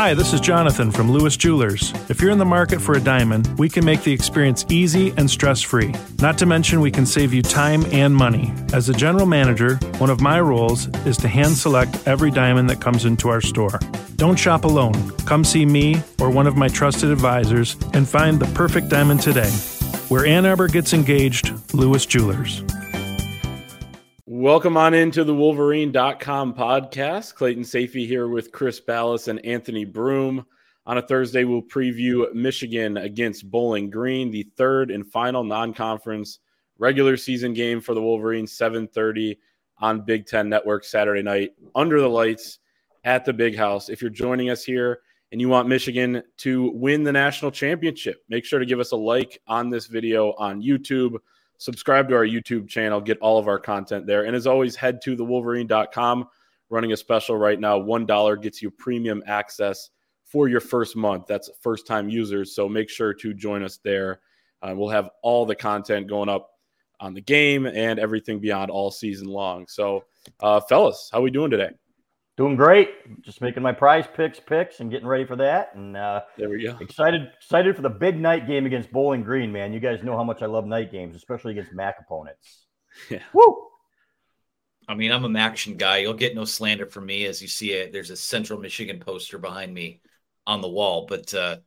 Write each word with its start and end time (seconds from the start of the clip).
Hi, 0.00 0.14
this 0.14 0.32
is 0.32 0.40
Jonathan 0.40 0.90
from 0.90 1.12
Lewis 1.12 1.36
Jewelers. 1.36 1.92
If 2.08 2.22
you're 2.22 2.30
in 2.30 2.38
the 2.38 2.44
market 2.46 2.80
for 2.80 2.94
a 2.94 3.00
diamond, 3.00 3.58
we 3.58 3.68
can 3.68 3.84
make 3.84 4.02
the 4.02 4.14
experience 4.14 4.64
easy 4.70 5.12
and 5.18 5.30
stress 5.30 5.60
free. 5.60 5.94
Not 6.22 6.38
to 6.38 6.46
mention, 6.46 6.80
we 6.80 6.90
can 6.90 7.04
save 7.04 7.34
you 7.34 7.42
time 7.42 7.84
and 7.92 8.16
money. 8.16 8.50
As 8.72 8.88
a 8.88 8.94
general 8.94 9.26
manager, 9.26 9.74
one 9.98 10.08
of 10.08 10.22
my 10.22 10.40
roles 10.40 10.88
is 11.04 11.18
to 11.18 11.28
hand 11.28 11.54
select 11.54 12.08
every 12.08 12.30
diamond 12.30 12.70
that 12.70 12.80
comes 12.80 13.04
into 13.04 13.28
our 13.28 13.42
store. 13.42 13.78
Don't 14.16 14.38
shop 14.38 14.64
alone. 14.64 15.10
Come 15.26 15.44
see 15.44 15.66
me 15.66 16.02
or 16.18 16.30
one 16.30 16.46
of 16.46 16.56
my 16.56 16.68
trusted 16.68 17.10
advisors 17.10 17.76
and 17.92 18.08
find 18.08 18.40
the 18.40 18.50
perfect 18.54 18.88
diamond 18.88 19.20
today. 19.20 19.50
Where 20.08 20.24
Ann 20.24 20.46
Arbor 20.46 20.68
gets 20.68 20.94
engaged, 20.94 21.52
Lewis 21.74 22.06
Jewelers. 22.06 22.62
Welcome 24.40 24.78
on 24.78 24.94
into 24.94 25.22
the 25.22 25.34
Wolverine.com 25.34 26.54
podcast. 26.54 27.34
Clayton 27.34 27.62
Sayfie 27.62 28.06
here 28.06 28.26
with 28.26 28.52
Chris 28.52 28.80
Balas 28.80 29.28
and 29.28 29.44
Anthony 29.44 29.84
Broome. 29.84 30.46
On 30.86 30.96
a 30.96 31.02
Thursday, 31.02 31.44
we'll 31.44 31.60
preview 31.60 32.32
Michigan 32.32 32.96
against 32.96 33.50
Bowling 33.50 33.90
Green, 33.90 34.30
the 34.30 34.44
third 34.56 34.90
and 34.90 35.06
final 35.06 35.44
non-conference 35.44 36.38
regular 36.78 37.18
season 37.18 37.52
game 37.52 37.82
for 37.82 37.92
the 37.92 38.00
Wolverines, 38.00 38.56
7:30 38.56 39.36
on 39.76 40.06
Big 40.06 40.24
Ten 40.24 40.48
Network 40.48 40.84
Saturday 40.84 41.20
night 41.20 41.50
under 41.74 42.00
the 42.00 42.08
lights 42.08 42.60
at 43.04 43.26
the 43.26 43.34
Big 43.34 43.54
House. 43.54 43.90
If 43.90 44.00
you're 44.00 44.08
joining 44.08 44.48
us 44.48 44.64
here 44.64 45.00
and 45.32 45.40
you 45.42 45.50
want 45.50 45.68
Michigan 45.68 46.22
to 46.38 46.70
win 46.70 47.04
the 47.04 47.12
national 47.12 47.50
championship, 47.50 48.24
make 48.30 48.46
sure 48.46 48.58
to 48.58 48.64
give 48.64 48.80
us 48.80 48.92
a 48.92 48.96
like 48.96 49.38
on 49.46 49.68
this 49.68 49.86
video 49.86 50.32
on 50.38 50.62
YouTube 50.62 51.18
subscribe 51.60 52.08
to 52.08 52.14
our 52.16 52.24
YouTube 52.24 52.68
channel, 52.68 53.02
get 53.02 53.18
all 53.18 53.38
of 53.38 53.46
our 53.46 53.58
content 53.58 54.06
there. 54.06 54.24
And 54.24 54.34
as 54.34 54.46
always, 54.46 54.74
head 54.74 55.02
to 55.02 55.14
thewolverine.com, 55.14 56.26
running 56.70 56.92
a 56.92 56.96
special 56.96 57.36
right 57.36 57.60
now. 57.60 57.78
$1 57.78 58.42
gets 58.42 58.62
you 58.62 58.70
premium 58.70 59.22
access 59.26 59.90
for 60.24 60.48
your 60.48 60.60
first 60.60 60.96
month. 60.96 61.26
That's 61.28 61.50
first 61.60 61.86
time 61.86 62.08
users. 62.08 62.54
So 62.54 62.66
make 62.66 62.88
sure 62.88 63.12
to 63.12 63.34
join 63.34 63.62
us 63.62 63.78
there. 63.84 64.20
Uh, 64.62 64.72
we'll 64.74 64.88
have 64.88 65.10
all 65.22 65.44
the 65.44 65.54
content 65.54 66.06
going 66.06 66.30
up 66.30 66.48
on 66.98 67.12
the 67.12 67.20
game 67.20 67.66
and 67.66 67.98
everything 67.98 68.40
beyond 68.40 68.70
all 68.70 68.90
season 68.90 69.28
long. 69.28 69.66
So, 69.68 70.04
uh, 70.40 70.60
fellas, 70.60 71.10
how 71.12 71.20
we 71.20 71.30
doing 71.30 71.50
today? 71.50 71.70
Doing 72.36 72.56
great. 72.56 73.22
Just 73.22 73.42
making 73.42 73.62
my 73.62 73.72
prize 73.72 74.06
picks 74.16 74.40
picks 74.40 74.80
and 74.80 74.90
getting 74.90 75.06
ready 75.06 75.26
for 75.26 75.36
that. 75.36 75.74
And 75.74 75.96
uh, 75.96 76.22
there 76.38 76.48
we 76.48 76.62
go. 76.62 76.76
Excited 76.80 77.30
excited 77.36 77.76
for 77.76 77.82
the 77.82 77.90
big 77.90 78.18
night 78.18 78.46
game 78.46 78.64
against 78.64 78.90
Bowling 78.90 79.22
Green, 79.22 79.52
man. 79.52 79.72
You 79.72 79.80
guys 79.80 80.02
know 80.02 80.16
how 80.16 80.24
much 80.24 80.40
I 80.40 80.46
love 80.46 80.64
night 80.66 80.90
games, 80.90 81.16
especially 81.16 81.52
against 81.52 81.74
MAC 81.74 81.96
opponents. 82.00 82.66
Yeah. 83.10 83.22
Woo! 83.32 83.66
I 84.88 84.94
mean, 84.94 85.12
I'm 85.12 85.24
a 85.24 85.28
MACtion 85.28 85.76
guy. 85.76 85.98
You'll 85.98 86.14
get 86.14 86.34
no 86.34 86.44
slander 86.44 86.86
from 86.86 87.06
me 87.06 87.26
as 87.26 87.40
you 87.40 87.46
see 87.46 87.72
it. 87.72 87.92
There's 87.92 88.10
a 88.10 88.16
Central 88.16 88.58
Michigan 88.58 88.98
poster 88.98 89.38
behind 89.38 89.72
me 89.72 90.00
on 90.46 90.60
the 90.60 90.68
wall. 90.68 91.06
But 91.08 91.32
uh, 91.32 91.58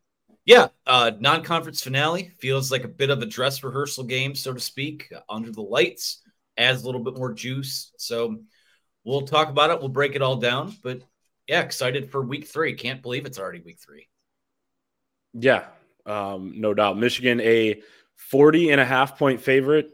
yeah, 0.43 0.67
uh, 0.85 1.11
non-conference 1.19 1.81
finale 1.81 2.31
feels 2.39 2.71
like 2.71 2.83
a 2.83 2.89
bit 2.89 3.09
of 3.09 3.21
a 3.21 3.25
dress 3.25 3.63
rehearsal 3.63 4.03
game, 4.03 4.35
so 4.35 4.53
to 4.53 4.59
speak, 4.59 5.13
under 5.29 5.51
the 5.51 5.61
lights. 5.61 6.21
Adds 6.57 6.83
a 6.83 6.85
little 6.85 7.03
bit 7.03 7.15
more 7.15 7.33
juice. 7.33 7.93
So 7.97 8.39
we'll 9.03 9.23
talk 9.23 9.49
about 9.49 9.69
it. 9.71 9.79
We'll 9.79 9.89
break 9.89 10.15
it 10.15 10.21
all 10.21 10.37
down. 10.37 10.75
But 10.83 11.01
yeah, 11.47 11.61
excited 11.61 12.11
for 12.11 12.21
week 12.21 12.47
three. 12.47 12.73
Can't 12.73 13.01
believe 13.01 13.25
it's 13.25 13.39
already 13.39 13.59
week 13.59 13.79
three. 13.79 14.07
Yeah, 15.33 15.65
um, 16.05 16.53
no 16.57 16.73
doubt. 16.73 16.97
Michigan, 16.97 17.41
a 17.41 17.81
40 18.15 18.71
and 18.71 18.81
a 18.81 18.85
half 18.85 19.17
point 19.17 19.41
favorite. 19.41 19.89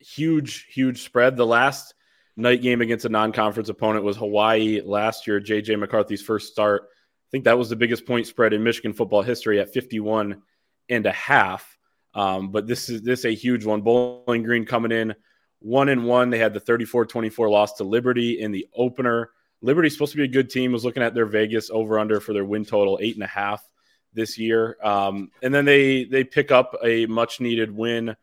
Huge, 0.00 0.66
huge 0.66 1.02
spread. 1.02 1.36
The 1.36 1.46
last 1.46 1.94
night 2.36 2.62
game 2.62 2.80
against 2.80 3.04
a 3.04 3.08
non 3.08 3.32
conference 3.32 3.68
opponent 3.68 4.04
was 4.04 4.16
Hawaii 4.16 4.80
last 4.84 5.26
year, 5.26 5.40
JJ 5.40 5.78
McCarthy's 5.78 6.22
first 6.22 6.52
start. 6.52 6.82
I 6.82 7.28
think 7.30 7.44
that 7.44 7.58
was 7.58 7.68
the 7.68 7.76
biggest 7.76 8.06
point 8.06 8.26
spread 8.26 8.52
in 8.52 8.62
Michigan 8.62 8.92
football 8.92 9.22
history 9.22 9.60
at 9.60 9.72
51 9.72 10.42
and 10.88 11.06
a 11.06 11.12
half. 11.12 11.78
Um, 12.14 12.52
but 12.52 12.66
this 12.66 12.88
is 12.88 13.02
this 13.02 13.20
is 13.20 13.24
a 13.24 13.34
huge 13.34 13.64
one. 13.64 13.82
Bowling 13.82 14.42
Green 14.42 14.66
coming 14.66 14.92
in 14.92 15.14
one 15.64 15.88
and 15.88 16.04
one. 16.04 16.28
They 16.28 16.38
had 16.38 16.52
the 16.52 16.60
34 16.60 17.06
24 17.06 17.48
loss 17.48 17.72
to 17.74 17.84
Liberty 17.84 18.40
in 18.40 18.52
the 18.52 18.68
opener. 18.76 19.30
Liberty's 19.62 19.94
supposed 19.94 20.12
to 20.12 20.18
be 20.18 20.24
a 20.24 20.28
good 20.28 20.50
team. 20.50 20.72
Was 20.72 20.84
looking 20.84 21.02
at 21.02 21.14
their 21.14 21.26
Vegas 21.26 21.70
over 21.70 21.98
under 21.98 22.20
for 22.20 22.34
their 22.34 22.44
win 22.44 22.66
total 22.66 22.98
eight 23.00 23.14
and 23.14 23.24
a 23.24 23.28
half 23.28 23.66
this 24.12 24.38
year. 24.38 24.76
Um, 24.82 25.30
and 25.42 25.54
then 25.54 25.64
they 25.64 26.04
they 26.04 26.22
pick 26.22 26.52
up 26.52 26.76
a 26.84 27.06
much 27.06 27.40
needed 27.40 27.74
win 27.74 28.14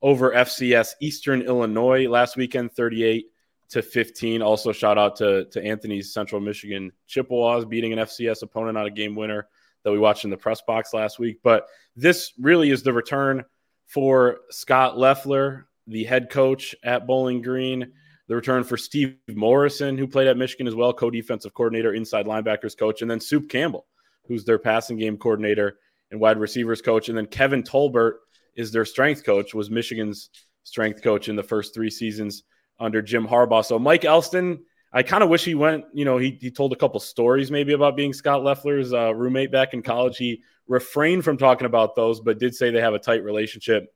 over 0.00 0.32
FCS 0.32 0.92
Eastern 1.00 1.42
Illinois 1.42 2.08
last 2.08 2.36
weekend, 2.36 2.72
38 2.72 3.26
to 3.70 3.82
15. 3.82 4.40
Also, 4.40 4.72
shout 4.72 4.96
out 4.96 5.14
to 5.16 5.44
to 5.50 5.62
Anthony's 5.62 6.14
Central 6.14 6.40
Michigan 6.40 6.90
Chippewas 7.06 7.66
beating 7.66 7.92
an 7.92 7.98
FCS 7.98 8.42
opponent 8.42 8.78
on 8.78 8.86
a 8.86 8.90
game 8.90 9.14
winner 9.14 9.46
that 9.84 9.92
we 9.92 9.98
watched 9.98 10.24
in 10.24 10.30
the 10.30 10.38
press 10.38 10.62
box 10.62 10.94
last 10.94 11.18
week. 11.18 11.40
But 11.42 11.66
this 11.96 12.32
really 12.40 12.70
is 12.70 12.82
the 12.82 12.94
return 12.94 13.44
for 13.84 14.38
Scott 14.50 14.96
Loeffler 14.96 15.67
the 15.88 16.04
head 16.04 16.30
coach 16.30 16.74
at 16.84 17.06
Bowling 17.06 17.42
Green. 17.42 17.92
The 18.28 18.36
return 18.36 18.62
for 18.62 18.76
Steve 18.76 19.16
Morrison, 19.28 19.96
who 19.96 20.06
played 20.06 20.28
at 20.28 20.36
Michigan 20.36 20.66
as 20.66 20.74
well, 20.74 20.92
co 20.92 21.10
defensive 21.10 21.54
coordinator, 21.54 21.94
inside 21.94 22.26
linebackers 22.26 22.76
coach, 22.78 23.00
and 23.00 23.10
then 23.10 23.20
Soup 23.20 23.48
Campbell, 23.48 23.86
who's 24.26 24.44
their 24.44 24.58
passing 24.58 24.98
game 24.98 25.16
coordinator 25.16 25.78
and 26.10 26.20
wide 26.20 26.38
receivers 26.38 26.82
coach. 26.82 27.08
And 27.08 27.16
then 27.16 27.26
Kevin 27.26 27.62
Tolbert 27.62 28.16
is 28.54 28.70
their 28.70 28.84
strength 28.84 29.24
coach, 29.24 29.54
was 29.54 29.70
Michigan's 29.70 30.28
strength 30.64 31.02
coach 31.02 31.30
in 31.30 31.36
the 31.36 31.42
first 31.42 31.72
three 31.72 31.88
seasons 31.88 32.42
under 32.78 33.00
Jim 33.00 33.26
Harbaugh. 33.26 33.64
So 33.64 33.78
Mike 33.78 34.04
Elston, 34.04 34.62
I 34.92 35.02
kind 35.02 35.22
of 35.22 35.30
wish 35.30 35.44
he 35.44 35.54
went, 35.54 35.84
you 35.94 36.04
know, 36.04 36.18
he, 36.18 36.38
he 36.38 36.50
told 36.50 36.74
a 36.74 36.76
couple 36.76 37.00
stories 37.00 37.50
maybe 37.50 37.72
about 37.72 37.96
being 37.96 38.12
Scott 38.12 38.42
Loeffler's 38.42 38.92
uh, 38.92 39.14
roommate 39.14 39.50
back 39.50 39.72
in 39.72 39.82
college. 39.82 40.18
He 40.18 40.42
refrained 40.66 41.24
from 41.24 41.38
talking 41.38 41.66
about 41.66 41.96
those, 41.96 42.20
but 42.20 42.38
did 42.38 42.54
say 42.54 42.70
they 42.70 42.80
have 42.82 42.94
a 42.94 42.98
tight 42.98 43.24
relationship 43.24 43.86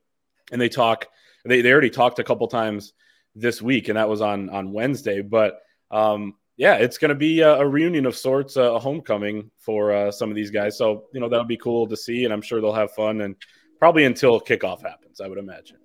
and 0.51 0.59
they 0.59 0.71
talk– 0.71 1.07
they, 1.45 1.61
they 1.61 1.73
already 1.73 1.91
talked 1.91 2.19
a 2.19 2.25
couple 2.25 2.47
times 2.49 2.93
this 3.35 3.63
week, 3.63 3.89
and 3.89 3.97
that 3.97 4.09
was 4.09 4.21
on 4.21 4.51
on 4.51 4.73
Wednesday. 4.73 5.23
But 5.23 5.61
um, 5.91 6.35
yeah, 6.57 6.77
it's 6.77 6.99
going 6.99 7.11
to 7.11 7.15
be 7.15 7.41
a, 7.41 7.57
a, 7.57 7.67
reunion 7.67 8.07
of 8.07 8.17
sorts, 8.17 8.57
a 8.57 8.79
homecoming 8.79 9.51
for 9.59 9.93
uh, 9.93 10.13
some 10.13 10.31
of 10.31 10.37
these 10.37 10.51
guys. 10.51 10.77
So 10.77 11.05
you 11.13 11.21
know 11.21 11.29
that'll 11.29 11.45
be 11.45 11.57
cool 11.57 11.87
to 11.87 11.97
see, 11.97 12.25
and 12.25 12.33
I'm 12.33 12.43
sure 12.43 12.61
they'll 12.61 12.73
have 12.73 12.93
fun, 12.93 13.23
and 13.23 13.37
probably 13.79 14.05
until 14.05 14.41
kickoff 14.41 14.83
happens, 14.83 15.21
I 15.21 15.29
would 15.29 15.39
imagine. 15.39 15.79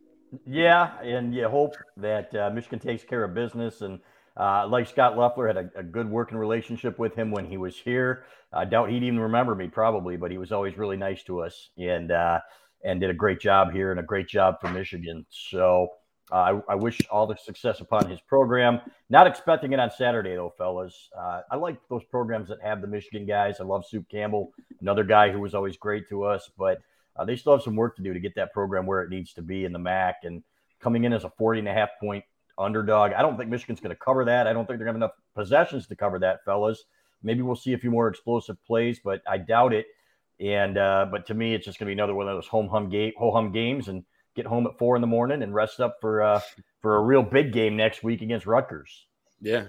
Yeah, 0.46 1.00
and 1.02 1.34
you 1.34 1.48
hope 1.48 1.76
that 1.96 2.36
uh, 2.36 2.50
Michigan 2.50 2.80
takes 2.80 3.04
care 3.04 3.24
of 3.24 3.34
business, 3.34 3.82
and 3.82 4.00
uh, 4.36 4.68
like 4.68 4.88
Scott 4.88 5.18
Loeffler 5.18 5.48
had 5.48 5.58
a, 5.58 5.70
a, 5.78 5.84
good 5.84 6.10
working 6.10 6.38
relationship 6.38 7.00
with 7.00 7.16
him 7.16 7.32
when 7.32 7.46
he 7.46 7.58
was 7.58 7.76
here. 7.78 8.26
I 8.54 8.66
doubt 8.66 8.90
he'd 8.90 9.04
even 9.04 9.20
remember 9.20 9.56
me 9.56 9.68
probably, 9.68 10.16
but 10.18 10.30
he 10.30 10.38
was 10.38 10.52
always 10.52 10.78
really 10.78 10.98
nice 10.98 11.24
to 11.24 11.42
us, 11.42 11.70
and 11.78 12.12
uh, 12.12 12.40
and 12.84 13.00
did 13.00 13.10
a 13.10 13.14
great 13.14 13.40
job 13.40 13.72
here 13.72 13.92
and 13.92 14.00
a 14.00 14.04
great 14.04 14.28
job 14.28 14.56
for 14.62 14.70
Michigan. 14.70 15.26
So 15.30 15.90
uh, 16.32 16.36
I, 16.36 16.74
I, 16.74 16.76
wish 16.76 17.00
all 17.10 17.26
the 17.26 17.38
success 17.38 17.80
upon 17.80 18.10
his 18.10 18.20
program. 18.22 18.82
Not 19.10 19.28
expecting 19.28 19.72
it 19.72 19.80
on 19.80 19.90
Saturday, 19.92 20.36
though, 20.36 20.54
fellas. 20.58 21.10
Uh, 21.18 21.42
I 21.50 21.56
like 21.56 21.78
those 21.90 22.04
programs 22.04 22.50
that 22.50 22.62
have 22.62 22.82
the 22.82 22.88
Michigan 22.88 23.26
guys. 23.26 23.60
I 23.60 23.64
love 23.64 23.86
Soup 23.88 24.06
Campbell, 24.10 24.52
another 24.82 25.06
guy 25.06 25.32
who 25.32 25.40
was 25.40 25.56
always 25.56 25.78
great 25.78 26.10
to 26.10 26.24
us, 26.24 26.50
but 26.58 26.80
uh, 27.16 27.24
they 27.24 27.36
still 27.36 27.54
have 27.54 27.62
some 27.62 27.76
work 27.76 27.96
to 27.96 28.02
do 28.02 28.14
to 28.14 28.20
get 28.20 28.36
that 28.36 28.52
program 28.54 28.86
where 28.86 29.02
it 29.02 29.10
needs 29.10 29.34
to 29.34 29.42
be 29.42 29.64
in 29.64 29.72
the 29.72 29.80
MAC. 29.80 30.18
And 30.24 30.44
coming 30.82 31.06
in 31.06 31.14
as 31.14 31.24
a 31.24 31.30
40 31.30 31.60
and 31.60 31.70
a 31.70 31.74
half 31.74 31.90
point 32.00 32.26
underdog, 32.58 33.14
I 33.14 33.22
don't 33.22 33.38
think 33.38 33.50
Michigan's 33.50 33.80
going 33.80 33.96
to 33.96 34.04
cover 34.04 34.26
that. 34.26 34.48
I 34.48 34.54
don't 34.54 34.66
think 34.68 34.80
they're 34.80 34.86
going 34.86 35.00
to 35.00 35.06
have 35.06 35.12
enough 35.12 35.18
possessions 35.34 35.88
to 35.88 35.96
cover 35.96 36.20
that, 36.20 36.44
fellas. 36.44 36.84
Maybe 37.24 37.42
we'll 37.42 37.56
see 37.56 37.74
a 37.74 37.78
few 37.78 37.90
more 37.90 38.10
explosive 38.10 38.58
plays, 38.66 39.00
but 39.04 39.22
I 39.28 39.38
doubt 39.38 39.74
it. 39.74 39.88
And 40.40 40.78
uh, 40.78 41.08
but 41.10 41.28
to 41.28 41.34
me, 41.34 41.56
it's 41.56 41.66
just 41.66 41.80
going 41.80 41.88
to 41.88 41.90
be 41.90 41.94
another 41.94 42.14
one 42.14 42.28
of 42.28 42.36
those 42.36 42.48
home 42.48 42.68
hum 42.68 42.90
game, 42.90 43.14
ho 43.18 43.32
hum 43.32 43.52
games, 43.52 43.88
and 43.88 44.04
get 44.36 44.46
home 44.46 44.68
at 44.68 44.78
four 44.78 44.96
in 44.96 45.02
the 45.02 45.08
morning 45.08 45.42
and 45.42 45.54
rest 45.54 45.80
up 45.80 45.98
for 46.00 46.22
uh, 46.22 46.42
for 46.82 46.98
a 46.98 47.02
real 47.02 47.24
big 47.24 47.52
game 47.52 47.76
next 47.76 48.04
week 48.04 48.22
against 48.22 48.46
Rutgers. 48.46 49.08
Yeah, 49.42 49.66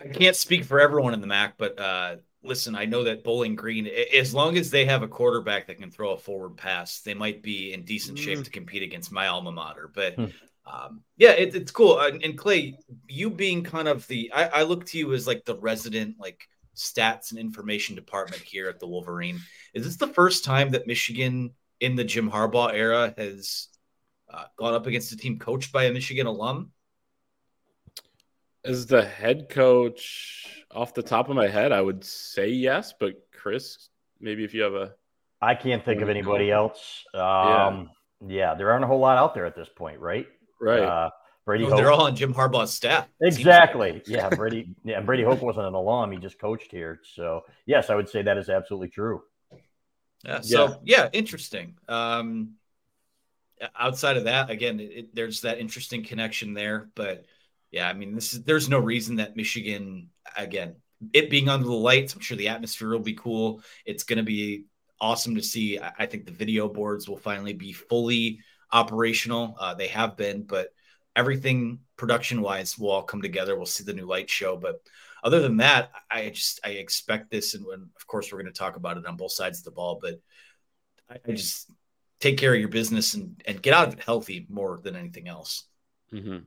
I 0.00 0.08
can't 0.08 0.36
speak 0.36 0.64
for 0.64 0.80
everyone 0.80 1.14
in 1.14 1.20
the 1.20 1.26
MAC, 1.26 1.54
but 1.56 1.78
uh, 1.78 2.16
listen, 2.42 2.74
I 2.74 2.84
know 2.84 3.04
that 3.04 3.24
Bowling 3.24 3.54
Green, 3.54 3.88
as 4.14 4.34
long 4.34 4.56
as 4.56 4.70
they 4.70 4.84
have 4.84 5.02
a 5.02 5.08
quarterback 5.08 5.66
that 5.66 5.78
can 5.78 5.90
throw 5.90 6.12
a 6.12 6.18
forward 6.18 6.56
pass, 6.56 7.00
they 7.00 7.14
might 7.14 7.42
be 7.42 7.72
in 7.72 7.84
decent 7.84 8.18
shape 8.18 8.40
mm. 8.40 8.44
to 8.44 8.50
compete 8.50 8.82
against 8.82 9.12
my 9.12 9.28
alma 9.28 9.52
mater. 9.52 9.90
But 9.92 10.14
hmm. 10.14 10.26
um, 10.66 11.02
yeah, 11.16 11.30
it, 11.30 11.54
it's 11.54 11.72
cool. 11.72 11.98
And 12.00 12.36
Clay, 12.36 12.78
you 13.08 13.30
being 13.30 13.62
kind 13.62 13.88
of 13.88 14.06
the, 14.08 14.32
I, 14.32 14.46
I 14.46 14.62
look 14.62 14.84
to 14.86 14.98
you 14.98 15.12
as 15.14 15.26
like 15.26 15.44
the 15.44 15.56
resident, 15.56 16.16
like 16.18 16.48
stats 16.74 17.30
and 17.30 17.38
information 17.38 17.94
department 17.94 18.42
here 18.42 18.68
at 18.68 18.80
the 18.80 18.86
Wolverine. 18.86 19.40
Is 19.72 19.84
this 19.84 19.96
the 19.96 20.06
first 20.06 20.44
time 20.44 20.70
that 20.70 20.86
Michigan 20.86 21.52
in 21.80 21.96
the 21.96 22.04
Jim 22.04 22.30
Harbaugh 22.30 22.72
era 22.72 23.14
has 23.16 23.68
uh, 24.32 24.44
gone 24.56 24.74
up 24.74 24.86
against 24.86 25.12
a 25.12 25.16
team 25.16 25.38
coached 25.38 25.72
by 25.72 25.84
a 25.84 25.92
Michigan 25.92 26.26
alum? 26.26 26.72
As 28.64 28.86
the 28.86 29.04
head 29.04 29.48
coach, 29.48 30.64
off 30.70 30.94
the 30.94 31.02
top 31.02 31.28
of 31.28 31.36
my 31.36 31.48
head, 31.48 31.70
I 31.72 31.80
would 31.80 32.04
say 32.04 32.48
yes. 32.48 32.94
But 32.98 33.14
Chris, 33.32 33.88
maybe 34.20 34.44
if 34.44 34.54
you 34.54 34.62
have 34.62 34.74
a, 34.74 34.94
I 35.40 35.54
can't 35.54 35.84
think 35.84 36.00
of 36.00 36.08
anybody 36.08 36.50
else. 36.50 37.04
Um, 37.12 37.20
yeah. 37.20 37.84
yeah, 38.26 38.54
there 38.54 38.70
aren't 38.70 38.84
a 38.84 38.86
whole 38.86 39.00
lot 39.00 39.18
out 39.18 39.34
there 39.34 39.44
at 39.44 39.54
this 39.54 39.68
point, 39.68 40.00
right? 40.00 40.26
Right. 40.60 40.80
Uh, 40.80 41.10
Brady. 41.44 41.64
Oh, 41.64 41.76
they're 41.76 41.92
all 41.92 42.06
on 42.06 42.16
Jim 42.16 42.32
Harbaugh's 42.32 42.72
staff. 42.72 43.06
Exactly. 43.20 44.02
yeah, 44.06 44.28
Brady. 44.30 44.74
Yeah, 44.84 45.00
Brady 45.00 45.22
Hoke 45.22 45.42
wasn't 45.42 45.66
an 45.66 45.74
alum; 45.74 46.12
he 46.12 46.18
just 46.18 46.38
coached 46.38 46.70
here. 46.70 47.00
So 47.14 47.44
yes, 47.66 47.90
I 47.90 47.94
would 47.94 48.08
say 48.08 48.22
that 48.22 48.38
is 48.38 48.48
absolutely 48.48 48.88
true. 48.88 49.22
Yeah. 50.24 50.40
So 50.40 50.80
yeah, 50.84 51.02
yeah 51.02 51.08
interesting. 51.12 51.76
Um, 51.88 52.54
outside 53.78 54.16
of 54.16 54.24
that, 54.24 54.50
again, 54.50 54.80
it, 54.80 55.14
there's 55.14 55.42
that 55.42 55.58
interesting 55.58 56.02
connection 56.02 56.54
there. 56.54 56.88
But 56.94 57.26
yeah, 57.70 57.88
I 57.88 57.92
mean, 57.92 58.14
this 58.14 58.32
is 58.32 58.42
there's 58.42 58.68
no 58.68 58.78
reason 58.78 59.16
that 59.16 59.36
Michigan, 59.36 60.08
again, 60.36 60.76
it 61.12 61.28
being 61.28 61.48
under 61.48 61.66
the 61.66 61.72
lights, 61.72 62.14
I'm 62.14 62.20
sure 62.20 62.36
the 62.36 62.48
atmosphere 62.48 62.88
will 62.88 63.00
be 63.00 63.14
cool. 63.14 63.62
It's 63.84 64.04
going 64.04 64.16
to 64.16 64.22
be 64.22 64.64
awesome 65.00 65.34
to 65.34 65.42
see. 65.42 65.78
I 65.78 66.06
think 66.06 66.24
the 66.24 66.32
video 66.32 66.68
boards 66.68 67.08
will 67.08 67.18
finally 67.18 67.52
be 67.52 67.72
fully 67.72 68.40
operational. 68.72 69.56
Uh, 69.60 69.74
they 69.74 69.88
have 69.88 70.16
been, 70.16 70.42
but 70.42 70.68
everything 71.16 71.80
production 71.96 72.42
wise 72.42 72.78
will 72.78 72.90
all 72.90 73.02
come 73.02 73.22
together. 73.22 73.56
We'll 73.56 73.66
see 73.66 73.84
the 73.84 73.92
new 73.92 74.06
light 74.06 74.28
show, 74.28 74.56
but 74.56 74.80
other 75.22 75.40
than 75.40 75.56
that, 75.56 75.90
I 76.10 76.28
just 76.28 76.60
I 76.64 76.70
expect 76.70 77.30
this, 77.30 77.54
and 77.54 77.64
when, 77.64 77.88
of 77.96 78.06
course 78.06 78.30
we're 78.30 78.42
going 78.42 78.52
to 78.52 78.58
talk 78.58 78.76
about 78.76 78.98
it 78.98 79.06
on 79.06 79.16
both 79.16 79.32
sides 79.32 79.58
of 79.58 79.64
the 79.64 79.70
ball. 79.70 79.98
But 80.00 80.20
I, 81.10 81.16
I 81.26 81.32
just 81.32 81.70
take 82.20 82.36
care 82.36 82.52
of 82.52 82.60
your 82.60 82.68
business 82.68 83.14
and 83.14 83.42
and 83.46 83.62
get 83.62 83.72
out 83.72 83.88
of 83.88 83.94
it 83.94 84.04
healthy 84.04 84.46
more 84.50 84.80
than 84.82 84.96
anything 84.96 85.26
else. 85.26 85.64
Mm-hmm. 86.12 86.38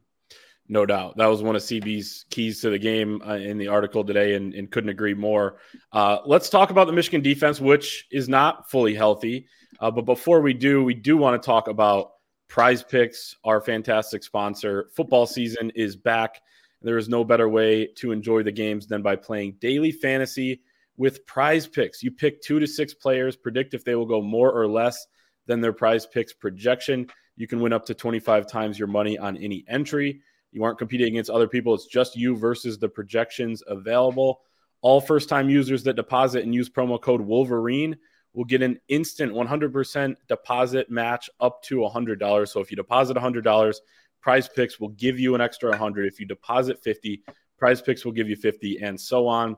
No 0.70 0.86
doubt. 0.86 1.18
That 1.18 1.28
was 1.28 1.42
one 1.42 1.56
of 1.56 1.62
CB's 1.62 2.26
keys 2.30 2.62
to 2.62 2.70
the 2.70 2.78
game 2.78 3.22
uh, 3.26 3.36
in 3.36 3.58
the 3.58 3.70
article 3.70 4.04
today, 4.04 4.36
and, 4.36 4.54
and 4.54 4.70
couldn't 4.70 4.90
agree 4.90 5.14
more. 5.14 5.58
Uh, 5.92 6.20
let's 6.26 6.50
talk 6.50 6.70
about 6.70 6.88
the 6.88 6.94
Michigan 6.94 7.22
defense, 7.22 7.62
which 7.62 8.06
is 8.12 8.28
not 8.28 8.70
fully 8.70 8.94
healthy. 8.94 9.48
Uh, 9.80 9.90
but 9.90 10.06
before 10.06 10.42
we 10.42 10.54
do, 10.54 10.84
we 10.84 10.94
do 10.94 11.16
want 11.16 11.42
to 11.42 11.46
talk 11.46 11.68
about 11.68 12.12
Prize 12.48 12.84
Picks, 12.84 13.36
our 13.44 13.60
fantastic 13.62 14.24
sponsor. 14.24 14.90
Football 14.96 15.26
season 15.26 15.72
is 15.76 15.96
back. 15.96 16.42
There 16.82 16.98
is 16.98 17.10
no 17.10 17.24
better 17.24 17.50
way 17.50 17.88
to 17.98 18.12
enjoy 18.12 18.44
the 18.44 18.52
games 18.52 18.88
than 18.88 19.02
by 19.02 19.16
playing 19.16 19.58
daily 19.60 19.92
fantasy 19.92 20.62
with 20.96 21.26
Prize 21.26 21.68
Picks. 21.68 22.02
You 22.02 22.12
pick 22.12 22.42
two 22.42 22.60
to 22.60 22.68
six 22.68 22.94
players, 22.94 23.36
predict 23.36 23.74
if 23.74 23.84
they 23.84 23.96
will 23.96 24.06
go 24.06 24.22
more 24.22 24.52
or 24.52 24.68
less 24.68 25.08
than 25.46 25.62
their 25.62 25.74
Prize 25.74 26.06
Picks 26.06 26.34
projection. 26.34 27.08
You 27.36 27.48
can 27.48 27.60
win 27.60 27.74
up 27.74 27.86
to 27.86 27.94
25 27.94 28.48
times 28.48 28.80
your 28.80 28.88
money 28.88 29.18
on 29.18 29.38
any 29.38 29.64
entry. 29.68 30.22
You 30.52 30.64
aren't 30.64 30.80
competing 30.80 31.08
against 31.08 31.30
other 31.30 31.48
people. 31.48 31.74
It's 31.74 31.86
just 31.86 32.16
you 32.16 32.36
versus 32.36 32.78
the 32.78 32.90
projections 32.90 33.62
available. 33.68 34.42
All 34.82 35.02
first 35.02 35.30
time 35.30 35.50
users 35.50 35.84
that 35.84 35.96
deposit 35.96 36.44
and 36.44 36.54
use 36.54 36.70
promo 36.70 37.02
code 37.02 37.22
Wolverine 37.22 37.98
will 38.34 38.46
get 38.46 38.62
an 38.62 38.80
instant 38.88 39.34
100% 39.34 40.16
deposit 40.28 40.90
match 40.90 41.30
up 41.40 41.62
to 41.64 41.78
$100. 41.78 42.48
So 42.48 42.60
if 42.60 42.70
you 42.72 42.78
deposit 42.78 43.18
$100, 43.18 43.76
Prize 44.22 44.50
Picks 44.50 44.80
will 44.80 44.90
give 44.90 45.20
you 45.20 45.36
an 45.36 45.42
extra 45.42 45.70
100. 45.70 46.06
If 46.08 46.20
you 46.20 46.26
deposit 46.26 46.82
50, 46.82 47.24
Prize 47.58 47.82
Picks 47.82 48.06
will 48.06 48.12
give 48.12 48.30
you 48.30 48.36
50, 48.36 48.80
and 48.82 49.00
so 49.00 49.28
on. 49.28 49.56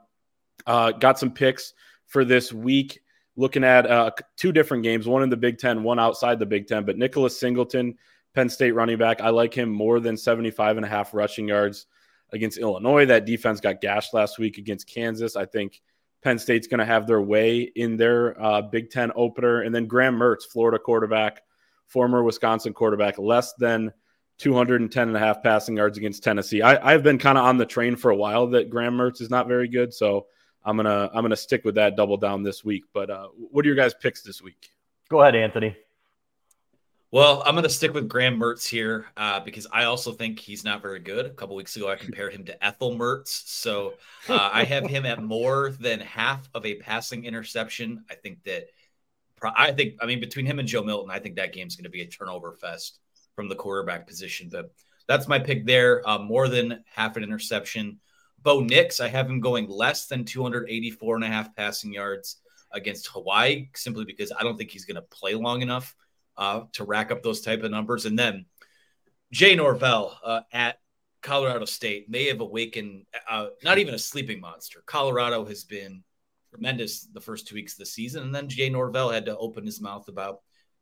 Uh, 0.66 0.92
got 0.92 1.20
some 1.20 1.32
picks 1.32 1.74
for 2.06 2.24
this 2.24 2.54
week. 2.54 3.00
Looking 3.36 3.64
at 3.64 3.90
uh, 3.90 4.12
two 4.36 4.52
different 4.52 4.84
games, 4.84 5.08
one 5.08 5.24
in 5.24 5.30
the 5.30 5.38
Big 5.38 5.58
Ten, 5.58 5.84
one 5.84 6.00
outside 6.00 6.40
the 6.40 6.46
Big 6.46 6.68
Ten. 6.68 6.86
But 6.86 6.98
Nicholas 6.98 7.40
Singleton 7.40 7.98
Penn 8.34 8.50
State 8.50 8.72
running 8.72 8.98
back. 8.98 9.22
I 9.22 9.30
like 9.30 9.54
him 9.54 9.70
more 9.70 10.00
than 10.00 10.18
75 10.18 10.78
and 10.78 10.86
a 10.86 10.90
half 10.90 11.14
rushing 11.14 11.48
yards 11.48 11.88
against 12.32 12.58
Illinois. 12.58 13.06
That 13.06 13.26
defense 13.26 13.60
got 13.60 13.82
gashed 13.82 14.14
last 14.14 14.40
week 14.40 14.58
against 14.58 14.88
Kansas. 14.88 15.36
I 15.36 15.46
think 15.46 15.82
Penn 16.22 16.40
State's 16.40 16.68
going 16.68 16.80
to 16.80 16.86
have 16.86 17.08
their 17.08 17.22
way 17.22 17.62
in 17.62 17.98
their 17.98 18.42
uh, 18.42 18.62
Big 18.62 18.90
Ten 18.90 19.12
opener. 19.16 19.62
And 19.62 19.74
then 19.74 19.86
Graham 19.86 20.18
Mertz, 20.18 20.44
Florida 20.44 20.78
quarterback, 20.78 21.42
former 21.88 22.24
Wisconsin 22.24 22.74
quarterback, 22.74 23.18
less 23.18 23.54
than 23.54 23.94
210 24.40 25.08
and 25.08 25.18
a 25.18 25.20
half 25.20 25.44
passing 25.44 25.78
yards 25.78 25.98
against 25.98 26.24
Tennessee. 26.24 26.62
I, 26.62 26.92
have 26.92 27.04
been 27.04 27.18
kind 27.18 27.38
of 27.38 27.46
on 27.46 27.58
the 27.58 27.66
train 27.66 27.96
for 27.96 28.12
a 28.12 28.16
while 28.16 28.48
that 28.48 28.70
Graham 28.70 28.98
Mertz 28.98 29.22
is 29.22 29.30
not 29.30 29.48
very 29.48 29.68
good. 29.68 29.94
So 29.94 30.28
I'm 30.64 30.78
gonna 30.78 31.10
I'm 31.14 31.24
gonna 31.24 31.36
stick 31.36 31.64
with 31.66 31.76
that 31.76 31.96
double 31.96 32.18
down 32.18 32.44
this 32.44 32.64
week. 32.64 32.84
But 32.94 33.10
uh, 33.10 33.28
what 33.36 33.66
are 33.66 33.68
your 33.68 33.76
guys' 33.76 33.94
picks 33.94 34.22
this 34.22 34.42
week? 34.42 34.72
Go 35.10 35.22
ahead, 35.22 35.36
Anthony. 35.36 35.76
Well, 37.12 37.42
I'm 37.44 37.56
going 37.56 37.64
to 37.64 37.70
stick 37.70 37.96
with 37.96 38.08
Graham 38.08 38.40
Mertz 38.40 38.68
here 38.68 39.08
uh, 39.18 39.40
because 39.40 39.66
I 39.74 39.86
also 39.86 40.12
think 40.12 40.38
he's 40.38 40.64
not 40.64 40.84
very 40.84 41.00
good. 41.00 41.26
A 41.26 41.32
couple 41.32 41.56
weeks 41.56 41.76
ago, 41.76 41.90
I 41.90 41.96
compared 41.96 42.34
him 42.34 42.46
to 42.46 42.64
Ethel 42.64 42.96
Mertz. 42.96 43.48
So 43.48 43.96
uh, 44.30 44.50
I 44.54 44.64
have 44.64 44.86
him 44.86 45.08
at 45.08 45.24
more 45.24 45.72
than 45.72 46.02
half 46.02 46.48
of 46.54 46.68
a 46.68 46.76
passing 46.76 47.26
interception. 47.26 48.04
I 48.12 48.14
think 48.14 48.44
that, 48.44 48.68
I 49.44 49.72
think, 49.72 49.96
I 50.00 50.06
mean, 50.06 50.20
between 50.20 50.46
him 50.46 50.60
and 50.60 50.68
Joe 50.68 50.84
Milton, 50.84 51.10
I 51.10 51.18
think 51.18 51.38
that 51.38 51.52
game's 51.52 51.76
going 51.76 51.86
to 51.86 51.90
be 51.90 52.04
a 52.04 52.08
turnover 52.08 52.54
fest 52.54 53.00
from 53.36 53.50
the 53.50 53.56
quarterback 53.56 54.06
position. 54.06 54.50
But 54.52 54.72
that's 55.08 55.28
my 55.28 55.40
pick 55.40 55.66
there. 55.66 56.08
Uh, 56.08 56.20
more 56.20 56.48
than 56.48 56.84
half 56.94 57.18
an 57.18 57.24
interception. 57.24 58.00
Bo 58.44 58.60
Nix, 58.60 59.00
I 59.00 59.08
have 59.08 59.28
him 59.28 59.40
going 59.40 59.68
less 59.68 60.06
than 60.06 60.26
284 60.26 61.16
and 61.16 61.24
a 61.24 61.28
half 61.28 61.56
passing 61.56 61.92
yards 61.92 62.38
against 62.72 63.08
Hawaii 63.08 63.70
simply 63.74 64.06
because 64.06 64.32
I 64.32 64.44
don't 64.44 64.58
think 64.58 64.70
he's 64.70 64.86
going 64.86 64.96
to 64.96 65.02
play 65.02 65.34
long 65.34 65.64
enough 65.64 65.96
uh, 66.40 66.62
to 66.72 66.86
rack 66.86 67.12
up 67.12 67.22
those 67.22 67.42
type 67.42 67.62
of 67.64 67.70
numbers. 67.70 68.06
And 68.06 68.18
then 68.18 68.46
Jay 69.32 69.56
Norvell 69.56 70.18
uh, 70.24 70.42
at 70.52 70.78
Colorado 71.22 71.66
State 71.66 72.10
may 72.10 72.26
have 72.28 72.40
awakened 72.40 73.06
uh, 73.30 73.48
not 73.64 73.78
even 73.78 73.94
a 73.94 74.00
sleeping 74.00 74.40
monster. 74.40 74.82
Colorado 74.86 75.46
has 75.46 75.66
been 75.66 76.02
tremendous 76.50 77.02
the 77.02 77.22
first 77.22 77.46
two 77.46 77.56
weeks 77.56 77.74
of 77.74 77.80
the 77.80 77.86
season, 77.86 78.24
and 78.24 78.34
then 78.34 78.48
Jay 78.48 78.70
Norvell 78.70 79.10
had 79.10 79.26
to 79.26 79.38
open 79.38 79.66
his 79.66 79.82
mouth 79.82 80.08
about 80.08 80.40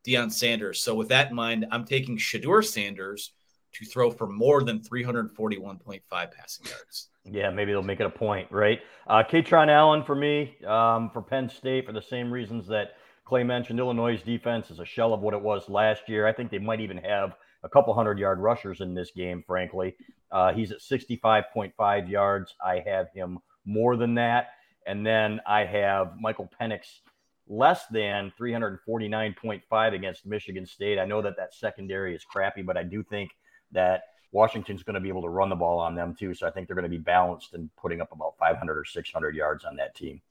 Deion 0.07 0.31
Sanders. 0.31 0.81
So 0.81 0.93
with 0.93 1.09
that 1.09 1.31
in 1.31 1.35
mind, 1.35 1.65
I'm 1.71 1.83
taking 1.83 2.17
Shedeur 2.17 2.63
Sanders 2.63 3.33
to 3.73 3.85
throw 3.85 4.11
for 4.11 4.27
more 4.27 4.63
than 4.63 4.79
341.5 4.79 6.01
passing 6.09 6.67
yards. 6.67 7.09
Yeah, 7.25 7.49
maybe 7.49 7.71
they'll 7.71 7.83
make 7.83 7.99
it 7.99 8.05
a 8.05 8.11
point, 8.11 8.49
right? 8.51 8.79
Uh, 9.07 9.23
Kaytron 9.23 9.69
Allen 9.69 10.03
for 10.03 10.15
me, 10.15 10.55
um, 10.65 11.09
for 11.11 11.21
Penn 11.21 11.49
State, 11.49 11.85
for 11.85 11.91
the 11.91 12.01
same 12.01 12.31
reasons 12.31 12.67
that 12.67 12.91
Clay 13.27 13.43
mentioned 13.43 13.77
Illinois' 13.77 14.23
defense 14.23 14.71
is 14.71 14.79
a 14.79 14.85
shell 14.85 15.13
of 15.13 15.19
what 15.19 15.33
it 15.33 15.41
was 15.41 15.67
last 15.67 16.07
year. 16.07 16.25
I 16.25 16.31
think 16.31 16.49
they 16.49 16.59
might 16.59 16.79
even 16.79 16.95
have 16.99 17.35
a 17.61 17.67
couple 17.67 17.93
hundred 17.93 18.17
yard 18.17 18.39
rushers 18.39 18.79
in 18.79 18.93
this 18.93 19.11
game, 19.11 19.43
frankly. 19.45 19.97
Uh, 20.31 20.53
he's 20.53 20.71
at 20.71 20.79
65.5 20.79 22.09
yards. 22.09 22.55
I 22.65 22.81
have 22.87 23.09
him 23.13 23.39
more 23.65 23.97
than 23.97 24.15
that. 24.15 24.51
And 24.85 25.05
then 25.05 25.41
I 25.45 25.65
have 25.65 26.13
Michael 26.21 26.49
Penix 26.57 26.99
less 27.49 27.85
than 27.87 28.31
349.5 28.39 29.93
against 29.93 30.25
Michigan 30.25 30.65
State. 30.65 30.97
I 30.97 31.03
know 31.03 31.21
that 31.21 31.35
that 31.35 31.53
secondary 31.53 32.15
is 32.15 32.23
crappy, 32.23 32.61
but 32.61 32.77
I 32.77 32.83
do 32.83 33.03
think 33.03 33.31
that 33.73 34.03
Washington's 34.31 34.83
going 34.83 34.93
to 34.93 35.01
be 35.01 35.09
able 35.09 35.23
to 35.23 35.29
run 35.29 35.49
the 35.49 35.55
ball 35.57 35.79
on 35.79 35.95
them 35.95 36.15
too. 36.17 36.33
So 36.33 36.47
I 36.47 36.51
think 36.51 36.67
they're 36.67 36.75
going 36.75 36.89
to 36.89 36.89
be 36.89 36.97
balanced 36.97 37.53
and 37.55 37.69
putting 37.75 37.99
up 37.99 38.13
about 38.13 38.35
500 38.39 38.77
or 38.77 38.85
600 38.85 39.35
yards 39.35 39.65
on 39.65 39.75
that 39.75 39.95
team. 39.95 40.21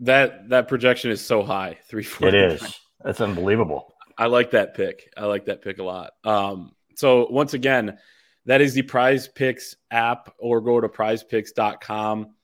That 0.00 0.48
that 0.50 0.68
projection 0.68 1.10
is 1.10 1.20
so 1.20 1.42
high, 1.42 1.78
three 1.88 2.04
four. 2.04 2.28
It 2.28 2.34
is. 2.34 2.80
That's 3.04 3.20
unbelievable. 3.20 3.94
I 4.16 4.26
like 4.26 4.50
that 4.52 4.74
pick. 4.74 5.12
I 5.16 5.26
like 5.26 5.44
that 5.46 5.62
pick 5.62 5.78
a 5.78 5.84
lot. 5.84 6.12
Um, 6.24 6.72
so 6.96 7.28
once 7.30 7.54
again, 7.54 7.98
that 8.46 8.60
is 8.60 8.74
the 8.74 8.82
Prize 8.82 9.28
Picks 9.28 9.76
app, 9.90 10.34
or 10.38 10.60
go 10.60 10.80
to 10.80 10.88
PrizePicks.com. 10.88 12.34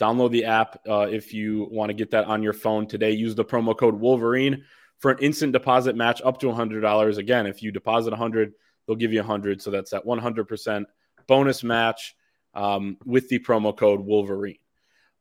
Download 0.00 0.30
the 0.30 0.44
app 0.44 0.80
uh, 0.88 1.08
if 1.10 1.34
you 1.34 1.68
want 1.70 1.90
to 1.90 1.94
get 1.94 2.12
that 2.12 2.26
on 2.26 2.42
your 2.42 2.52
phone 2.52 2.86
today. 2.86 3.10
Use 3.10 3.34
the 3.34 3.44
promo 3.44 3.76
code 3.76 3.96
Wolverine 3.96 4.64
for 5.00 5.10
an 5.10 5.18
instant 5.18 5.52
deposit 5.52 5.96
match 5.96 6.22
up 6.24 6.38
to 6.40 6.46
$100. 6.46 7.18
Again, 7.18 7.46
if 7.46 7.62
you 7.62 7.72
deposit 7.72 8.10
100, 8.10 8.52
they'll 8.86 8.96
give 8.96 9.12
you 9.12 9.18
100. 9.18 9.60
So 9.60 9.70
that's 9.70 9.90
that 9.90 10.04
100% 10.06 10.84
bonus 11.26 11.64
match 11.64 12.14
um, 12.54 12.96
with 13.04 13.28
the 13.28 13.40
promo 13.40 13.76
code 13.76 14.00
Wolverine. 14.00 14.58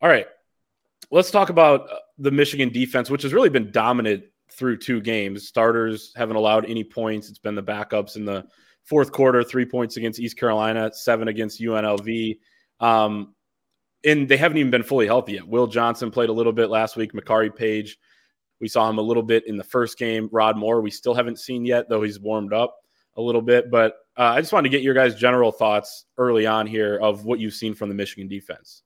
All 0.01 0.09
right, 0.09 0.27
let's 1.11 1.31
talk 1.31 1.49
about 1.49 1.89
uh, 1.91 1.95
the 2.17 2.31
Michigan 2.31 2.69
defense, 2.69 3.09
which 3.09 3.23
has 3.23 3.33
really 3.33 3.49
been 3.49 3.71
dominant 3.71 4.23
through 4.51 4.77
two 4.77 5.01
games. 5.01 5.47
Starters 5.47 6.13
haven't 6.15 6.35
allowed 6.35 6.65
any 6.65 6.83
points. 6.83 7.29
It's 7.29 7.39
been 7.39 7.55
the 7.55 7.63
backups 7.63 8.15
in 8.15 8.25
the 8.25 8.45
fourth 8.83 9.11
quarter, 9.11 9.43
three 9.43 9.65
points 9.65 9.97
against 9.97 10.19
East 10.19 10.37
Carolina, 10.37 10.91
seven 10.93 11.27
against 11.27 11.61
UNLV. 11.61 12.37
Um, 12.79 13.35
and 14.05 14.29
they 14.29 14.37
haven't 14.37 14.57
even 14.57 14.71
been 14.71 14.83
fully 14.83 15.05
healthy 15.05 15.33
yet. 15.33 15.47
Will 15.47 15.67
Johnson 15.67 16.11
played 16.11 16.29
a 16.29 16.33
little 16.33 16.53
bit 16.53 16.69
last 16.69 16.95
week. 16.95 17.13
Makari 17.13 17.53
Paige, 17.53 17.97
we 18.61 18.67
saw 18.67 18.89
him 18.89 18.97
a 18.97 19.01
little 19.01 19.23
bit 19.23 19.45
in 19.47 19.57
the 19.57 19.63
first 19.63 19.97
game. 19.97 20.29
Rod 20.31 20.57
Moore, 20.57 20.81
we 20.81 20.91
still 20.91 21.13
haven't 21.13 21.39
seen 21.39 21.65
yet, 21.65 21.89
though 21.89 22.01
he's 22.01 22.19
warmed 22.19 22.53
up 22.53 22.75
a 23.17 23.21
little 23.21 23.41
bit. 23.41 23.69
But 23.69 23.95
uh, 24.17 24.33
I 24.35 24.41
just 24.41 24.53
wanted 24.53 24.69
to 24.69 24.75
get 24.77 24.83
your 24.83 24.93
guys' 24.93 25.15
general 25.15 25.51
thoughts 25.51 26.05
early 26.17 26.45
on 26.45 26.67
here 26.67 26.97
of 26.97 27.25
what 27.25 27.39
you've 27.39 27.53
seen 27.53 27.73
from 27.73 27.89
the 27.89 27.95
Michigan 27.95 28.27
defense. 28.27 28.83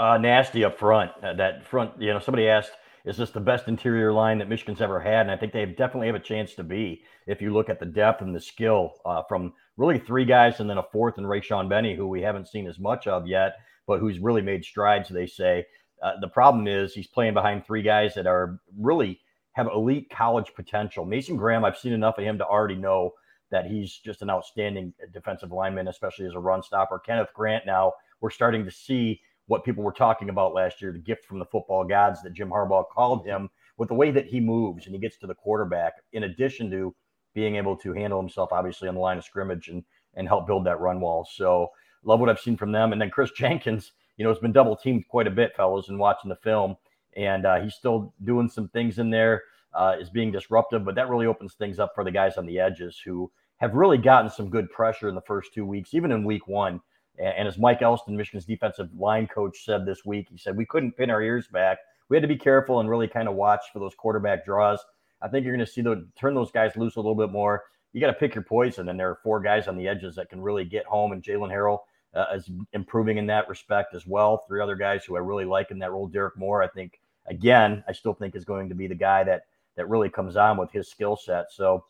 Uh, 0.00 0.16
nasty 0.16 0.64
up 0.64 0.78
front. 0.78 1.10
Uh, 1.22 1.34
that 1.34 1.66
front, 1.66 1.90
you 2.00 2.10
know, 2.10 2.18
somebody 2.18 2.48
asked, 2.48 2.70
is 3.04 3.18
this 3.18 3.32
the 3.32 3.40
best 3.40 3.68
interior 3.68 4.10
line 4.10 4.38
that 4.38 4.48
Michigan's 4.48 4.80
ever 4.80 4.98
had? 4.98 5.20
And 5.26 5.30
I 5.30 5.36
think 5.36 5.52
they 5.52 5.66
definitely 5.66 6.06
have 6.06 6.16
a 6.16 6.20
chance 6.20 6.54
to 6.54 6.64
be 6.64 7.02
if 7.26 7.42
you 7.42 7.52
look 7.52 7.68
at 7.68 7.78
the 7.78 7.84
depth 7.84 8.22
and 8.22 8.34
the 8.34 8.40
skill 8.40 8.94
uh, 9.04 9.22
from 9.28 9.52
really 9.76 9.98
three 9.98 10.24
guys 10.24 10.58
and 10.58 10.70
then 10.70 10.78
a 10.78 10.82
fourth 10.90 11.18
in 11.18 11.24
Rayshaun 11.24 11.68
Benny, 11.68 11.94
who 11.94 12.08
we 12.08 12.22
haven't 12.22 12.48
seen 12.48 12.66
as 12.66 12.78
much 12.78 13.06
of 13.06 13.26
yet, 13.26 13.56
but 13.86 14.00
who's 14.00 14.18
really 14.18 14.40
made 14.40 14.64
strides, 14.64 15.10
they 15.10 15.26
say. 15.26 15.66
Uh, 16.02 16.12
the 16.18 16.28
problem 16.28 16.66
is 16.66 16.94
he's 16.94 17.06
playing 17.06 17.34
behind 17.34 17.66
three 17.66 17.82
guys 17.82 18.14
that 18.14 18.26
are 18.26 18.58
really 18.78 19.20
have 19.52 19.66
elite 19.66 20.08
college 20.08 20.50
potential. 20.56 21.04
Mason 21.04 21.36
Graham, 21.36 21.62
I've 21.62 21.76
seen 21.76 21.92
enough 21.92 22.16
of 22.16 22.24
him 22.24 22.38
to 22.38 22.46
already 22.46 22.74
know 22.74 23.12
that 23.50 23.66
he's 23.66 23.98
just 23.98 24.22
an 24.22 24.30
outstanding 24.30 24.94
defensive 25.12 25.52
lineman, 25.52 25.88
especially 25.88 26.24
as 26.24 26.34
a 26.34 26.40
run 26.40 26.62
stopper. 26.62 26.98
Kenneth 26.98 27.34
Grant 27.34 27.66
now, 27.66 27.92
we're 28.22 28.30
starting 28.30 28.64
to 28.64 28.70
see 28.70 29.20
what 29.50 29.64
people 29.64 29.82
were 29.82 29.90
talking 29.90 30.28
about 30.28 30.54
last 30.54 30.80
year, 30.80 30.92
the 30.92 30.98
gift 31.00 31.24
from 31.24 31.40
the 31.40 31.44
football 31.44 31.84
gods 31.84 32.22
that 32.22 32.32
Jim 32.32 32.50
Harbaugh 32.50 32.88
called 32.88 33.26
him, 33.26 33.50
with 33.78 33.88
the 33.88 33.94
way 33.96 34.12
that 34.12 34.26
he 34.26 34.38
moves 34.38 34.86
and 34.86 34.94
he 34.94 35.00
gets 35.00 35.16
to 35.16 35.26
the 35.26 35.34
quarterback, 35.34 35.94
in 36.12 36.22
addition 36.22 36.70
to 36.70 36.94
being 37.34 37.56
able 37.56 37.76
to 37.76 37.92
handle 37.92 38.20
himself, 38.20 38.50
obviously, 38.52 38.86
on 38.86 38.94
the 38.94 39.00
line 39.00 39.18
of 39.18 39.24
scrimmage 39.24 39.66
and, 39.66 39.82
and 40.14 40.28
help 40.28 40.46
build 40.46 40.64
that 40.64 40.78
run 40.78 41.00
wall. 41.00 41.28
So, 41.28 41.66
love 42.04 42.20
what 42.20 42.28
I've 42.28 42.38
seen 42.38 42.56
from 42.56 42.70
them. 42.70 42.92
And 42.92 43.02
then 43.02 43.10
Chris 43.10 43.32
Jenkins, 43.36 43.90
you 44.16 44.22
know, 44.22 44.30
has 44.30 44.38
been 44.38 44.52
double 44.52 44.76
teamed 44.76 45.08
quite 45.08 45.26
a 45.26 45.32
bit, 45.32 45.56
fellas, 45.56 45.88
and 45.88 45.98
watching 45.98 46.28
the 46.28 46.36
film. 46.36 46.76
And 47.16 47.44
uh, 47.44 47.60
he's 47.60 47.74
still 47.74 48.14
doing 48.22 48.48
some 48.48 48.68
things 48.68 49.00
in 49.00 49.10
there, 49.10 49.42
uh, 49.74 49.96
is 49.98 50.10
being 50.10 50.30
disruptive, 50.30 50.84
but 50.84 50.94
that 50.94 51.08
really 51.08 51.26
opens 51.26 51.54
things 51.54 51.80
up 51.80 51.90
for 51.96 52.04
the 52.04 52.12
guys 52.12 52.36
on 52.36 52.46
the 52.46 52.60
edges 52.60 53.00
who 53.04 53.28
have 53.56 53.74
really 53.74 53.98
gotten 53.98 54.30
some 54.30 54.48
good 54.48 54.70
pressure 54.70 55.08
in 55.08 55.16
the 55.16 55.20
first 55.22 55.52
two 55.52 55.66
weeks, 55.66 55.92
even 55.92 56.12
in 56.12 56.22
week 56.22 56.46
one. 56.46 56.80
And, 57.20 57.46
as 57.46 57.58
Mike 57.58 57.82
Elston, 57.82 58.16
Michigan's 58.16 58.46
defensive 58.46 58.88
line 58.98 59.26
coach, 59.26 59.64
said 59.64 59.84
this 59.84 60.04
week, 60.04 60.28
he 60.30 60.38
said, 60.38 60.56
We 60.56 60.64
couldn't 60.64 60.96
pin 60.96 61.10
our 61.10 61.22
ears 61.22 61.46
back. 61.48 61.78
We 62.08 62.16
had 62.16 62.22
to 62.22 62.28
be 62.28 62.36
careful 62.36 62.80
and 62.80 62.88
really 62.88 63.08
kind 63.08 63.28
of 63.28 63.34
watch 63.34 63.60
for 63.72 63.78
those 63.78 63.94
quarterback 63.94 64.44
draws. 64.44 64.80
I 65.22 65.28
think 65.28 65.44
you're 65.44 65.54
going 65.54 65.64
to 65.64 65.70
see 65.70 65.82
the 65.82 66.08
turn 66.18 66.34
those 66.34 66.50
guys 66.50 66.76
loose 66.76 66.96
a 66.96 67.00
little 67.00 67.14
bit 67.14 67.30
more. 67.30 67.64
You 67.92 68.00
got 68.00 68.06
to 68.06 68.14
pick 68.14 68.34
your 68.34 68.44
poison, 68.44 68.88
and 68.88 68.98
there 68.98 69.10
are 69.10 69.18
four 69.22 69.40
guys 69.40 69.68
on 69.68 69.76
the 69.76 69.86
edges 69.86 70.16
that 70.16 70.30
can 70.30 70.40
really 70.40 70.64
get 70.64 70.86
home. 70.86 71.12
And 71.12 71.22
Jaylen 71.22 71.50
Harrell 71.50 71.80
uh, 72.14 72.26
is 72.34 72.50
improving 72.72 73.18
in 73.18 73.26
that 73.26 73.48
respect 73.48 73.94
as 73.94 74.06
well. 74.06 74.44
Three 74.48 74.62
other 74.62 74.76
guys 74.76 75.04
who 75.04 75.16
I 75.16 75.20
really 75.20 75.44
like 75.44 75.70
in 75.70 75.78
that 75.80 75.92
role. 75.92 76.06
Derrick 76.06 76.36
Moore, 76.38 76.62
I 76.62 76.68
think, 76.68 77.00
again, 77.26 77.84
I 77.86 77.92
still 77.92 78.14
think 78.14 78.34
is 78.34 78.44
going 78.44 78.68
to 78.68 78.74
be 78.74 78.86
the 78.86 78.94
guy 78.94 79.24
that 79.24 79.42
that 79.76 79.88
really 79.88 80.10
comes 80.10 80.36
on 80.36 80.56
with 80.56 80.70
his 80.72 80.90
skill 80.90 81.16
set. 81.16 81.46
So 81.52 81.84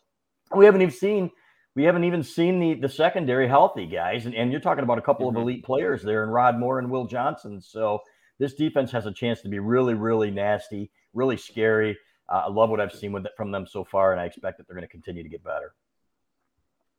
we 0.55 0.65
haven't 0.65 0.83
even 0.83 0.95
seen 0.95 1.31
we 1.75 1.85
haven't 1.85 2.05
even 2.05 2.23
seen 2.23 2.59
the 2.59 2.75
the 2.75 2.89
secondary 2.89 3.49
healthy 3.49 3.87
guys, 3.87 4.27
and, 4.27 4.35
and 4.35 4.50
you're 4.50 4.61
talking 4.61 4.85
about 4.85 4.99
a 4.99 5.03
couple 5.03 5.29
mm-hmm. 5.29 5.37
of 5.37 5.43
elite 5.43 5.65
players 5.65 6.03
there, 6.03 6.23
and 6.23 6.33
Rod 6.33 6.59
Moore 6.59 6.79
and 6.79 6.91
Will 6.91 7.07
Johnson. 7.07 7.61
So 7.61 8.00
this 8.39 8.55
defense 8.55 8.91
has 8.93 9.07
a 9.07 9.12
chance 9.12 9.41
to 9.43 9.49
be 9.49 9.59
really, 9.59 9.95
really 9.95 10.31
nasty, 10.31 10.91
really 11.12 11.37
scary. 11.37 11.97
Uh, 12.29 12.45
I 12.47 12.50
love 12.50 12.71
what 12.71 12.81
I've 12.81 12.93
seen 12.93 13.12
with 13.12 13.27
it 13.27 13.33
from 13.37 13.50
them 13.50 13.67
so 13.67 13.85
far, 13.85 14.12
and 14.12 14.21
I 14.21 14.25
expect 14.25 14.59
that 14.59 14.67
they're 14.67 14.77
going 14.77 14.87
to 14.87 14.93
continue 14.93 15.23
to 15.23 15.29
get 15.29 15.45
better. 15.45 15.75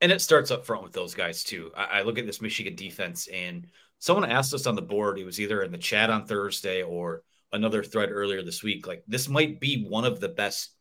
And 0.01 0.11
it 0.11 0.21
starts 0.21 0.51
up 0.51 0.65
front 0.65 0.83
with 0.83 0.93
those 0.93 1.13
guys 1.13 1.43
too. 1.43 1.71
I, 1.75 1.99
I 1.99 2.01
look 2.01 2.17
at 2.17 2.25
this 2.25 2.41
Michigan 2.41 2.75
defense, 2.75 3.27
and 3.27 3.67
someone 3.99 4.29
asked 4.29 4.53
us 4.53 4.67
on 4.67 4.75
the 4.75 4.81
board. 4.81 5.19
It 5.19 5.25
was 5.25 5.39
either 5.39 5.61
in 5.61 5.71
the 5.71 5.77
chat 5.77 6.09
on 6.09 6.25
Thursday 6.25 6.81
or 6.81 7.23
another 7.53 7.83
thread 7.83 8.09
earlier 8.11 8.41
this 8.41 8.63
week. 8.63 8.87
Like 8.87 9.03
this 9.07 9.29
might 9.29 9.59
be 9.59 9.85
one 9.85 10.05
of 10.05 10.19
the 10.19 10.29
best 10.29 10.71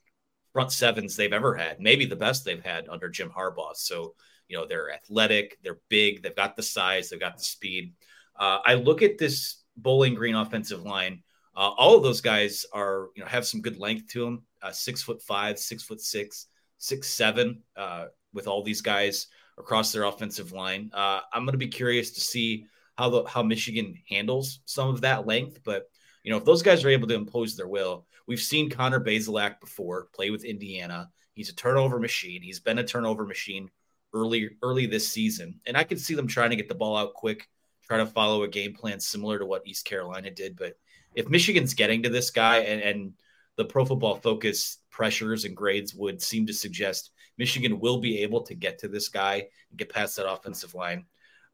front 0.53 0.73
sevens 0.73 1.17
they've 1.17 1.33
ever 1.33 1.55
had, 1.55 1.81
maybe 1.81 2.07
the 2.07 2.17
best 2.17 2.45
they've 2.45 2.65
had 2.65 2.89
under 2.89 3.09
Jim 3.09 3.31
Harbaugh. 3.31 3.77
So 3.77 4.15
you 4.49 4.57
know 4.57 4.67
they're 4.67 4.93
athletic, 4.93 5.59
they're 5.63 5.81
big, 5.89 6.23
they've 6.23 6.35
got 6.35 6.57
the 6.57 6.63
size, 6.63 7.09
they've 7.09 7.21
got 7.21 7.37
the 7.37 7.45
speed. 7.45 7.95
Uh, 8.39 8.59
I 8.65 8.75
look 8.75 9.03
at 9.03 9.19
this 9.19 9.63
Bowling 9.77 10.15
Green 10.15 10.35
offensive 10.35 10.83
line 10.83 11.23
uh, 11.57 11.71
all 11.77 11.97
of 11.97 12.03
those 12.03 12.21
guys 12.21 12.65
are, 12.73 13.09
you 13.15 13.23
know, 13.23 13.29
have 13.29 13.47
some 13.47 13.61
good 13.61 13.79
length 13.79 14.09
to 14.09 14.25
them. 14.25 14.43
Uh, 14.63 14.71
six 14.71 15.03
foot 15.03 15.21
five, 15.23 15.59
six 15.59 15.83
foot 15.83 16.01
six, 16.01 16.47
six 16.79 17.09
seven. 17.09 17.63
Uh, 17.77 18.07
with 18.33 18.47
all 18.47 18.63
these 18.63 18.81
guys 18.81 19.27
across 19.59 19.93
their 19.93 20.05
offensive 20.05 20.53
line, 20.53 20.91
uh, 20.95 21.21
I'm 21.33 21.45
going 21.45 21.53
to 21.53 21.59
be 21.59 21.69
curious 21.69 22.13
to 22.13 22.21
see 22.21 22.67
how 22.97 23.11
the 23.11 23.25
how 23.25 23.43
Michigan 23.43 23.95
handles 24.09 24.61
some 24.65 24.89
of 24.89 25.01
that 25.01 25.27
length. 25.27 25.61
But 25.65 25.91
you 26.23 26.31
know, 26.31 26.39
if 26.39 26.45
those 26.45 26.63
guys 26.63 26.85
are 26.85 26.91
able 26.91 27.09
to 27.09 27.15
impose 27.15 27.57
their 27.57 27.69
will, 27.69 28.07
we've 28.27 28.41
seen 28.41 28.71
Connor 28.71 29.01
Bazelak 29.01 29.61
before 29.61 30.09
play 30.13 30.31
with 30.31 30.45
Indiana. 30.45 31.11
He's 31.33 31.49
a 31.49 31.55
turnover 31.55 31.99
machine. 31.99 32.43
He's 32.43 32.61
been 32.61 32.79
a 32.79 32.85
turnover 32.85 33.25
machine 33.25 33.71
early 34.13 34.51
early 34.63 34.87
this 34.87 35.09
season, 35.09 35.61
and 35.67 35.77
I 35.77 35.85
could 35.85 36.01
see 36.01 36.15
them 36.15 36.27
trying 36.27 36.51
to 36.51 36.57
get 36.57 36.69
the 36.69 36.75
ball 36.75 36.97
out 36.97 37.15
quick, 37.15 37.49
try 37.83 37.99
to 37.99 38.07
follow 38.07 38.43
a 38.43 38.49
game 38.49 38.75
plan 38.75 39.01
similar 39.01 39.39
to 39.39 39.47
what 39.47 39.67
East 39.67 39.85
Carolina 39.85 40.31
did, 40.31 40.57
but 40.57 40.77
if 41.15 41.29
Michigan's 41.29 41.75
getting 41.75 42.03
to 42.03 42.09
this 42.09 42.31
guy 42.31 42.59
and, 42.59 42.81
and 42.81 43.13
the 43.57 43.65
pro 43.65 43.85
football 43.85 44.17
focus 44.17 44.79
pressures 44.91 45.45
and 45.45 45.57
grades 45.57 45.95
would 45.95 46.23
seem 46.23 46.47
to 46.47 46.53
suggest 46.53 47.11
Michigan 47.39 47.81
will 47.81 47.99
be 47.99 48.19
able 48.19 48.43
to 48.43 48.55
get 48.55 48.79
to 48.79 48.89
this 48.89 49.09
guy 49.09 49.47
and 49.71 49.79
get 49.79 49.89
past 49.89 50.17
that 50.17 50.31
offensive 50.31 50.75
line. 50.75 51.05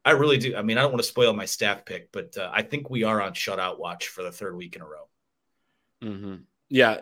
I 0.07 0.11
really 0.11 0.37
do. 0.37 0.55
I 0.55 0.61
mean, 0.61 0.77
I 0.77 0.83
don't 0.83 0.91
want 0.91 1.03
to 1.03 1.07
spoil 1.07 1.33
my 1.33 1.43
staff 1.43 1.83
pick, 1.83 2.13
but 2.13 2.37
uh, 2.37 2.49
I 2.53 2.61
think 2.61 2.89
we 2.89 3.03
are 3.03 3.21
on 3.21 3.33
shutout 3.33 3.77
watch 3.77 4.07
for 4.07 4.23
the 4.23 4.31
third 4.31 4.55
week 4.55 4.77
in 4.77 4.81
a 4.81 4.85
row. 4.85 5.09
Mm-hmm. 6.01 6.35
Yeah. 6.69 7.01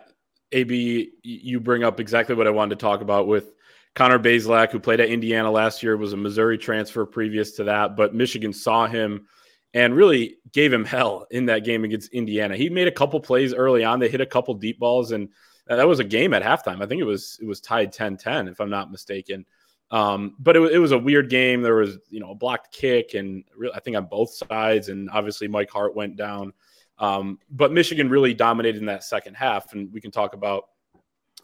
AB, 0.50 1.12
you 1.22 1.60
bring 1.60 1.84
up 1.84 2.00
exactly 2.00 2.34
what 2.34 2.48
I 2.48 2.50
wanted 2.50 2.80
to 2.80 2.82
talk 2.82 3.02
about 3.02 3.28
with 3.28 3.52
Connor 3.94 4.18
Bazelak, 4.18 4.72
who 4.72 4.80
played 4.80 4.98
at 4.98 5.08
Indiana 5.08 5.48
last 5.52 5.84
year, 5.84 5.96
was 5.96 6.14
a 6.14 6.16
Missouri 6.16 6.58
transfer 6.58 7.06
previous 7.06 7.52
to 7.52 7.64
that, 7.64 7.94
but 7.94 8.12
Michigan 8.12 8.52
saw 8.52 8.88
him 8.88 9.28
and 9.72 9.94
really 9.94 10.38
gave 10.52 10.72
him 10.72 10.84
hell 10.84 11.28
in 11.30 11.46
that 11.46 11.62
game 11.62 11.84
against 11.84 12.12
Indiana. 12.12 12.56
He 12.56 12.68
made 12.70 12.88
a 12.88 12.92
couple 12.92 13.20
plays 13.20 13.54
early 13.54 13.84
on. 13.84 14.00
They 14.00 14.08
hit 14.08 14.20
a 14.20 14.26
couple 14.26 14.54
deep 14.54 14.80
balls, 14.80 15.12
and 15.12 15.28
that 15.68 15.86
was 15.86 16.00
a 16.00 16.04
game 16.04 16.34
at 16.34 16.42
halftime. 16.42 16.82
I 16.82 16.86
think 16.86 17.00
it 17.00 17.06
was 17.06 17.38
it 17.40 17.46
was 17.46 17.60
tied 17.60 17.94
10-10, 17.94 18.50
if 18.50 18.60
I'm 18.60 18.70
not 18.70 18.90
mistaken. 18.90 19.46
Um, 19.90 20.34
but 20.38 20.56
it, 20.56 20.72
it, 20.72 20.78
was 20.78 20.92
a 20.92 20.98
weird 20.98 21.30
game. 21.30 21.62
There 21.62 21.76
was 21.76 21.98
you 22.10 22.18
know 22.20 22.32
a 22.32 22.34
blocked 22.34 22.72
kick, 22.72 23.14
and 23.14 23.44
re- 23.56 23.70
I 23.74 23.80
think 23.80 23.96
on 23.96 24.06
both 24.06 24.30
sides, 24.30 24.88
and 24.88 25.08
obviously 25.10 25.46
Mike 25.46 25.70
Hart 25.70 25.94
went 25.94 26.16
down. 26.16 26.52
Um, 26.98 27.38
but 27.50 27.72
Michigan 27.72 28.08
really 28.08 28.34
dominated 28.34 28.78
in 28.78 28.86
that 28.86 29.04
second 29.04 29.34
half, 29.34 29.72
and 29.72 29.92
we 29.92 30.00
can 30.00 30.10
talk 30.10 30.34
about 30.34 30.64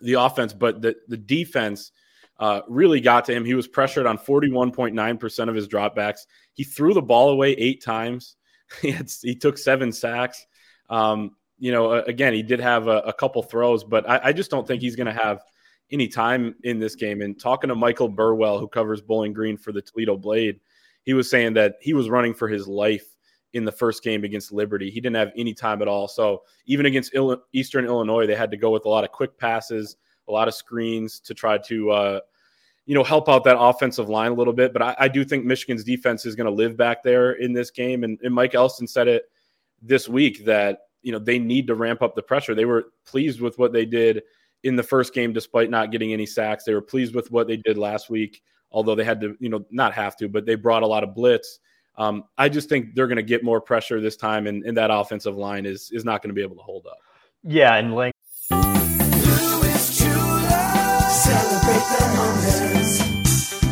the 0.00 0.14
offense, 0.14 0.52
but 0.52 0.82
the 0.82 0.96
the 1.08 1.16
defense 1.16 1.92
uh, 2.40 2.62
really 2.68 3.00
got 3.00 3.24
to 3.26 3.32
him. 3.32 3.44
He 3.44 3.54
was 3.54 3.68
pressured 3.68 4.06
on 4.06 4.18
41.9% 4.18 5.48
of 5.48 5.54
his 5.54 5.68
dropbacks. 5.68 6.26
He 6.54 6.64
threw 6.64 6.92
the 6.92 7.02
ball 7.02 7.30
away 7.30 7.52
eight 7.52 7.84
times. 7.84 8.36
he, 8.82 8.90
had, 8.90 9.08
he 9.22 9.36
took 9.36 9.56
seven 9.56 9.92
sacks. 9.92 10.44
Um, 10.90 11.36
you 11.58 11.70
know, 11.70 11.92
again, 11.92 12.34
he 12.34 12.42
did 12.42 12.58
have 12.58 12.88
a, 12.88 12.98
a 13.00 13.12
couple 13.12 13.42
throws, 13.44 13.84
but 13.84 14.08
I, 14.10 14.20
I 14.24 14.32
just 14.32 14.50
don't 14.50 14.66
think 14.66 14.82
he's 14.82 14.96
going 14.96 15.06
to 15.06 15.12
have 15.12 15.42
any 15.92 16.08
time 16.08 16.54
in 16.64 16.78
this 16.78 16.94
game. 16.96 17.20
And 17.20 17.38
talking 17.38 17.68
to 17.68 17.74
Michael 17.74 18.08
Burwell, 18.08 18.58
who 18.58 18.66
covers 18.66 19.00
Bowling 19.00 19.32
Green 19.32 19.56
for 19.56 19.72
the 19.72 19.82
Toledo 19.82 20.16
Blade, 20.16 20.58
he 21.04 21.14
was 21.14 21.28
saying 21.28 21.54
that 21.54 21.76
he 21.80 21.92
was 21.94 22.08
running 22.08 22.34
for 22.34 22.48
his 22.48 22.66
life 22.66 23.16
in 23.52 23.64
the 23.64 23.72
first 23.72 24.02
game 24.02 24.24
against 24.24 24.52
Liberty. 24.52 24.90
He 24.90 25.00
didn't 25.00 25.16
have 25.16 25.32
any 25.36 25.52
time 25.52 25.82
at 25.82 25.88
all. 25.88 26.08
So 26.08 26.42
even 26.66 26.86
against 26.86 27.14
Eastern 27.52 27.84
Illinois, 27.84 28.26
they 28.26 28.34
had 28.34 28.50
to 28.50 28.56
go 28.56 28.70
with 28.70 28.86
a 28.86 28.88
lot 28.88 29.04
of 29.04 29.12
quick 29.12 29.36
passes, 29.36 29.96
a 30.28 30.32
lot 30.32 30.48
of 30.48 30.54
screens 30.54 31.20
to 31.20 31.34
try 31.34 31.58
to 31.58 31.90
uh, 31.90 32.20
you 32.86 32.94
know, 32.94 33.04
help 33.04 33.28
out 33.28 33.44
that 33.44 33.58
offensive 33.58 34.08
line 34.08 34.32
a 34.32 34.34
little 34.34 34.52
bit. 34.52 34.72
But 34.72 34.82
I, 34.82 34.96
I 35.00 35.08
do 35.08 35.24
think 35.24 35.44
Michigan's 35.44 35.84
defense 35.84 36.26
is 36.26 36.34
going 36.34 36.46
to 36.46 36.52
live 36.52 36.76
back 36.76 37.02
there 37.02 37.32
in 37.32 37.52
this 37.52 37.70
game. 37.70 38.04
And, 38.04 38.18
and 38.22 38.34
Mike 38.34 38.54
Elston 38.54 38.86
said 38.86 39.08
it 39.08 39.24
this 39.80 40.08
week 40.08 40.44
that, 40.46 40.80
you 41.02 41.12
know, 41.12 41.18
they 41.18 41.38
need 41.38 41.66
to 41.68 41.74
ramp 41.74 42.02
up 42.02 42.14
the 42.14 42.22
pressure. 42.22 42.54
They 42.54 42.64
were 42.64 42.86
pleased 43.04 43.40
with 43.40 43.58
what 43.58 43.72
they 43.72 43.84
did 43.84 44.22
in 44.64 44.76
the 44.76 44.82
first 44.82 45.14
game, 45.14 45.32
despite 45.32 45.70
not 45.70 45.90
getting 45.90 46.12
any 46.12 46.26
sacks. 46.26 46.64
They 46.64 46.74
were 46.74 46.82
pleased 46.82 47.14
with 47.14 47.30
what 47.30 47.46
they 47.46 47.56
did 47.56 47.78
last 47.78 48.10
week, 48.10 48.42
although 48.70 48.94
they 48.94 49.04
had 49.04 49.20
to, 49.20 49.36
you 49.40 49.48
know, 49.48 49.64
not 49.70 49.92
have 49.94 50.16
to, 50.16 50.28
but 50.28 50.46
they 50.46 50.54
brought 50.54 50.82
a 50.82 50.86
lot 50.86 51.04
of 51.04 51.14
blitz. 51.14 51.58
Um, 51.96 52.24
I 52.38 52.48
just 52.48 52.68
think 52.68 52.94
they're 52.94 53.06
going 53.06 53.16
to 53.16 53.22
get 53.22 53.44
more 53.44 53.60
pressure 53.60 54.00
this 54.00 54.16
time, 54.16 54.46
and, 54.46 54.64
and 54.64 54.76
that 54.76 54.90
offensive 54.90 55.36
line 55.36 55.66
is 55.66 55.90
is 55.92 56.04
not 56.04 56.22
going 56.22 56.30
to 56.30 56.34
be 56.34 56.42
able 56.42 56.56
to 56.56 56.62
hold 56.62 56.86
up. 56.86 56.98
Yeah, 57.44 57.74
and 57.74 57.94
Link 57.94 58.14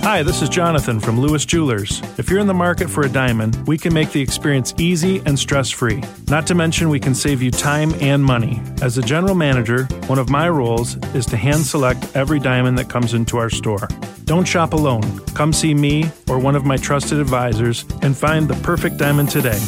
Hi, 0.02 0.23
this 0.23 0.40
is 0.40 0.49
Jonathan 0.49 0.99
from 0.99 1.21
Lewis 1.21 1.45
Jewelers. 1.45 2.00
If 2.16 2.30
you're 2.30 2.40
in 2.40 2.47
the 2.47 2.54
market 2.54 2.88
for 2.88 3.02
a 3.02 3.09
diamond, 3.09 3.69
we 3.69 3.76
can 3.76 3.92
make 3.92 4.11
the 4.12 4.21
experience 4.23 4.73
easy 4.78 5.21
and 5.26 5.38
stress 5.38 5.69
free. 5.69 6.02
Not 6.26 6.47
to 6.47 6.54
mention, 6.54 6.88
we 6.88 6.99
can 6.99 7.14
save 7.14 7.42
you 7.42 7.50
time 7.50 7.92
and 8.00 8.25
money. 8.25 8.62
As 8.80 8.97
a 8.97 9.02
general 9.02 9.35
manager, 9.35 9.85
one 10.07 10.19
of 10.19 10.30
my 10.30 10.49
roles 10.49 10.97
is 11.14 11.26
to 11.26 11.37
hand 11.37 11.66
select 11.66 12.16
every 12.16 12.40
diamond 12.40 12.78
that 12.78 12.88
comes 12.88 13.12
into 13.12 13.37
our 13.37 13.50
store. 13.50 13.88
Don't 14.25 14.49
shop 14.49 14.73
alone. 14.73 15.19
Come 15.35 15.52
see 15.52 15.75
me 15.75 16.11
or 16.30 16.38
one 16.38 16.57
of 16.57 16.64
my 16.64 16.78
trusted 16.78 17.19
advisors 17.19 17.85
and 18.00 18.16
find 18.16 18.49
the 18.49 18.61
perfect 18.62 18.97
diamond 18.97 19.28
today. 19.28 19.59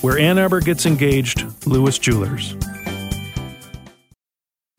Where 0.00 0.18
Ann 0.18 0.38
Arbor 0.38 0.60
gets 0.60 0.86
engaged, 0.86 1.44
Lewis 1.66 1.98
Jewelers. 1.98 2.56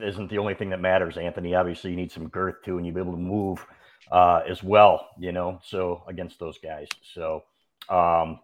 isn't 0.00 0.30
the 0.30 0.38
only 0.38 0.54
thing 0.54 0.70
that 0.70 0.80
matters, 0.80 1.16
Anthony. 1.16 1.54
Obviously, 1.54 1.90
you 1.90 1.96
need 1.96 2.12
some 2.12 2.28
girth 2.28 2.56
too, 2.64 2.78
and 2.78 2.86
you 2.86 2.92
be 2.92 3.00
able 3.00 3.12
to 3.12 3.18
move 3.18 3.64
uh, 4.10 4.42
as 4.48 4.62
well. 4.62 5.08
You 5.18 5.32
know, 5.32 5.60
so 5.64 6.02
against 6.08 6.38
those 6.38 6.58
guys. 6.58 6.88
So 7.14 7.44
um, 7.88 8.40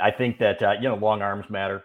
I 0.00 0.10
think 0.10 0.38
that 0.38 0.62
uh, 0.62 0.74
you 0.80 0.88
know 0.88 0.96
long 0.96 1.22
arms 1.22 1.46
matter, 1.50 1.82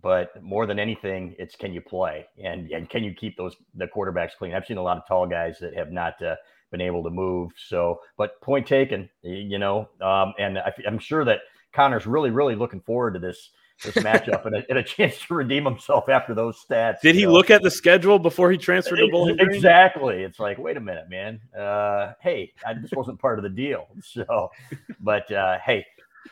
but 0.00 0.42
more 0.42 0.66
than 0.66 0.78
anything, 0.78 1.34
it's 1.38 1.56
can 1.56 1.72
you 1.72 1.80
play 1.80 2.26
and 2.42 2.70
and 2.70 2.88
can 2.88 3.04
you 3.04 3.14
keep 3.14 3.36
those 3.36 3.56
the 3.74 3.86
quarterbacks 3.86 4.36
clean. 4.38 4.54
I've 4.54 4.66
seen 4.66 4.78
a 4.78 4.82
lot 4.82 4.98
of 4.98 5.06
tall 5.06 5.26
guys 5.26 5.58
that 5.60 5.74
have 5.74 5.92
not 5.92 6.20
uh, 6.22 6.36
been 6.70 6.80
able 6.80 7.02
to 7.04 7.10
move. 7.10 7.52
So, 7.56 8.00
but 8.16 8.40
point 8.40 8.66
taken, 8.66 9.08
you 9.22 9.58
know, 9.58 9.88
um, 10.00 10.34
and 10.38 10.58
I, 10.58 10.72
am 10.86 10.98
sure 10.98 11.24
that 11.24 11.40
Connor's 11.72 12.06
really 12.06 12.30
really 12.30 12.54
looking 12.54 12.80
forward 12.80 13.14
to 13.14 13.20
this 13.20 13.50
this 13.82 13.94
matchup 13.96 14.46
and, 14.46 14.56
a, 14.56 14.64
and, 14.68 14.78
a, 14.78 14.82
chance 14.82 15.18
to 15.18 15.34
redeem 15.34 15.64
himself 15.64 16.08
after 16.08 16.34
those 16.34 16.64
stats. 16.64 17.00
Did 17.00 17.14
he 17.14 17.24
know? 17.24 17.32
look 17.32 17.50
at 17.50 17.62
the 17.62 17.70
schedule 17.70 18.18
before 18.18 18.50
he 18.50 18.58
transferred 18.58 18.96
to 18.96 19.08
Bowling 19.10 19.36
Green? 19.36 19.50
Exactly. 19.50 20.22
It's 20.22 20.38
like, 20.38 20.58
wait 20.58 20.76
a 20.76 20.80
minute, 20.80 21.08
man. 21.10 21.40
Uh, 21.58 22.12
hey, 22.20 22.52
I, 22.66 22.74
this 22.74 22.92
wasn't 22.92 23.18
part 23.20 23.38
of 23.38 23.42
the 23.42 23.50
deal. 23.50 23.88
So, 24.02 24.50
but 25.00 25.30
uh, 25.32 25.58
hey, 25.64 25.84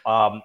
um, 0.06 0.42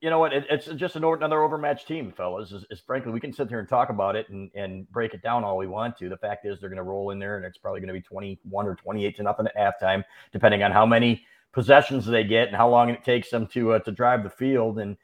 you 0.00 0.08
know 0.08 0.18
what? 0.18 0.32
It, 0.32 0.46
it's 0.50 0.66
just 0.66 0.96
an, 0.96 1.04
another 1.04 1.42
overmatched 1.42 1.88
team, 1.88 2.12
fellas. 2.16 2.52
Is, 2.52 2.64
is, 2.70 2.80
frankly, 2.80 3.12
we 3.12 3.20
can 3.20 3.32
sit 3.32 3.48
here 3.48 3.58
and 3.58 3.68
talk 3.68 3.90
about 3.90 4.16
it 4.16 4.28
and, 4.28 4.50
and 4.54 4.90
break 4.92 5.14
it 5.14 5.22
down 5.22 5.44
all 5.44 5.56
we 5.56 5.66
want 5.66 5.96
to. 5.98 6.08
The 6.08 6.16
fact 6.16 6.46
is, 6.46 6.60
they're 6.60 6.68
going 6.68 6.76
to 6.76 6.84
roll 6.84 7.10
in 7.10 7.18
there, 7.18 7.36
and 7.36 7.44
it's 7.44 7.58
probably 7.58 7.80
going 7.80 7.88
to 7.88 7.94
be 7.94 8.02
21 8.02 8.66
or 8.66 8.74
28 8.76 9.16
to 9.16 9.22
nothing 9.22 9.46
at 9.46 9.56
halftime, 9.56 10.04
depending 10.32 10.62
on 10.62 10.72
how 10.72 10.86
many 10.86 11.24
possessions 11.52 12.04
they 12.04 12.24
get 12.24 12.48
and 12.48 12.56
how 12.56 12.68
long 12.68 12.90
it 12.90 13.04
takes 13.04 13.30
them 13.30 13.46
to 13.46 13.72
uh, 13.72 13.78
to 13.80 13.92
drive 13.92 14.22
the 14.22 14.30
field. 14.30 14.78
And 14.78 14.96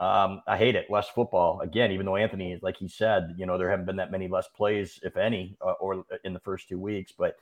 um, 0.00 0.42
I 0.46 0.56
hate 0.56 0.76
it. 0.76 0.86
Less 0.88 1.08
football 1.10 1.60
again, 1.60 1.92
even 1.92 2.06
though 2.06 2.16
Anthony, 2.16 2.58
like 2.62 2.78
he 2.78 2.88
said, 2.88 3.34
you 3.36 3.44
know, 3.44 3.58
there 3.58 3.68
haven't 3.68 3.84
been 3.84 3.96
that 3.96 4.10
many 4.10 4.28
less 4.28 4.48
plays, 4.48 4.98
if 5.02 5.18
any, 5.18 5.58
uh, 5.60 5.72
or 5.72 6.04
in 6.24 6.32
the 6.32 6.40
first 6.40 6.68
two 6.68 6.78
weeks. 6.78 7.12
But 7.12 7.36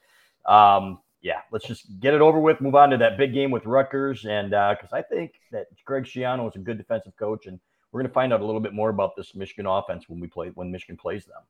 um, 0.44 0.98
yeah, 1.22 1.42
let's 1.52 1.68
just 1.68 1.86
get 2.00 2.14
it 2.14 2.20
over 2.20 2.40
with. 2.40 2.60
Move 2.60 2.74
on 2.74 2.90
to 2.90 2.96
that 2.96 3.16
big 3.16 3.32
game 3.32 3.52
with 3.52 3.64
Rutgers, 3.64 4.24
and 4.24 4.50
because 4.50 4.92
uh, 4.92 4.96
I 4.96 5.02
think 5.02 5.34
that 5.52 5.68
Greg 5.84 6.02
Schiano 6.02 6.48
is 6.48 6.56
a 6.56 6.58
good 6.58 6.78
defensive 6.78 7.16
coach, 7.16 7.46
and 7.46 7.60
we're 7.92 8.00
going 8.00 8.08
to 8.08 8.14
find 8.14 8.32
out 8.32 8.40
a 8.40 8.44
little 8.44 8.60
bit 8.60 8.74
more 8.74 8.90
about 8.90 9.14
this 9.14 9.36
Michigan 9.36 9.66
offense 9.66 10.08
when 10.08 10.18
we 10.18 10.26
play 10.26 10.48
when 10.48 10.72
Michigan 10.72 10.96
plays 10.96 11.26
them. 11.26 11.42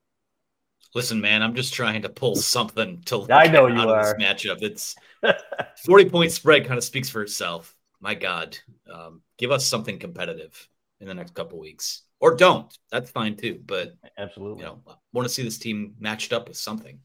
Listen, 0.94 1.22
man, 1.22 1.42
I'm 1.42 1.54
just 1.54 1.72
trying 1.72 2.02
to 2.02 2.10
pull 2.10 2.36
something 2.36 3.00
to 3.06 3.26
I 3.32 3.46
know 3.46 3.66
you 3.66 3.88
are. 3.88 4.14
this 4.14 4.22
matchup. 4.22 4.60
It's 4.60 4.94
40 5.86 6.10
point 6.10 6.32
spread 6.32 6.66
kind 6.66 6.76
of 6.76 6.84
speaks 6.84 7.08
for 7.08 7.22
itself. 7.22 7.74
My 8.00 8.14
God, 8.14 8.58
um, 8.92 9.22
give 9.38 9.50
us 9.50 9.66
something 9.66 9.98
competitive 9.98 10.68
in 11.00 11.07
the 11.07 11.14
next 11.14 11.35
couple 11.35 11.59
weeks, 11.59 12.02
or 12.21 12.35
don't. 12.35 12.76
That's 12.90 13.11
fine 13.11 13.37
too. 13.37 13.61
But 13.64 13.95
absolutely, 14.17 14.64
you 14.64 14.71
know, 14.71 14.97
want 15.12 15.26
to 15.26 15.33
see 15.33 15.43
this 15.43 15.59
team 15.59 15.95
matched 15.99 16.33
up 16.33 16.49
with 16.49 16.57
something. 16.57 16.99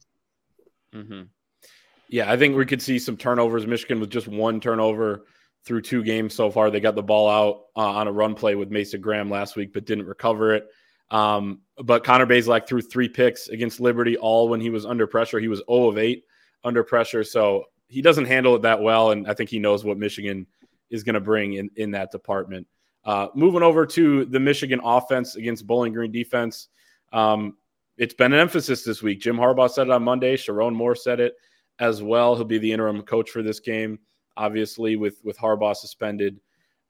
Mm-hmm. 0.94 1.24
Yeah, 2.10 2.32
I 2.32 2.38
think 2.38 2.56
we 2.56 2.66
could 2.66 2.82
see 2.82 3.00
some 3.00 3.18
turnovers. 3.18 3.66
Michigan 3.66 4.00
with 4.00 4.10
just 4.10 4.28
one 4.28 4.60
turnover 4.60 5.26
through 5.66 5.82
two 5.82 6.04
games 6.04 6.34
so 6.34 6.52
far. 6.52 6.70
They 6.70 6.80
got 6.80 6.96
the 6.96 7.04
ball 7.04 7.30
out 7.30 7.64
uh, 7.76 7.90
on 7.90 8.08
a 8.08 8.12
run 8.12 8.36
play 8.36 8.56
with 8.56 8.70
Mason 8.70 9.02
Graham 9.02 9.30
last 9.30 9.56
week, 9.56 9.74
but 9.74 9.86
didn't 9.86 10.06
recover 10.06 10.54
it. 10.54 10.68
Um, 11.10 11.62
but 11.78 12.04
Connor 12.04 12.26
Bazelak 12.26 12.68
threw 12.68 12.82
three 12.82 13.08
picks 13.08 13.48
against 13.48 13.80
Liberty, 13.80 14.18
all 14.18 14.50
when 14.50 14.60
he 14.60 14.70
was 14.70 14.86
under 14.86 15.08
pressure. 15.08 15.40
He 15.40 15.48
was 15.48 15.62
0 15.70 15.90
of 15.90 15.98
8 15.98 16.24
under 16.64 16.84
pressure. 16.84 17.24
So 17.24 17.66
he 17.88 18.02
doesn't 18.02 18.26
handle 18.26 18.56
it 18.56 18.64
that 18.64 18.82
well. 18.82 19.12
And 19.12 19.28
I 19.28 19.34
think 19.34 19.50
he 19.50 19.60
knows 19.60 19.84
what 19.84 19.98
Michigan 19.98 20.48
is 20.90 21.04
going 21.04 21.14
to 21.14 21.22
bring 21.22 21.54
in, 21.54 21.70
in 21.76 21.92
that 21.92 22.12
department. 22.12 22.68
Uh, 23.06 23.28
moving 23.36 23.64
over 23.64 23.86
to 23.86 24.26
the 24.26 24.40
Michigan 24.40 24.80
offense 24.84 25.36
against 25.36 25.68
Bowling 25.68 25.94
Green 25.94 26.12
defense. 26.12 26.70
Um, 27.12 27.58
it's 27.98 28.14
been 28.14 28.34
an 28.34 28.40
emphasis 28.40 28.84
this 28.84 29.04
week. 29.04 29.20
Jim 29.22 29.38
Harbaugh 29.38 29.70
said 29.70 29.88
it 29.88 29.92
on 29.94 30.04
Monday. 30.04 30.36
Sherrone 30.36 30.74
Moore 30.74 30.96
said 30.96 31.20
it 31.20 31.36
as 31.80 32.02
well. 32.02 32.36
He'll 32.36 32.46
be 32.46 32.58
the 32.58 32.72
interim 32.72 33.02
coach 33.04 33.30
for 33.30 33.44
this 33.44 33.60
game, 33.60 34.00
obviously, 34.38 34.96
with 34.96 35.20
with 35.24 35.38
Harbaugh 35.38 35.76
suspended 35.76 36.40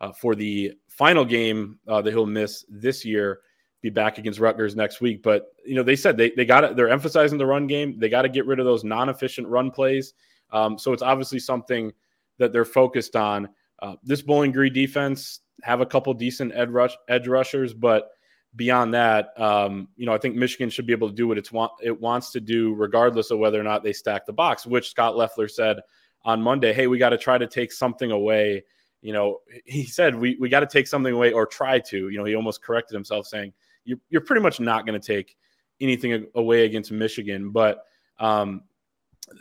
uh, 0.02 0.12
for 0.12 0.36
the 0.36 0.74
final 0.88 1.26
game 1.26 1.80
uh, 1.88 2.02
that 2.02 2.12
he'll 2.12 2.26
miss 2.26 2.66
this 2.70 3.04
year. 3.04 3.40
Be 3.82 3.90
back 3.90 4.18
against 4.18 4.40
Rutgers 4.40 4.78
next 4.78 5.02
week, 5.02 5.22
but 5.22 5.48
you 5.66 5.76
know 5.76 5.84
they 5.84 5.98
said 5.98 6.16
they 6.16 6.32
they 6.32 6.46
got. 6.46 6.76
They're 6.76 6.90
emphasizing 6.90 7.38
the 7.38 7.46
run 7.46 7.68
game. 7.68 8.00
They 8.00 8.08
got 8.08 8.22
to 8.22 8.30
get 8.30 8.46
rid 8.46 8.60
of 8.60 8.66
those 8.66 8.86
non-efficient 8.86 9.48
run 9.48 9.72
plays. 9.72 10.14
Um, 10.52 10.78
so 10.78 10.94
it's 10.94 11.02
obviously 11.02 11.40
something 11.40 11.92
that 12.38 12.54
they're 12.54 12.64
focused 12.64 13.16
on. 13.16 13.50
Uh, 13.84 13.98
this 14.02 14.22
Bowling 14.22 14.54
Green 14.54 14.72
defense 14.72 15.42
have 15.62 15.82
a 15.82 15.86
couple 15.86 16.14
decent 16.14 16.54
edge, 16.56 16.70
rush, 16.70 16.96
edge 17.10 17.28
rushers, 17.28 17.74
but 17.74 18.12
beyond 18.56 18.94
that, 18.94 19.38
um, 19.38 19.90
you 19.98 20.06
know, 20.06 20.14
I 20.14 20.18
think 20.18 20.36
Michigan 20.38 20.70
should 20.70 20.88
be 20.88 20.94
able 20.94 21.10
to 21.10 21.16
do 21.16 21.28
what 21.28 21.38
it's 21.38 21.52
want, 21.52 21.74
it 21.82 22.00
wants 22.00 22.32
to 22.32 22.40
do, 22.40 22.74
regardless 22.76 23.30
of 23.30 23.40
whether 23.40 23.60
or 23.60 23.64
not 23.64 23.84
they 23.84 23.92
stack 23.92 24.26
the 24.26 24.32
box. 24.32 24.66
Which 24.66 24.90
Scott 24.90 25.18
Loeffler 25.18 25.50
said 25.50 25.82
on 26.24 26.42
Monday, 26.42 26.72
"Hey, 26.72 26.88
we 26.88 26.98
got 26.98 27.10
to 27.10 27.18
try 27.18 27.38
to 27.38 27.46
take 27.46 27.74
something 27.74 28.10
away." 28.10 28.64
You 29.02 29.12
know, 29.12 29.40
he 29.66 29.84
said 29.84 30.16
we 30.16 30.38
we 30.40 30.48
got 30.48 30.62
to 30.62 30.66
take 30.66 30.88
something 30.88 31.14
away 31.14 31.34
or 31.34 31.46
try 31.46 31.80
to. 31.80 32.08
You 32.08 32.18
know, 32.18 32.24
he 32.24 32.36
almost 32.36 32.64
corrected 32.64 32.96
himself, 32.96 33.28
saying 33.28 33.52
you're 33.84 34.00
you're 34.10 34.22
pretty 34.22 34.42
much 34.42 34.62
not 34.62 34.86
going 34.86 35.00
to 35.00 35.06
take 35.06 35.36
anything 35.82 36.26
away 36.36 36.66
against 36.66 36.92
Michigan, 36.92 37.52
but. 37.52 37.84
Um, 38.20 38.62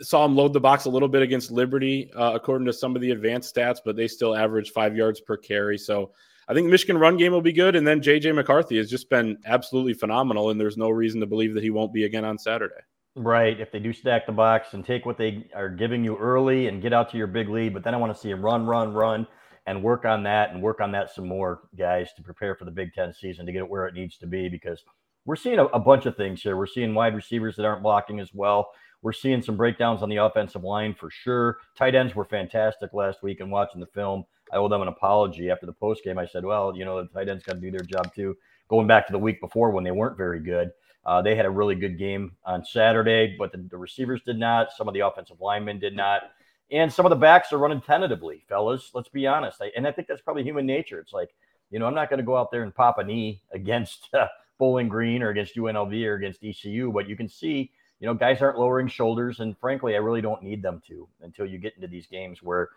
saw 0.01 0.25
him 0.25 0.35
load 0.35 0.53
the 0.53 0.59
box 0.59 0.85
a 0.85 0.89
little 0.89 1.07
bit 1.07 1.21
against 1.21 1.51
Liberty, 1.51 2.11
uh, 2.15 2.31
according 2.33 2.65
to 2.65 2.73
some 2.73 2.95
of 2.95 3.01
the 3.01 3.11
advanced 3.11 3.53
stats, 3.55 3.79
but 3.83 3.95
they 3.95 4.07
still 4.07 4.35
average 4.35 4.71
five 4.71 4.95
yards 4.95 5.19
per 5.19 5.37
carry. 5.37 5.77
So 5.77 6.11
I 6.47 6.53
think 6.53 6.67
Michigan 6.67 6.97
run 6.97 7.17
game 7.17 7.31
will 7.31 7.41
be 7.41 7.53
good. 7.53 7.75
And 7.75 7.85
then 7.85 8.01
JJ 8.01 8.35
McCarthy 8.35 8.77
has 8.77 8.89
just 8.89 9.09
been 9.09 9.37
absolutely 9.45 9.93
phenomenal. 9.93 10.49
And 10.49 10.59
there's 10.59 10.77
no 10.77 10.89
reason 10.89 11.19
to 11.21 11.27
believe 11.27 11.53
that 11.53 11.63
he 11.63 11.69
won't 11.69 11.93
be 11.93 12.05
again 12.05 12.25
on 12.25 12.37
Saturday. 12.37 12.75
Right. 13.15 13.59
If 13.59 13.71
they 13.71 13.79
do 13.79 13.93
stack 13.93 14.25
the 14.25 14.31
box 14.31 14.73
and 14.73 14.83
take 14.83 15.05
what 15.05 15.17
they 15.17 15.47
are 15.55 15.69
giving 15.69 16.03
you 16.03 16.17
early 16.17 16.67
and 16.67 16.81
get 16.81 16.93
out 16.93 17.11
to 17.11 17.17
your 17.17 17.27
big 17.27 17.47
lead, 17.49 17.73
but 17.73 17.83
then 17.83 17.93
I 17.93 17.97
want 17.97 18.13
to 18.13 18.19
see 18.19 18.29
him 18.29 18.43
run, 18.43 18.65
run, 18.65 18.93
run 18.93 19.27
and 19.65 19.81
work 19.81 20.05
on 20.05 20.23
that 20.23 20.51
and 20.51 20.61
work 20.61 20.81
on 20.81 20.91
that 20.91 21.13
some 21.13 21.27
more, 21.27 21.61
guys, 21.77 22.11
to 22.15 22.23
prepare 22.23 22.55
for 22.55 22.65
the 22.65 22.71
Big 22.71 22.93
Ten 22.93 23.13
season 23.13 23.45
to 23.45 23.51
get 23.51 23.59
it 23.59 23.69
where 23.69 23.87
it 23.87 23.93
needs 23.93 24.17
to 24.17 24.27
be 24.27 24.49
because 24.49 24.83
we're 25.25 25.35
seeing 25.35 25.59
a, 25.59 25.65
a 25.67 25.79
bunch 25.79 26.05
of 26.05 26.17
things 26.17 26.41
here. 26.41 26.57
We're 26.57 26.67
seeing 26.67 26.93
wide 26.93 27.15
receivers 27.15 27.55
that 27.55 27.65
aren't 27.65 27.83
blocking 27.83 28.19
as 28.19 28.33
well. 28.33 28.71
We're 29.03 29.13
seeing 29.13 29.41
some 29.41 29.57
breakdowns 29.57 30.01
on 30.01 30.09
the 30.09 30.15
offensive 30.15 30.63
line 30.63 30.95
for 30.95 31.11
sure. 31.11 31.59
Tight 31.75 31.93
ends 31.93 32.15
were 32.15 32.25
fantastic 32.25 32.93
last 32.93 33.21
week 33.21 33.41
and 33.41 33.51
watching 33.51 33.81
the 33.81 33.87
film. 33.87 34.23
I 34.51 34.55
owe 34.55 34.69
them 34.69 34.81
an 34.81 34.87
apology 34.87 35.51
after 35.51 35.65
the 35.65 35.73
post 35.73 36.03
game. 36.03 36.17
I 36.17 36.25
said, 36.25 36.45
well, 36.45 36.75
you 36.75 36.85
know, 36.85 37.01
the 37.01 37.09
tight 37.09 37.27
ends 37.27 37.43
got 37.43 37.53
to 37.53 37.59
do 37.59 37.69
their 37.69 37.81
job 37.81 38.13
too. 38.15 38.35
Going 38.69 38.87
back 38.87 39.05
to 39.07 39.13
the 39.13 39.19
week 39.19 39.41
before 39.41 39.71
when 39.71 39.83
they 39.83 39.91
weren't 39.91 40.17
very 40.17 40.39
good, 40.39 40.71
uh, 41.05 41.21
they 41.21 41.35
had 41.35 41.45
a 41.45 41.49
really 41.49 41.75
good 41.75 41.99
game 41.99 42.31
on 42.45 42.63
Saturday, 42.63 43.35
but 43.37 43.51
the, 43.51 43.57
the, 43.69 43.77
receivers 43.77 44.21
did 44.25 44.39
not. 44.39 44.71
Some 44.71 44.87
of 44.87 44.93
the 44.93 45.01
offensive 45.01 45.41
linemen 45.41 45.79
did 45.79 45.95
not. 45.95 46.31
And 46.71 46.91
some 46.91 47.05
of 47.05 47.09
the 47.09 47.17
backs 47.17 47.51
are 47.51 47.57
running 47.57 47.81
tentatively, 47.81 48.45
fellas. 48.47 48.91
Let's 48.93 49.09
be 49.09 49.27
honest. 49.27 49.61
I, 49.61 49.71
and 49.75 49.85
I 49.85 49.91
think 49.91 50.07
that's 50.07 50.21
probably 50.21 50.43
human 50.43 50.65
nature. 50.65 50.99
It's 50.99 51.11
like, 51.11 51.35
you 51.71 51.79
know, 51.79 51.87
I'm 51.87 51.93
not 51.95 52.09
going 52.09 52.19
to 52.19 52.25
go 52.25 52.37
out 52.37 52.51
there 52.51 52.63
and 52.63 52.73
pop 52.73 52.99
a 52.99 53.03
knee 53.03 53.41
against 53.51 54.09
uh, 54.13 54.27
Bowling 54.57 54.87
Green 54.87 55.21
or 55.21 55.29
against 55.29 55.57
UNLV 55.57 56.05
or 56.05 56.15
against 56.15 56.43
ECU, 56.43 56.91
but 56.93 57.09
you 57.09 57.17
can 57.17 57.27
see, 57.27 57.71
you 57.99 58.07
know, 58.07 58.13
guys 58.13 58.41
aren't 58.41 58.59
lowering 58.59 58.87
shoulders. 58.87 59.39
And 59.39 59.57
frankly, 59.57 59.95
I 59.95 59.99
really 59.99 60.21
don't 60.21 60.43
need 60.43 60.61
them 60.61 60.81
to 60.87 61.07
until 61.21 61.45
you 61.45 61.57
get 61.57 61.75
into 61.75 61.87
these 61.87 62.07
games 62.07 62.41
where 62.41 62.69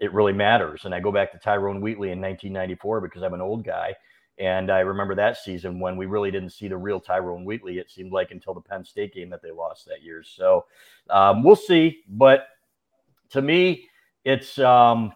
it 0.00 0.12
really 0.12 0.32
matters. 0.32 0.84
And 0.84 0.94
I 0.94 1.00
go 1.00 1.12
back 1.12 1.32
to 1.32 1.38
Tyrone 1.38 1.80
Wheatley 1.80 2.10
in 2.10 2.20
1994 2.20 3.00
because 3.00 3.22
I'm 3.22 3.34
an 3.34 3.40
old 3.40 3.64
guy. 3.64 3.94
And 4.38 4.70
I 4.70 4.80
remember 4.80 5.14
that 5.14 5.36
season 5.36 5.78
when 5.78 5.96
we 5.96 6.06
really 6.06 6.30
didn't 6.30 6.50
see 6.50 6.66
the 6.66 6.76
real 6.76 6.98
Tyrone 6.98 7.44
Wheatley, 7.44 7.78
it 7.78 7.90
seemed 7.90 8.12
like 8.12 8.32
until 8.32 8.52
the 8.52 8.60
Penn 8.60 8.84
State 8.84 9.14
game 9.14 9.30
that 9.30 9.42
they 9.42 9.52
lost 9.52 9.86
that 9.86 10.02
year. 10.02 10.24
So 10.24 10.64
um, 11.08 11.44
we'll 11.44 11.54
see. 11.54 12.02
But 12.08 12.48
to 13.30 13.40
me, 13.40 13.88
it's, 14.24 14.58
um, 14.58 15.12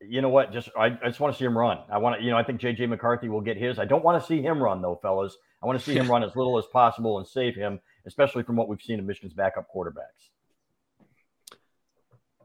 you 0.00 0.22
know 0.22 0.28
what? 0.30 0.52
Just 0.52 0.70
I, 0.76 0.86
I 0.86 1.06
just 1.06 1.20
want 1.20 1.34
to 1.34 1.38
see 1.38 1.44
him 1.44 1.56
run. 1.56 1.78
I 1.90 1.98
want 1.98 2.18
to, 2.18 2.24
you 2.24 2.30
know, 2.30 2.38
I 2.38 2.42
think 2.42 2.60
JJ 2.60 2.88
McCarthy 2.88 3.28
will 3.28 3.40
get 3.40 3.56
his. 3.56 3.78
I 3.78 3.84
don't 3.84 4.04
want 4.04 4.20
to 4.20 4.26
see 4.26 4.40
him 4.40 4.62
run 4.62 4.80
though, 4.80 4.98
fellas. 5.02 5.36
I 5.62 5.66
want 5.66 5.78
to 5.78 5.84
see 5.84 5.94
him 5.94 6.08
run 6.10 6.24
as 6.24 6.34
little 6.34 6.58
as 6.58 6.64
possible 6.72 7.18
and 7.18 7.26
save 7.26 7.54
him, 7.54 7.80
especially 8.06 8.42
from 8.42 8.56
what 8.56 8.68
we've 8.68 8.82
seen 8.82 8.98
in 8.98 9.06
Michigan's 9.06 9.34
backup 9.34 9.66
quarterbacks. 9.74 10.30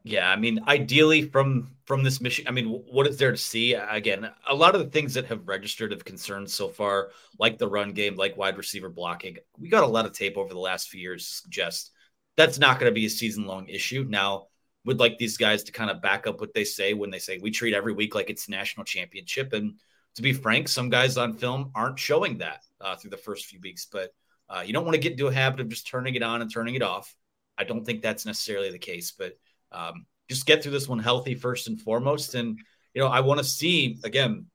Yeah, 0.03 0.29
I 0.29 0.35
mean, 0.35 0.59
ideally 0.67 1.23
from 1.23 1.71
from 1.85 2.03
this 2.03 2.21
mission, 2.21 2.47
I 2.47 2.51
mean, 2.51 2.67
what 2.67 3.07
is 3.07 3.17
there 3.17 3.31
to 3.31 3.37
see? 3.37 3.73
Again, 3.73 4.29
a 4.47 4.53
lot 4.53 4.75
of 4.75 4.81
the 4.81 4.89
things 4.89 5.15
that 5.15 5.25
have 5.25 5.47
registered 5.47 5.91
of 5.91 6.05
concerns 6.05 6.53
so 6.53 6.67
far, 6.67 7.09
like 7.39 7.57
the 7.57 7.67
run 7.67 7.91
game, 7.91 8.15
like 8.15 8.37
wide 8.37 8.55
receiver 8.55 8.89
blocking, 8.89 9.37
we 9.59 9.67
got 9.67 9.83
a 9.83 9.87
lot 9.87 10.05
of 10.05 10.13
tape 10.13 10.37
over 10.37 10.53
the 10.53 10.59
last 10.59 10.89
few 10.89 11.01
years 11.01 11.25
suggest 11.25 11.91
that's 12.37 12.59
not 12.59 12.79
going 12.79 12.89
to 12.91 12.93
be 12.93 13.05
a 13.05 13.09
season 13.09 13.45
long 13.45 13.67
issue. 13.67 14.05
Now, 14.07 14.47
would 14.85 14.99
like 14.99 15.17
these 15.17 15.37
guys 15.37 15.63
to 15.63 15.71
kind 15.71 15.89
of 15.89 16.01
back 16.01 16.27
up 16.27 16.39
what 16.39 16.53
they 16.53 16.63
say 16.63 16.93
when 16.93 17.09
they 17.09 17.19
say 17.19 17.39
we 17.39 17.49
treat 17.49 17.73
every 17.73 17.93
week 17.93 18.13
like 18.13 18.29
it's 18.29 18.47
national 18.47 18.85
championship. 18.85 19.53
And 19.53 19.79
to 20.15 20.21
be 20.21 20.33
frank, 20.33 20.67
some 20.67 20.89
guys 20.89 21.17
on 21.17 21.33
film 21.33 21.71
aren't 21.73 21.97
showing 21.99 22.37
that 22.37 22.63
uh, 22.79 22.95
through 22.95 23.09
the 23.09 23.17
first 23.17 23.45
few 23.45 23.59
weeks. 23.59 23.87
But 23.91 24.13
uh, 24.49 24.63
you 24.65 24.73
don't 24.73 24.85
want 24.85 24.95
to 24.95 25.01
get 25.01 25.13
into 25.13 25.27
a 25.27 25.33
habit 25.33 25.59
of 25.59 25.69
just 25.69 25.87
turning 25.87 26.15
it 26.15 26.23
on 26.23 26.41
and 26.41 26.51
turning 26.51 26.75
it 26.75 26.81
off. 26.81 27.13
I 27.57 27.63
don't 27.63 27.85
think 27.85 28.01
that's 28.01 28.25
necessarily 28.25 28.71
the 28.71 28.79
case, 28.79 29.11
but 29.11 29.37
um, 29.71 30.05
just 30.29 30.45
get 30.45 30.61
through 30.61 30.73
this 30.73 30.87
one 30.87 30.99
healthy 30.99 31.35
first 31.35 31.67
and 31.67 31.81
foremost. 31.81 32.35
And 32.35 32.59
you 32.93 33.01
know, 33.01 33.07
I 33.07 33.21
want 33.21 33.39
to 33.39 33.43
see 33.43 33.99
again, 34.03 34.45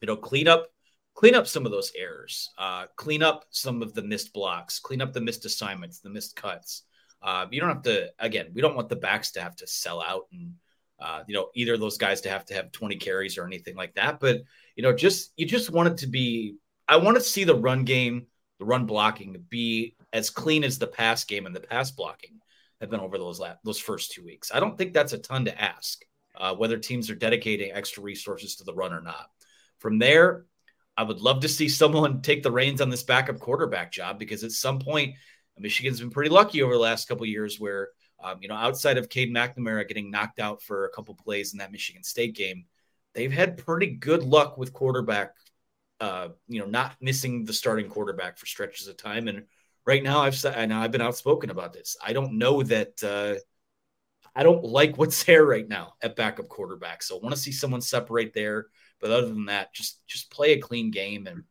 you 0.00 0.06
know, 0.06 0.16
clean 0.16 0.48
up 0.48 0.66
clean 1.14 1.34
up 1.34 1.46
some 1.46 1.64
of 1.64 1.70
those 1.70 1.92
errors, 1.96 2.50
uh, 2.58 2.86
clean 2.96 3.22
up 3.22 3.44
some 3.50 3.82
of 3.82 3.94
the 3.94 4.02
missed 4.02 4.32
blocks, 4.32 4.80
clean 4.80 5.00
up 5.00 5.12
the 5.12 5.20
missed 5.20 5.44
assignments, 5.44 6.00
the 6.00 6.10
missed 6.10 6.34
cuts. 6.34 6.82
Uh, 7.22 7.46
you 7.50 7.60
don't 7.60 7.70
have 7.70 7.82
to 7.82 8.08
again, 8.18 8.50
we 8.54 8.60
don't 8.60 8.76
want 8.76 8.88
the 8.88 8.96
backs 8.96 9.32
to 9.32 9.40
have 9.40 9.56
to 9.56 9.66
sell 9.66 10.02
out 10.02 10.26
and 10.32 10.54
uh, 11.00 11.22
you 11.26 11.34
know, 11.34 11.48
either 11.54 11.74
of 11.74 11.80
those 11.80 11.98
guys 11.98 12.20
to 12.22 12.30
have 12.30 12.44
to 12.46 12.54
have 12.54 12.72
20 12.72 12.96
carries 12.96 13.36
or 13.36 13.44
anything 13.44 13.76
like 13.76 13.94
that. 13.94 14.20
But, 14.20 14.42
you 14.76 14.82
know, 14.82 14.92
just 14.92 15.32
you 15.36 15.46
just 15.46 15.70
want 15.70 15.88
it 15.88 15.98
to 15.98 16.06
be, 16.06 16.56
I 16.88 16.96
want 16.96 17.16
to 17.16 17.22
see 17.22 17.44
the 17.44 17.54
run 17.54 17.84
game, 17.84 18.26
the 18.58 18.64
run 18.64 18.86
blocking 18.86 19.44
be 19.48 19.96
as 20.12 20.30
clean 20.30 20.64
as 20.64 20.78
the 20.78 20.86
pass 20.86 21.24
game 21.24 21.46
and 21.46 21.54
the 21.54 21.60
pass 21.60 21.90
blocking 21.90 22.40
have 22.80 22.90
been 22.90 23.00
over 23.00 23.18
those 23.18 23.40
last, 23.40 23.58
those 23.64 23.78
first 23.78 24.12
two 24.12 24.24
weeks. 24.24 24.50
I 24.54 24.60
don't 24.60 24.76
think 24.76 24.92
that's 24.92 25.12
a 25.12 25.18
ton 25.18 25.46
to 25.46 25.62
ask, 25.62 26.04
uh, 26.36 26.54
whether 26.54 26.78
teams 26.78 27.10
are 27.10 27.14
dedicating 27.14 27.72
extra 27.72 28.02
resources 28.02 28.56
to 28.56 28.64
the 28.64 28.74
run 28.74 28.92
or 28.92 29.00
not. 29.00 29.30
From 29.78 29.98
there, 29.98 30.44
I 30.96 31.02
would 31.02 31.20
love 31.20 31.40
to 31.40 31.48
see 31.48 31.68
someone 31.68 32.22
take 32.22 32.42
the 32.42 32.52
reins 32.52 32.80
on 32.80 32.90
this 32.90 33.02
backup 33.02 33.40
quarterback 33.40 33.90
job 33.90 34.18
because 34.18 34.44
at 34.44 34.52
some 34.52 34.78
point, 34.78 35.16
Michigan's 35.58 36.00
been 36.00 36.10
pretty 36.10 36.30
lucky 36.30 36.62
over 36.62 36.72
the 36.72 36.80
last 36.80 37.08
couple 37.08 37.26
years 37.26 37.60
where, 37.60 37.90
um, 38.22 38.38
you 38.40 38.48
know, 38.48 38.54
outside 38.54 38.98
of 38.98 39.08
Cade 39.08 39.32
McNamara 39.32 39.86
getting 39.86 40.10
knocked 40.10 40.40
out 40.40 40.62
for 40.62 40.84
a 40.84 40.90
couple 40.90 41.14
plays 41.14 41.52
in 41.52 41.58
that 41.58 41.72
Michigan 41.72 42.02
State 42.02 42.34
game, 42.34 42.64
they've 43.14 43.32
had 43.32 43.58
pretty 43.58 43.86
good 43.86 44.22
luck 44.22 44.58
with 44.58 44.72
quarterback, 44.72 45.34
uh, 46.00 46.28
you 46.48 46.60
know, 46.60 46.66
not 46.66 46.96
missing 47.00 47.44
the 47.44 47.52
starting 47.52 47.88
quarterback 47.88 48.38
for 48.38 48.46
stretches 48.46 48.88
of 48.88 48.96
time. 48.96 49.28
And 49.28 49.44
right 49.86 50.02
now, 50.02 50.20
I've 50.20 50.36
said, 50.36 50.54
and 50.56 50.72
I've 50.72 50.92
been 50.92 51.00
outspoken 51.00 51.50
about 51.50 51.72
this. 51.72 51.96
I 52.04 52.12
don't 52.12 52.38
know 52.38 52.62
that. 52.64 53.02
Uh, 53.02 53.40
I 54.36 54.42
don't 54.42 54.64
like 54.64 54.98
what's 54.98 55.22
there 55.24 55.44
right 55.44 55.68
now 55.68 55.94
at 56.02 56.16
backup 56.16 56.48
quarterback. 56.48 57.02
So 57.02 57.16
I 57.16 57.20
want 57.20 57.34
to 57.34 57.40
see 57.40 57.52
someone 57.52 57.80
separate 57.80 58.34
there. 58.34 58.66
But 59.00 59.10
other 59.10 59.28
than 59.28 59.46
that, 59.46 59.74
just 59.74 60.06
just 60.06 60.30
play 60.30 60.52
a 60.52 60.60
clean 60.60 60.90
game, 60.90 61.26
and 61.26 61.42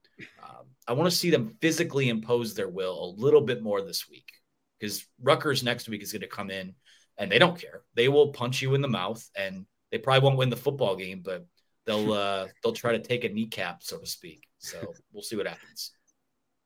um, 0.42 0.66
I 0.88 0.94
want 0.94 1.12
to 1.12 1.16
see 1.16 1.30
them 1.30 1.56
physically 1.62 2.10
impose 2.10 2.54
their 2.54 2.70
will 2.70 3.04
a 3.04 3.16
little 3.22 3.42
bit 3.42 3.62
more 3.62 3.82
this 3.82 4.10
week 4.10 4.32
because 4.80 5.06
Rutgers 5.22 5.62
next 5.62 5.88
week 5.88 6.02
is 6.02 6.12
going 6.12 6.22
to 6.22 6.28
come 6.28 6.50
in 6.50 6.74
and 7.18 7.32
they 7.32 7.40
don't 7.40 7.60
care. 7.60 7.84
They 7.94 8.10
will 8.10 8.34
punch 8.34 8.62
you 8.62 8.74
in 8.76 8.82
the 8.82 8.88
mouth, 8.88 9.24
and 9.36 9.66
they 9.92 9.98
probably 9.98 10.26
won't 10.26 10.38
win 10.38 10.50
the 10.50 10.56
football 10.56 10.96
game, 10.96 11.22
but 11.24 11.46
they'll 11.86 12.14
uh, 12.14 12.48
they'll 12.64 12.74
try 12.74 12.92
to 12.92 13.00
take 13.00 13.24
a 13.24 13.30
kneecap, 13.30 13.84
so 13.84 13.98
to 13.98 14.06
speak. 14.06 14.48
So 14.60 14.94
we'll 15.12 15.24
see 15.24 15.36
what 15.36 15.48
happens. 15.48 15.92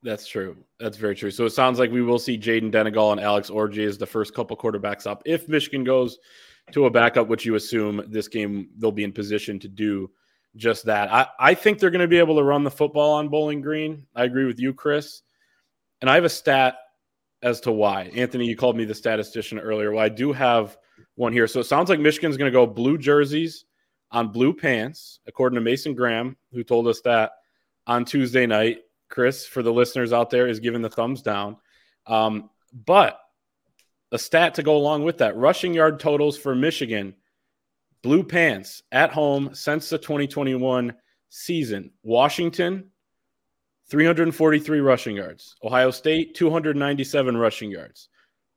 That's 0.04 0.28
true. 0.28 0.56
That's 0.80 0.98
very 0.98 1.16
true. 1.16 1.32
So 1.32 1.46
it 1.46 1.52
sounds 1.52 1.80
like 1.80 1.92
we 1.92 2.04
will 2.04 2.20
see 2.20 2.38
Jayden 2.38 2.72
Denegal 2.72 3.12
and 3.12 3.20
Alex 3.20 3.50
Orji 3.50 3.86
as 3.86 3.98
the 3.98 4.06
first 4.06 4.34
couple 4.34 4.56
quarterbacks 4.56 5.08
up. 5.08 5.24
If 5.26 5.50
Michigan 5.50 5.84
goes 5.84 6.20
to 6.72 6.86
a 6.86 6.90
backup, 6.90 7.28
which 7.28 7.46
you 7.46 7.56
assume 7.56 8.04
this 8.08 8.28
game 8.28 8.70
they'll 8.78 8.92
be 8.92 9.04
in 9.04 9.12
position 9.12 9.60
to 9.60 9.68
do 9.68 10.10
just 10.56 10.86
that. 10.86 11.12
I, 11.12 11.28
I 11.40 11.54
think 11.54 11.80
they're 11.80 11.92
going 11.92 12.02
to 12.02 12.08
be 12.08 12.18
able 12.18 12.36
to 12.38 12.44
run 12.44 12.64
the 12.64 12.72
football 12.72 13.14
on 13.14 13.30
Bowling 13.30 13.62
Green. 13.62 14.06
I 14.16 14.24
agree 14.24 14.46
with 14.46 14.60
you, 14.60 14.74
Chris. 14.74 15.22
And 16.02 16.10
I 16.10 16.16
have 16.16 16.26
a 16.26 16.30
stat 16.30 16.76
as 17.42 17.62
to 17.62 17.72
why. 17.72 18.04
Anthony, 18.16 18.46
you 18.46 18.56
called 18.56 18.76
me 18.76 18.86
the 18.86 18.96
statistician 18.96 19.60
earlier. 19.60 19.92
Well, 19.92 20.04
I 20.04 20.10
do 20.10 20.34
have 20.34 20.78
one 21.16 21.32
here. 21.32 21.48
So 21.48 21.60
it 21.60 21.66
sounds 21.66 21.90
like 21.90 22.00
Michigan's 22.00 22.38
going 22.38 22.52
to 22.52 22.56
go 22.56 22.66
blue 22.66 22.98
jerseys 22.98 23.66
on 24.12 24.32
blue 24.32 24.54
pants, 24.54 25.20
according 25.28 25.56
to 25.56 25.62
Mason 25.62 25.94
Graham, 25.94 26.38
who 26.52 26.64
told 26.64 26.88
us 26.88 27.02
that 27.02 27.32
on 27.86 28.06
Tuesday 28.06 28.46
night. 28.46 28.80
Chris, 29.10 29.46
for 29.46 29.64
the 29.64 29.72
listeners 29.72 30.12
out 30.12 30.30
there, 30.30 30.48
is 30.48 30.60
giving 30.60 30.82
the 30.82 30.90
thumbs 30.90 31.22
down. 31.22 31.58
Um, 32.06 32.50
but 32.74 33.20
a 34.12 34.20
stat 34.20 34.56
to 34.56 34.64
go 34.64 34.76
along 34.76 35.04
with 35.04 35.20
that 35.20 35.38
rushing 35.38 35.74
yard 35.74 36.00
totals 36.00 36.38
for 36.38 36.56
Michigan– 36.56 37.16
Blue 38.08 38.24
Pants 38.24 38.84
at 38.92 39.12
home 39.12 39.54
since 39.54 39.90
the 39.90 39.98
2021 39.98 40.94
season. 41.30 41.92
Washington, 42.04 42.92
343 43.90 44.80
rushing 44.80 45.18
yards. 45.18 45.56
Ohio 45.64 45.92
State, 45.92 46.36
297 46.36 47.36
rushing 47.36 47.72
yards. 47.72 48.10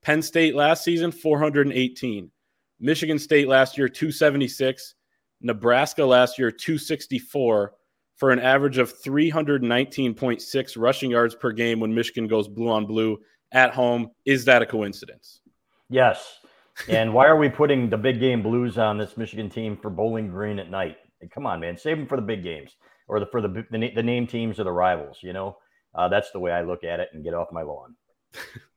Penn 0.02 0.22
State 0.22 0.54
last 0.54 0.84
season, 0.84 1.10
418. 1.10 2.30
Michigan 2.78 3.18
State 3.18 3.48
last 3.48 3.76
year, 3.76 3.88
276. 3.88 4.94
Nebraska 5.40 6.04
last 6.04 6.38
year, 6.38 6.50
264 6.50 7.72
for 8.16 8.30
an 8.30 8.38
average 8.38 8.78
of 8.78 8.92
319.6 9.02 10.74
rushing 10.76 11.10
yards 11.10 11.34
per 11.34 11.52
game 11.52 11.80
when 11.80 11.94
Michigan 11.94 12.26
goes 12.26 12.48
blue 12.48 12.68
on 12.68 12.86
blue 12.86 13.18
at 13.52 13.72
home. 13.72 14.10
Is 14.24 14.44
that 14.44 14.62
a 14.62 14.66
coincidence? 14.66 15.40
Yes 15.88 16.40
and 16.88 17.12
why 17.12 17.26
are 17.26 17.36
we 17.36 17.48
putting 17.48 17.90
the 17.90 17.96
big 17.96 18.20
game 18.20 18.42
blues 18.42 18.78
on 18.78 18.98
this 18.98 19.16
Michigan 19.16 19.50
team 19.50 19.76
for 19.76 19.90
Bowling 19.90 20.28
Green 20.28 20.58
at 20.58 20.70
night? 20.70 20.96
come 21.34 21.46
on, 21.46 21.60
man, 21.60 21.76
save 21.76 21.98
them 21.98 22.06
for 22.06 22.16
the 22.16 22.22
big 22.22 22.42
games 22.42 22.76
or 23.06 23.20
the 23.20 23.26
for 23.26 23.42
the 23.42 23.66
the, 23.70 23.90
the 23.94 24.02
name 24.02 24.26
teams 24.26 24.58
or 24.58 24.64
the 24.64 24.72
rivals. 24.72 25.18
You 25.22 25.34
know, 25.34 25.58
uh, 25.94 26.08
that's 26.08 26.30
the 26.30 26.40
way 26.40 26.50
I 26.50 26.62
look 26.62 26.82
at 26.82 26.98
it 26.98 27.10
and 27.12 27.22
get 27.22 27.34
off 27.34 27.48
my 27.52 27.62
lawn. 27.62 27.94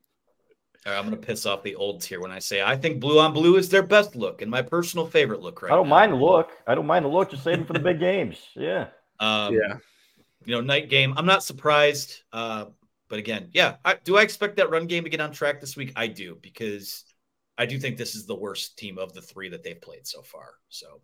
right, 0.92 0.98
I'm 0.98 1.08
going 1.08 1.20
to 1.20 1.26
piss 1.26 1.46
off 1.46 1.64
the 1.64 1.76
olds 1.76 2.06
here 2.06 2.20
when 2.20 2.32
I 2.32 2.40
say 2.40 2.62
I 2.62 2.76
think 2.76 3.00
blue 3.00 3.20
on 3.20 3.34
blue 3.34 3.56
is 3.56 3.70
their 3.70 3.84
best 3.84 4.16
look 4.16 4.42
and 4.42 4.52
my 4.52 4.62
personal 4.62 5.06
favorite 5.06 5.42
look 5.42 5.62
right 5.62 5.72
I 5.72 5.76
don't 5.76 5.88
now. 5.88 5.96
mind 5.96 6.12
the 6.14 6.18
look. 6.18 6.52
I 6.68 6.76
don't 6.76 6.88
mind 6.88 7.06
the 7.06 7.10
look. 7.10 7.32
Just 7.32 7.44
save 7.44 7.58
them 7.58 7.66
for 7.66 7.74
the 7.74 7.80
big 7.80 8.00
games. 8.02 8.38
Yeah. 8.56 8.88
Um, 9.20 9.54
yeah. 9.54 9.78
You 10.46 10.56
know, 10.56 10.62
night 10.62 10.90
game. 10.90 11.14
I'm 11.16 11.26
not 11.26 11.44
surprised. 11.44 12.24
Uh, 12.34 12.66
but 13.08 13.20
again, 13.20 13.50
yeah. 13.54 13.76
I, 13.86 13.96
do 14.04 14.18
I 14.18 14.24
expect 14.24 14.58
that 14.58 14.70
run 14.70 14.88
game 14.88 15.04
to 15.04 15.10
get 15.10 15.22
on 15.22 15.32
track 15.32 15.62
this 15.62 15.78
week? 15.78 15.94
I 15.96 16.08
do 16.08 16.38
because 16.42 17.06
I 17.58 17.66
do 17.66 17.80
think 17.80 17.98
this 17.98 18.16
is 18.16 18.26
the 18.26 18.36
worst 18.36 18.78
team 18.78 18.98
of 18.98 19.14
the 19.14 19.22
three 19.22 19.50
that 19.50 19.64
they've 19.64 19.80
played 19.80 20.08
so 20.08 20.22
far. 20.22 20.56
So 20.70 21.02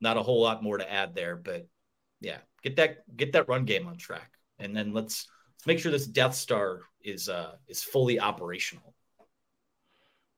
not 0.00 0.16
a 0.16 0.22
whole 0.22 0.42
lot 0.42 0.62
more 0.62 0.78
to 0.78 0.92
add 0.92 1.14
there, 1.14 1.36
but 1.36 1.66
yeah, 2.20 2.38
get 2.62 2.76
that 2.76 3.16
get 3.16 3.32
that 3.32 3.48
run 3.48 3.64
game 3.64 3.86
on 3.86 3.96
track, 3.96 4.30
and 4.58 4.76
then 4.76 4.92
let's 4.92 5.26
let's 5.56 5.66
make 5.66 5.78
sure 5.78 5.90
this 5.90 6.06
Death 6.06 6.34
Star 6.34 6.80
is 7.02 7.28
uh 7.28 7.52
is 7.68 7.82
fully 7.82 8.20
operational. 8.20 8.91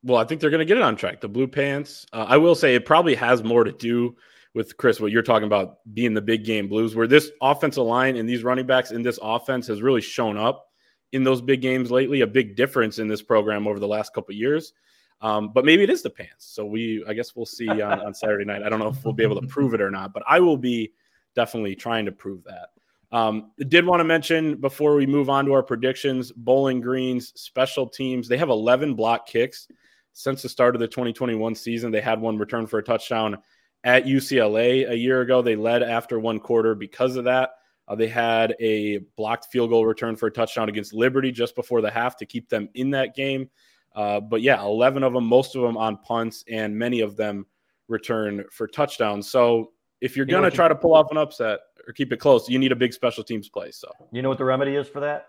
Well, 0.04 0.18
I 0.18 0.24
think 0.24 0.40
they're 0.40 0.50
going 0.50 0.60
to 0.60 0.66
get 0.66 0.76
it 0.76 0.82
on 0.82 0.96
track. 0.96 1.22
The 1.22 1.28
blue 1.28 1.48
pants. 1.48 2.06
Uh, 2.12 2.26
I 2.28 2.36
will 2.36 2.54
say 2.54 2.74
it 2.74 2.84
probably 2.84 3.14
has 3.14 3.42
more 3.42 3.64
to 3.64 3.72
do 3.72 4.14
with 4.52 4.76
Chris 4.76 5.00
what 5.00 5.10
you're 5.10 5.22
talking 5.22 5.46
about 5.46 5.78
being 5.94 6.14
the 6.14 6.20
big 6.20 6.44
game 6.44 6.68
blues, 6.68 6.94
where 6.94 7.06
this 7.06 7.30
offensive 7.40 7.84
line 7.84 8.16
and 8.16 8.28
these 8.28 8.44
running 8.44 8.66
backs 8.66 8.90
in 8.90 9.02
this 9.02 9.18
offense 9.22 9.66
has 9.66 9.82
really 9.82 10.02
shown 10.02 10.36
up 10.36 10.68
in 11.12 11.24
those 11.24 11.40
big 11.40 11.62
games 11.62 11.90
lately. 11.90 12.20
A 12.20 12.26
big 12.26 12.54
difference 12.54 12.98
in 12.98 13.08
this 13.08 13.22
program 13.22 13.66
over 13.66 13.80
the 13.80 13.88
last 13.88 14.12
couple 14.12 14.34
years. 14.34 14.74
Um, 15.22 15.52
but 15.54 15.64
maybe 15.64 15.82
it 15.82 15.90
is 15.90 16.02
the 16.02 16.10
pants. 16.10 16.44
So 16.44 16.66
we, 16.66 17.02
I 17.08 17.14
guess 17.14 17.34
we'll 17.34 17.46
see 17.46 17.68
on, 17.68 18.00
on 18.06 18.12
Saturday 18.12 18.44
night. 18.44 18.62
I 18.62 18.68
don't 18.68 18.78
know 18.78 18.88
if 18.88 19.02
we'll 19.04 19.14
be 19.14 19.22
able 19.22 19.40
to 19.40 19.46
prove 19.46 19.72
it 19.72 19.80
or 19.80 19.90
not, 19.90 20.12
but 20.12 20.22
I 20.28 20.38
will 20.40 20.58
be 20.58 20.92
definitely 21.34 21.74
trying 21.74 22.04
to 22.04 22.12
prove 22.12 22.44
that. 22.44 22.68
Um, 23.10 23.52
did 23.68 23.86
want 23.86 24.00
to 24.00 24.04
mention 24.04 24.60
before 24.60 24.96
we 24.96 25.06
move 25.06 25.30
on 25.30 25.46
to 25.46 25.52
our 25.52 25.62
predictions, 25.62 26.30
Bowling 26.32 26.80
Green's 26.80 27.32
special 27.40 27.88
teams. 27.88 28.28
They 28.28 28.36
have 28.36 28.50
11 28.50 28.94
block 28.94 29.26
kicks 29.26 29.68
since 30.14 30.42
the 30.42 30.48
start 30.48 30.74
of 30.74 30.80
the 30.80 30.88
2021 30.88 31.54
season. 31.54 31.90
They 31.90 32.00
had 32.00 32.20
one 32.20 32.38
return 32.38 32.66
for 32.66 32.78
a 32.78 32.82
touchdown 32.82 33.36
at 33.82 34.06
UCLA 34.06 34.88
a 34.88 34.96
year 34.96 35.20
ago. 35.20 35.42
They 35.42 35.56
led 35.56 35.82
after 35.82 36.18
one 36.18 36.38
quarter 36.38 36.74
because 36.74 37.16
of 37.16 37.24
that. 37.24 37.50
Uh, 37.86 37.96
they 37.96 38.08
had 38.08 38.54
a 38.60 38.98
blocked 39.16 39.46
field 39.52 39.68
goal 39.68 39.84
return 39.84 40.16
for 40.16 40.28
a 40.28 40.32
touchdown 40.32 40.70
against 40.70 40.94
Liberty 40.94 41.30
just 41.30 41.54
before 41.54 41.82
the 41.82 41.90
half 41.90 42.16
to 42.16 42.24
keep 42.24 42.48
them 42.48 42.68
in 42.74 42.90
that 42.90 43.14
game. 43.14 43.50
Uh, 43.94 44.20
but 44.20 44.40
yeah, 44.40 44.62
11 44.62 45.02
of 45.02 45.12
them, 45.12 45.26
most 45.26 45.54
of 45.54 45.62
them 45.62 45.76
on 45.76 45.98
punts, 45.98 46.44
and 46.48 46.76
many 46.76 47.00
of 47.00 47.16
them 47.16 47.44
return 47.88 48.44
for 48.50 48.66
touchdowns. 48.66 49.28
So 49.30 49.72
if 50.00 50.16
you're 50.16 50.26
you 50.26 50.32
going 50.32 50.48
to 50.48 50.50
try 50.50 50.68
to 50.68 50.74
pull 50.74 50.94
off 50.94 51.10
an 51.10 51.18
upset 51.18 51.60
or 51.86 51.92
keep 51.92 52.12
it 52.12 52.16
close, 52.16 52.48
you 52.48 52.58
need 52.58 52.72
a 52.72 52.76
big 52.76 52.92
special 52.94 53.22
teams 53.22 53.48
play. 53.48 53.70
So 53.70 53.90
you 54.12 54.22
know 54.22 54.30
what 54.30 54.38
the 54.38 54.44
remedy 54.44 54.76
is 54.76 54.88
for 54.88 55.00
that? 55.00 55.26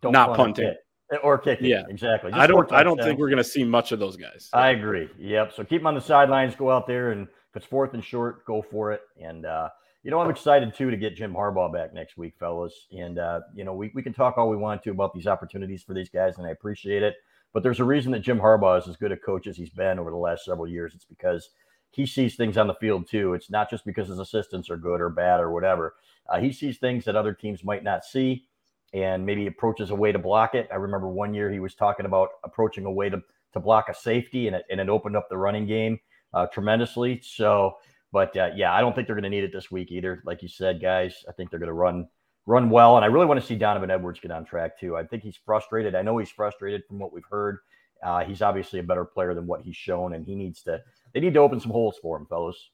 Don't 0.00 0.12
not 0.12 0.28
punt 0.28 0.56
punting 0.56 0.74
or 1.22 1.38
kicking. 1.38 1.66
Yeah, 1.66 1.82
exactly. 1.88 2.30
Just 2.30 2.40
I 2.40 2.46
don't. 2.46 2.72
I 2.72 2.82
don't 2.82 3.00
think 3.00 3.18
we're 3.18 3.28
going 3.28 3.38
to 3.38 3.44
see 3.44 3.64
much 3.64 3.92
of 3.92 3.98
those 3.98 4.16
guys. 4.16 4.48
I 4.52 4.70
agree. 4.70 5.08
Yep. 5.18 5.52
So 5.54 5.64
keep 5.64 5.80
them 5.80 5.86
on 5.86 5.94
the 5.94 6.00
sidelines. 6.00 6.54
Go 6.54 6.70
out 6.70 6.86
there, 6.86 7.12
and 7.12 7.22
if 7.22 7.56
it's 7.56 7.66
fourth 7.66 7.94
and 7.94 8.04
short, 8.04 8.44
go 8.46 8.62
for 8.62 8.92
it. 8.92 9.02
And 9.20 9.46
uh, 9.46 9.68
you 10.02 10.10
know, 10.10 10.20
I'm 10.20 10.30
excited 10.30 10.74
too 10.74 10.90
to 10.90 10.96
get 10.96 11.16
Jim 11.16 11.34
Harbaugh 11.34 11.72
back 11.72 11.92
next 11.92 12.16
week, 12.16 12.34
fellas. 12.38 12.86
And 12.92 13.18
uh, 13.18 13.40
you 13.54 13.64
know, 13.64 13.74
we, 13.74 13.90
we 13.94 14.02
can 14.02 14.12
talk 14.12 14.38
all 14.38 14.48
we 14.48 14.56
want 14.56 14.82
to 14.84 14.90
about 14.90 15.12
these 15.14 15.26
opportunities 15.26 15.82
for 15.82 15.94
these 15.94 16.08
guys, 16.08 16.38
and 16.38 16.46
I 16.46 16.50
appreciate 16.50 17.02
it. 17.02 17.16
But 17.52 17.62
there's 17.62 17.80
a 17.80 17.84
reason 17.84 18.12
that 18.12 18.20
Jim 18.20 18.38
Harbaugh 18.38 18.78
is 18.78 18.88
as 18.88 18.96
good 18.96 19.12
a 19.12 19.16
coach 19.16 19.46
as 19.46 19.56
he's 19.56 19.70
been 19.70 19.98
over 19.98 20.10
the 20.10 20.16
last 20.16 20.44
several 20.44 20.68
years. 20.68 20.94
It's 20.94 21.04
because 21.04 21.50
he 21.90 22.06
sees 22.06 22.36
things 22.36 22.56
on 22.56 22.68
the 22.68 22.74
field 22.74 23.08
too. 23.08 23.34
It's 23.34 23.50
not 23.50 23.68
just 23.68 23.84
because 23.84 24.08
his 24.08 24.20
assistants 24.20 24.70
are 24.70 24.76
good 24.76 25.00
or 25.00 25.10
bad 25.10 25.40
or 25.40 25.50
whatever. 25.50 25.94
Uh, 26.28 26.38
he 26.38 26.52
sees 26.52 26.78
things 26.78 27.04
that 27.04 27.16
other 27.16 27.34
teams 27.34 27.64
might 27.64 27.82
not 27.82 28.04
see, 28.04 28.44
and 28.92 29.24
maybe 29.24 29.46
approaches 29.46 29.90
a 29.90 29.94
way 29.94 30.12
to 30.12 30.18
block 30.18 30.54
it. 30.54 30.68
I 30.72 30.76
remember 30.76 31.08
one 31.08 31.34
year 31.34 31.50
he 31.50 31.60
was 31.60 31.74
talking 31.74 32.06
about 32.06 32.30
approaching 32.44 32.84
a 32.84 32.92
way 32.92 33.08
to 33.08 33.20
to 33.52 33.60
block 33.60 33.88
a 33.88 33.94
safety, 33.94 34.46
and 34.46 34.56
it 34.56 34.64
and 34.70 34.80
it 34.80 34.88
opened 34.88 35.16
up 35.16 35.28
the 35.28 35.36
running 35.36 35.66
game 35.66 35.98
uh, 36.32 36.46
tremendously. 36.46 37.20
So 37.22 37.76
but 38.12 38.36
uh, 38.36 38.50
yeah, 38.54 38.72
I 38.72 38.80
don't 38.80 38.94
think 38.94 39.06
they're 39.06 39.16
going 39.16 39.24
to 39.24 39.30
need 39.30 39.44
it 39.44 39.52
this 39.52 39.70
week 39.70 39.92
either. 39.92 40.22
Like 40.24 40.42
you 40.42 40.48
said, 40.48 40.80
guys, 40.80 41.24
I 41.28 41.32
think 41.32 41.50
they're 41.50 41.60
going 41.60 41.68
to 41.68 41.74
run 41.74 42.08
run 42.46 42.70
well, 42.70 42.96
and 42.96 43.04
I 43.04 43.08
really 43.08 43.26
want 43.26 43.40
to 43.40 43.46
see 43.46 43.54
Donovan 43.54 43.90
Edwards 43.90 44.18
get 44.18 44.30
on 44.30 44.44
track 44.44 44.78
too. 44.78 44.96
I 44.96 45.04
think 45.04 45.22
he's 45.22 45.38
frustrated. 45.44 45.94
I 45.94 46.02
know 46.02 46.18
he's 46.18 46.30
frustrated 46.30 46.82
from 46.86 46.98
what 46.98 47.12
we've 47.12 47.22
heard. 47.30 47.58
Uh, 48.02 48.24
he's 48.24 48.42
obviously 48.42 48.80
a 48.80 48.82
better 48.82 49.04
player 49.04 49.34
than 49.34 49.46
what 49.46 49.60
he's 49.60 49.76
shown, 49.76 50.14
and 50.14 50.24
he 50.24 50.34
needs 50.34 50.62
to. 50.62 50.80
They 51.12 51.20
need 51.20 51.34
to 51.34 51.40
open 51.40 51.60
some 51.60 51.70
holes 51.70 51.96
for 52.00 52.16
him, 52.16 52.26
fellas. 52.26 52.70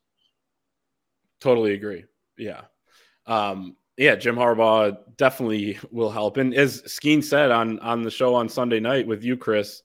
Totally 1.41 1.75
agree. 1.75 2.05
Yeah. 2.39 2.63
Um, 3.27 3.77
yeah, 3.97 4.15
Jim 4.15 4.37
Harbaugh 4.37 4.97
definitely 5.17 5.79
will 5.91 6.11
help. 6.11 6.37
And 6.37 6.55
as 6.55 6.83
Skeen 6.83 7.25
said 7.25 7.51
on 7.51 7.79
on 7.81 8.03
the 8.03 8.11
show 8.11 8.35
on 8.35 8.49
Sunday 8.49 8.81
night 8.81 9.07
with 9.07 9.25
you, 9.25 9.37
Chris, 9.37 9.83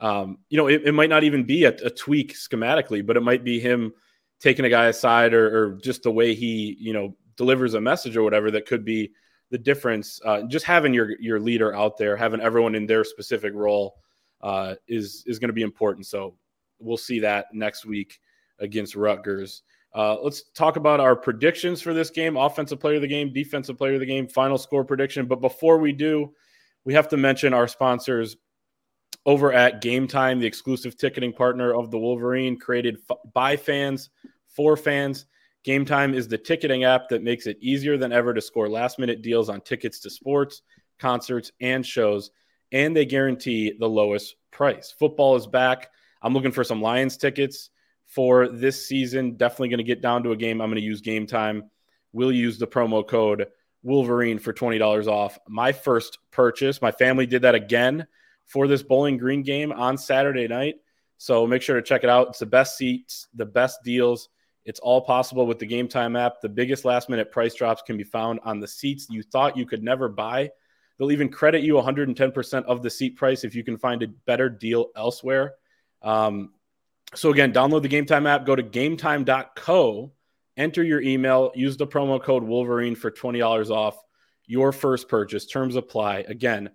Um, 0.00 0.38
you 0.48 0.56
know, 0.56 0.68
it, 0.68 0.82
it, 0.84 0.92
might 0.92 1.10
not 1.10 1.24
even 1.24 1.42
be 1.44 1.64
a, 1.64 1.74
a, 1.84 1.90
tweak 1.90 2.34
schematically, 2.34 3.04
but 3.04 3.16
it 3.16 3.22
might 3.22 3.42
be 3.42 3.58
him 3.58 3.92
taking 4.38 4.64
a 4.64 4.68
guy 4.68 4.86
aside 4.86 5.34
or, 5.34 5.46
or, 5.46 5.72
just 5.82 6.04
the 6.04 6.10
way 6.12 6.36
he, 6.36 6.76
you 6.78 6.92
know, 6.92 7.16
delivers 7.36 7.74
a 7.74 7.80
message 7.80 8.16
or 8.16 8.22
whatever 8.22 8.48
that 8.52 8.64
could 8.64 8.84
be 8.84 9.10
the 9.50 9.58
difference. 9.58 10.20
Uh, 10.24 10.42
just 10.42 10.64
having 10.64 10.94
your 10.94 11.20
your 11.20 11.40
leader 11.40 11.74
out 11.74 11.96
there, 11.96 12.16
having 12.16 12.40
everyone 12.40 12.76
in 12.76 12.86
their 12.86 13.02
specific 13.02 13.52
role 13.54 13.96
uh, 14.42 14.74
is 14.86 15.24
is 15.26 15.40
going 15.40 15.48
to 15.48 15.54
be 15.54 15.62
important. 15.62 16.06
So 16.06 16.36
we'll 16.78 16.96
see 16.96 17.18
that 17.20 17.46
next 17.52 17.84
week 17.84 18.20
against 18.60 18.94
Rutgers. 18.94 19.62
Uh, 19.94 20.16
let's 20.22 20.42
talk 20.54 20.76
about 20.76 21.00
our 21.00 21.16
predictions 21.16 21.80
for 21.80 21.94
this 21.94 22.10
game 22.10 22.36
offensive 22.36 22.78
player 22.78 22.96
of 22.96 23.02
the 23.02 23.08
game, 23.08 23.32
defensive 23.32 23.78
player 23.78 23.94
of 23.94 24.00
the 24.00 24.06
game, 24.06 24.28
final 24.28 24.58
score 24.58 24.84
prediction. 24.84 25.26
But 25.26 25.40
before 25.40 25.78
we 25.78 25.92
do, 25.92 26.32
we 26.84 26.94
have 26.94 27.08
to 27.08 27.16
mention 27.16 27.54
our 27.54 27.66
sponsors 27.66 28.36
over 29.26 29.52
at 29.52 29.80
Game 29.80 30.06
Time, 30.06 30.40
the 30.40 30.46
exclusive 30.46 30.96
ticketing 30.96 31.32
partner 31.32 31.74
of 31.74 31.90
the 31.90 31.98
Wolverine, 31.98 32.58
created 32.58 32.98
f- 33.10 33.18
by 33.34 33.56
fans 33.56 34.10
for 34.46 34.76
fans. 34.76 35.26
Game 35.64 35.84
Time 35.84 36.14
is 36.14 36.28
the 36.28 36.38
ticketing 36.38 36.84
app 36.84 37.08
that 37.08 37.22
makes 37.22 37.46
it 37.46 37.58
easier 37.60 37.98
than 37.98 38.12
ever 38.12 38.32
to 38.32 38.40
score 38.40 38.68
last 38.68 38.98
minute 38.98 39.22
deals 39.22 39.48
on 39.48 39.60
tickets 39.60 40.00
to 40.00 40.10
sports, 40.10 40.62
concerts, 40.98 41.52
and 41.60 41.84
shows, 41.84 42.30
and 42.72 42.96
they 42.96 43.04
guarantee 43.04 43.74
the 43.78 43.88
lowest 43.88 44.36
price. 44.50 44.94
Football 44.98 45.36
is 45.36 45.46
back. 45.46 45.90
I'm 46.22 46.32
looking 46.32 46.52
for 46.52 46.64
some 46.64 46.80
Lions 46.80 47.16
tickets 47.16 47.70
for 48.08 48.48
this 48.48 48.86
season. 48.86 49.36
Definitely 49.36 49.68
going 49.68 49.78
to 49.78 49.84
get 49.84 50.02
down 50.02 50.24
to 50.24 50.32
a 50.32 50.36
game. 50.36 50.60
I'm 50.60 50.68
going 50.68 50.80
to 50.80 50.86
use 50.86 51.00
game 51.00 51.26
time. 51.26 51.70
We'll 52.12 52.32
use 52.32 52.58
the 52.58 52.66
promo 52.66 53.06
code 53.06 53.46
Wolverine 53.82 54.38
for 54.38 54.52
$20 54.52 55.06
off. 55.06 55.38
My 55.48 55.72
first 55.72 56.18
purchase, 56.32 56.82
my 56.82 56.90
family 56.90 57.26
did 57.26 57.42
that 57.42 57.54
again 57.54 58.06
for 58.46 58.66
this 58.66 58.82
Bowling 58.82 59.18
Green 59.18 59.42
game 59.42 59.70
on 59.72 59.96
Saturday 59.96 60.48
night. 60.48 60.76
So 61.18 61.46
make 61.46 61.62
sure 61.62 61.76
to 61.76 61.82
check 61.82 62.02
it 62.02 62.10
out. 62.10 62.28
It's 62.28 62.38
the 62.38 62.46
best 62.46 62.76
seats, 62.76 63.28
the 63.34 63.46
best 63.46 63.82
deals. 63.84 64.30
It's 64.64 64.80
all 64.80 65.00
possible 65.00 65.46
with 65.46 65.58
the 65.58 65.66
Game 65.66 65.88
Time 65.88 66.16
app. 66.16 66.40
The 66.40 66.48
biggest 66.48 66.84
last 66.84 67.08
minute 67.08 67.30
price 67.30 67.54
drops 67.54 67.82
can 67.82 67.96
be 67.96 68.04
found 68.04 68.40
on 68.44 68.60
the 68.60 68.68
seats 68.68 69.06
you 69.10 69.22
thought 69.22 69.56
you 69.56 69.66
could 69.66 69.82
never 69.82 70.08
buy. 70.08 70.50
They'll 70.98 71.12
even 71.12 71.28
credit 71.28 71.62
you 71.62 71.74
110% 71.74 72.64
of 72.64 72.82
the 72.82 72.90
seat 72.90 73.16
price 73.16 73.44
if 73.44 73.54
you 73.54 73.64
can 73.64 73.78
find 73.78 74.02
a 74.02 74.08
better 74.08 74.48
deal 74.48 74.88
elsewhere. 74.96 75.54
Um, 76.02 76.52
so 77.14 77.30
again, 77.30 77.52
download 77.52 77.82
the 77.82 77.88
Game 77.88 78.06
Time 78.06 78.26
app, 78.26 78.44
go 78.44 78.54
to 78.54 78.62
gametime.co, 78.62 80.12
enter 80.56 80.82
your 80.82 81.00
email, 81.00 81.52
use 81.54 81.76
the 81.76 81.86
promo 81.86 82.22
code 82.22 82.42
Wolverine 82.42 82.94
for 82.94 83.10
$20 83.10 83.70
off 83.70 83.96
your 84.46 84.72
first 84.72 85.08
purchase. 85.08 85.46
Terms 85.46 85.76
apply. 85.76 86.24
Again, 86.28 86.70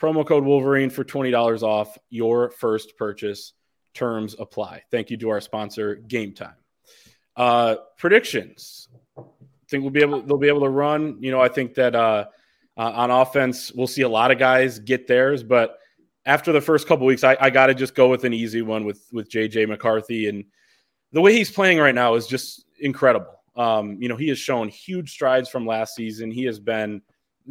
promo 0.00 0.26
code 0.26 0.44
Wolverine 0.44 0.90
for 0.90 1.04
$20 1.04 1.62
off 1.62 1.96
your 2.10 2.50
first 2.50 2.96
purchase. 2.96 3.52
Terms 3.94 4.36
apply. 4.38 4.82
Thank 4.90 5.10
you 5.10 5.16
to 5.18 5.30
our 5.30 5.40
sponsor, 5.40 5.96
Game 5.96 6.32
Time. 6.32 6.54
Uh, 7.36 7.76
predictions. 7.98 8.88
I 9.16 9.22
think 9.68 9.82
we'll 9.82 9.90
be 9.90 10.00
able 10.00 10.22
they'll 10.22 10.38
be 10.38 10.48
able 10.48 10.62
to 10.62 10.68
run. 10.68 11.18
You 11.20 11.30
know, 11.30 11.40
I 11.40 11.48
think 11.48 11.74
that 11.74 11.94
uh, 11.94 12.26
uh, 12.76 12.80
on 12.80 13.10
offense, 13.10 13.72
we'll 13.72 13.86
see 13.86 14.02
a 14.02 14.08
lot 14.08 14.30
of 14.30 14.38
guys 14.38 14.78
get 14.78 15.06
theirs, 15.06 15.42
but 15.42 15.78
after 16.24 16.52
the 16.52 16.60
first 16.60 16.86
couple 16.86 17.06
weeks, 17.06 17.24
I, 17.24 17.36
I 17.40 17.50
got 17.50 17.66
to 17.66 17.74
just 17.74 17.94
go 17.94 18.08
with 18.08 18.24
an 18.24 18.32
easy 18.32 18.62
one 18.62 18.84
with 18.84 19.06
with 19.12 19.28
JJ 19.28 19.68
McCarthy, 19.68 20.28
and 20.28 20.44
the 21.12 21.20
way 21.20 21.32
he's 21.34 21.50
playing 21.50 21.78
right 21.78 21.94
now 21.94 22.14
is 22.14 22.26
just 22.26 22.64
incredible. 22.80 23.40
Um, 23.56 23.98
you 24.00 24.08
know, 24.08 24.16
he 24.16 24.28
has 24.28 24.38
shown 24.38 24.68
huge 24.68 25.12
strides 25.12 25.48
from 25.48 25.66
last 25.66 25.94
season. 25.94 26.30
He 26.30 26.44
has 26.44 26.58
been 26.58 27.02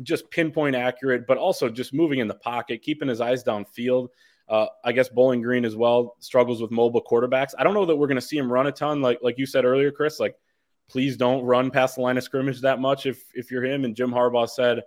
just 0.04 0.30
pinpoint 0.32 0.76
accurate, 0.76 1.28
but 1.28 1.38
also 1.38 1.70
just 1.70 1.94
moving 1.94 2.20
in 2.20 2.28
the 2.28 2.36
pocket, 2.36 2.82
keeping 2.82 3.08
his 3.08 3.22
eyes 3.22 3.44
downfield. 3.44 4.08
Uh, 4.50 4.68
I 4.84 4.92
guess 4.92 5.10
Bowling 5.10 5.42
Green 5.42 5.64
as 5.64 5.76
well 5.76 6.16
struggles 6.20 6.62
with 6.62 6.72
mobile 6.72 7.02
quarterbacks. 7.02 7.54
I 7.58 7.64
don't 7.64 7.74
know 7.74 7.86
that 7.86 7.96
we're 7.96 8.08
going 8.08 8.16
to 8.16 8.22
see 8.22 8.38
him 8.38 8.52
run 8.52 8.68
a 8.68 8.72
ton, 8.72 9.02
like 9.02 9.20
like 9.22 9.38
you 9.38 9.46
said 9.46 9.66
earlier, 9.66 9.92
Chris. 9.92 10.20
Like, 10.20 10.36
please 10.90 11.16
don't 11.16 11.44
run 11.44 11.72
past 11.72 11.96
the 11.96 12.02
line 12.02 12.18
of 12.18 12.24
scrimmage 12.24 12.62
that 12.62 12.80
much 12.80 13.06
if 13.06 13.24
if 13.34 13.52
you're 13.52 13.64
him. 13.64 13.86
And 13.86 13.96
Jim 13.96 14.12
Harbaugh 14.12 14.50
said 14.50 14.82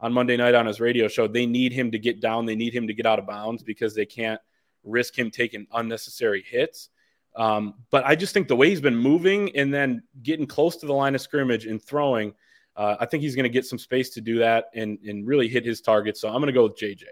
on 0.00 0.12
Monday 0.12 0.36
night 0.36 0.54
on 0.54 0.66
his 0.66 0.80
radio 0.80 1.08
show, 1.08 1.26
they 1.26 1.46
need 1.46 1.72
him 1.72 1.90
to 1.90 1.98
get 1.98 2.20
down. 2.20 2.46
They 2.46 2.54
need 2.54 2.74
him 2.74 2.86
to 2.86 2.94
get 2.94 3.06
out 3.06 3.18
of 3.18 3.26
bounds 3.26 3.62
because 3.62 3.94
they 3.94 4.06
can't 4.06 4.40
risk 4.84 5.18
him 5.18 5.30
taking 5.30 5.66
unnecessary 5.72 6.44
hits. 6.48 6.90
Um, 7.36 7.74
but 7.90 8.04
I 8.04 8.16
just 8.16 8.34
think 8.34 8.48
the 8.48 8.56
way 8.56 8.68
he's 8.68 8.80
been 8.80 8.96
moving 8.96 9.54
and 9.56 9.72
then 9.72 10.02
getting 10.22 10.46
close 10.46 10.76
to 10.76 10.86
the 10.86 10.92
line 10.92 11.14
of 11.14 11.20
scrimmage 11.20 11.66
and 11.66 11.82
throwing, 11.82 12.34
uh, 12.76 12.96
I 13.00 13.06
think 13.06 13.22
he's 13.22 13.34
going 13.34 13.44
to 13.44 13.50
get 13.50 13.64
some 13.64 13.78
space 13.78 14.10
to 14.10 14.20
do 14.20 14.38
that 14.38 14.66
and, 14.74 14.98
and 15.06 15.26
really 15.26 15.48
hit 15.48 15.64
his 15.64 15.80
target. 15.80 16.16
So 16.16 16.28
I'm 16.28 16.36
going 16.36 16.46
to 16.46 16.52
go 16.52 16.64
with 16.64 16.76
JJ. 16.76 17.04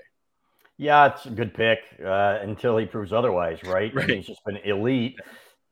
Yeah, 0.79 1.07
it's 1.07 1.27
a 1.27 1.31
good 1.31 1.55
pick 1.55 1.79
uh, 2.05 2.38
until 2.42 2.77
he 2.77 2.87
proves 2.87 3.12
otherwise, 3.12 3.62
right? 3.64 3.94
right. 3.94 4.11
He's 4.11 4.27
just 4.27 4.44
been 4.44 4.59
elite. 4.59 5.16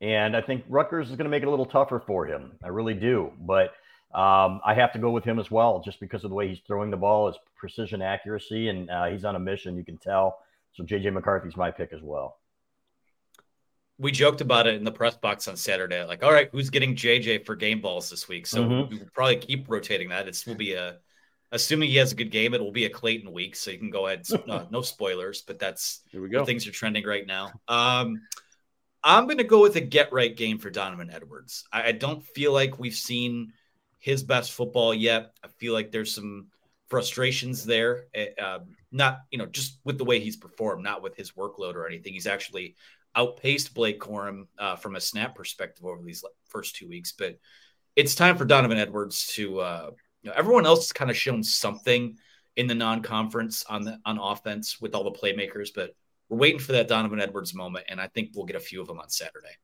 And 0.00 0.36
I 0.36 0.40
think 0.40 0.64
Rutgers 0.68 1.10
is 1.10 1.16
going 1.16 1.24
to 1.24 1.30
make 1.30 1.42
it 1.42 1.46
a 1.46 1.50
little 1.50 1.66
tougher 1.66 2.02
for 2.06 2.26
him. 2.26 2.52
I 2.62 2.68
really 2.68 2.94
do. 2.94 3.32
But 3.38 3.72
um, 4.14 4.60
I 4.64 4.74
have 4.74 4.92
to 4.92 5.00
go 5.00 5.10
with 5.10 5.24
him 5.24 5.40
as 5.40 5.50
well, 5.50 5.82
just 5.84 5.98
because 5.98 6.22
of 6.22 6.30
the 6.30 6.36
way 6.36 6.46
he's 6.46 6.60
throwing 6.66 6.90
the 6.90 6.96
ball, 6.96 7.26
his 7.26 7.36
precision 7.56 8.00
accuracy, 8.00 8.68
and 8.68 8.88
uh, 8.88 9.06
he's 9.06 9.24
on 9.24 9.34
a 9.34 9.40
mission. 9.40 9.76
You 9.76 9.84
can 9.84 9.98
tell. 9.98 10.38
So 10.74 10.84
JJ 10.84 11.12
McCarthy's 11.12 11.56
my 11.56 11.72
pick 11.72 11.92
as 11.92 12.00
well. 12.00 12.38
We 13.98 14.12
joked 14.12 14.40
about 14.40 14.68
it 14.68 14.74
in 14.74 14.84
the 14.84 14.92
press 14.92 15.16
box 15.16 15.48
on 15.48 15.56
Saturday. 15.56 16.04
Like, 16.04 16.22
all 16.22 16.32
right, 16.32 16.48
who's 16.52 16.70
getting 16.70 16.94
JJ 16.94 17.44
for 17.44 17.56
game 17.56 17.80
balls 17.80 18.08
this 18.08 18.28
week? 18.28 18.46
So 18.46 18.62
mm-hmm. 18.62 18.90
we 18.90 18.98
will 18.98 19.10
probably 19.12 19.36
keep 19.36 19.68
rotating 19.68 20.08
that. 20.10 20.28
It 20.28 20.44
will 20.46 20.54
be 20.54 20.74
a, 20.74 20.98
assuming 21.50 21.88
he 21.88 21.96
has 21.96 22.12
a 22.12 22.16
good 22.16 22.30
game, 22.30 22.54
it 22.54 22.60
will 22.60 22.72
be 22.72 22.84
a 22.84 22.90
Clayton 22.90 23.32
week. 23.32 23.56
So 23.56 23.72
you 23.72 23.78
can 23.78 23.90
go 23.90 24.06
ahead. 24.06 24.26
no, 24.46 24.66
no 24.70 24.82
spoilers, 24.82 25.42
but 25.42 25.58
that's 25.58 26.02
here 26.10 26.22
we 26.22 26.28
go. 26.28 26.44
Things 26.44 26.68
are 26.68 26.72
trending 26.72 27.04
right 27.04 27.26
now. 27.26 27.50
Um, 27.66 28.20
I'm 29.02 29.24
going 29.24 29.38
to 29.38 29.44
go 29.44 29.60
with 29.60 29.76
a 29.76 29.80
get 29.80 30.12
right 30.12 30.34
game 30.34 30.58
for 30.58 30.70
Donovan 30.70 31.10
Edwards. 31.12 31.64
I, 31.72 31.88
I 31.88 31.92
don't 31.92 32.24
feel 32.24 32.52
like 32.52 32.78
we've 32.78 32.94
seen 32.94 33.52
his 34.04 34.22
best 34.22 34.52
football 34.52 34.92
yet. 34.92 35.32
I 35.42 35.48
feel 35.48 35.72
like 35.72 35.90
there's 35.90 36.14
some 36.14 36.48
frustrations 36.88 37.64
there. 37.64 38.04
Uh, 38.38 38.58
not, 38.92 39.20
you 39.30 39.38
know, 39.38 39.46
just 39.46 39.80
with 39.82 39.96
the 39.96 40.04
way 40.04 40.20
he's 40.20 40.36
performed, 40.36 40.84
not 40.84 41.02
with 41.02 41.16
his 41.16 41.32
workload 41.32 41.74
or 41.74 41.86
anything. 41.86 42.12
He's 42.12 42.26
actually 42.26 42.76
outpaced 43.16 43.72
Blake 43.72 43.98
Corum 43.98 44.46
uh, 44.58 44.76
from 44.76 44.96
a 44.96 45.00
snap 45.00 45.34
perspective 45.34 45.86
over 45.86 46.02
these 46.02 46.22
first 46.50 46.76
two 46.76 46.86
weeks. 46.86 47.12
But 47.12 47.38
it's 47.96 48.14
time 48.14 48.36
for 48.36 48.44
Donovan 48.44 48.76
Edwards 48.76 49.26
to. 49.28 49.60
Uh, 49.60 49.90
you 50.22 50.28
know, 50.28 50.36
everyone 50.36 50.66
else 50.66 50.80
has 50.80 50.92
kind 50.92 51.10
of 51.10 51.16
shown 51.16 51.42
something 51.42 52.18
in 52.56 52.66
the 52.66 52.74
non-conference 52.74 53.64
on 53.70 53.84
the 53.84 53.98
on 54.04 54.18
offense 54.18 54.82
with 54.82 54.94
all 54.94 55.04
the 55.04 55.18
playmakers, 55.18 55.70
but 55.74 55.94
we're 56.28 56.38
waiting 56.38 56.60
for 56.60 56.72
that 56.72 56.88
Donovan 56.88 57.20
Edwards 57.20 57.54
moment, 57.54 57.86
and 57.88 57.98
I 57.98 58.08
think 58.08 58.32
we'll 58.34 58.44
get 58.44 58.56
a 58.56 58.60
few 58.60 58.82
of 58.82 58.86
them 58.86 59.00
on 59.00 59.08
Saturday. 59.08 59.56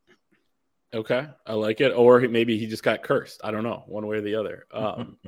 Okay, 0.92 1.26
I 1.46 1.52
like 1.54 1.80
it. 1.80 1.90
Or 1.90 2.20
maybe 2.20 2.58
he 2.58 2.66
just 2.66 2.82
got 2.82 3.02
cursed. 3.02 3.40
I 3.44 3.50
don't 3.50 3.62
know, 3.62 3.84
one 3.86 4.06
way 4.06 4.16
or 4.16 4.20
the 4.20 4.36
other. 4.36 4.66
Um, 4.74 5.18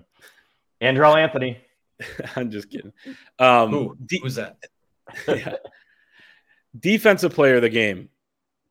Andrew 0.80 1.06
Anthony. 1.06 1.58
I'm 2.36 2.50
just 2.50 2.68
kidding. 2.68 2.92
Um, 3.38 3.70
Who? 3.70 3.96
De- 4.04 4.20
Who's 4.20 4.34
that? 4.34 4.56
yeah. 5.28 5.56
Defensive 6.78 7.32
player 7.32 7.56
of 7.56 7.62
the 7.62 7.68
game. 7.68 8.08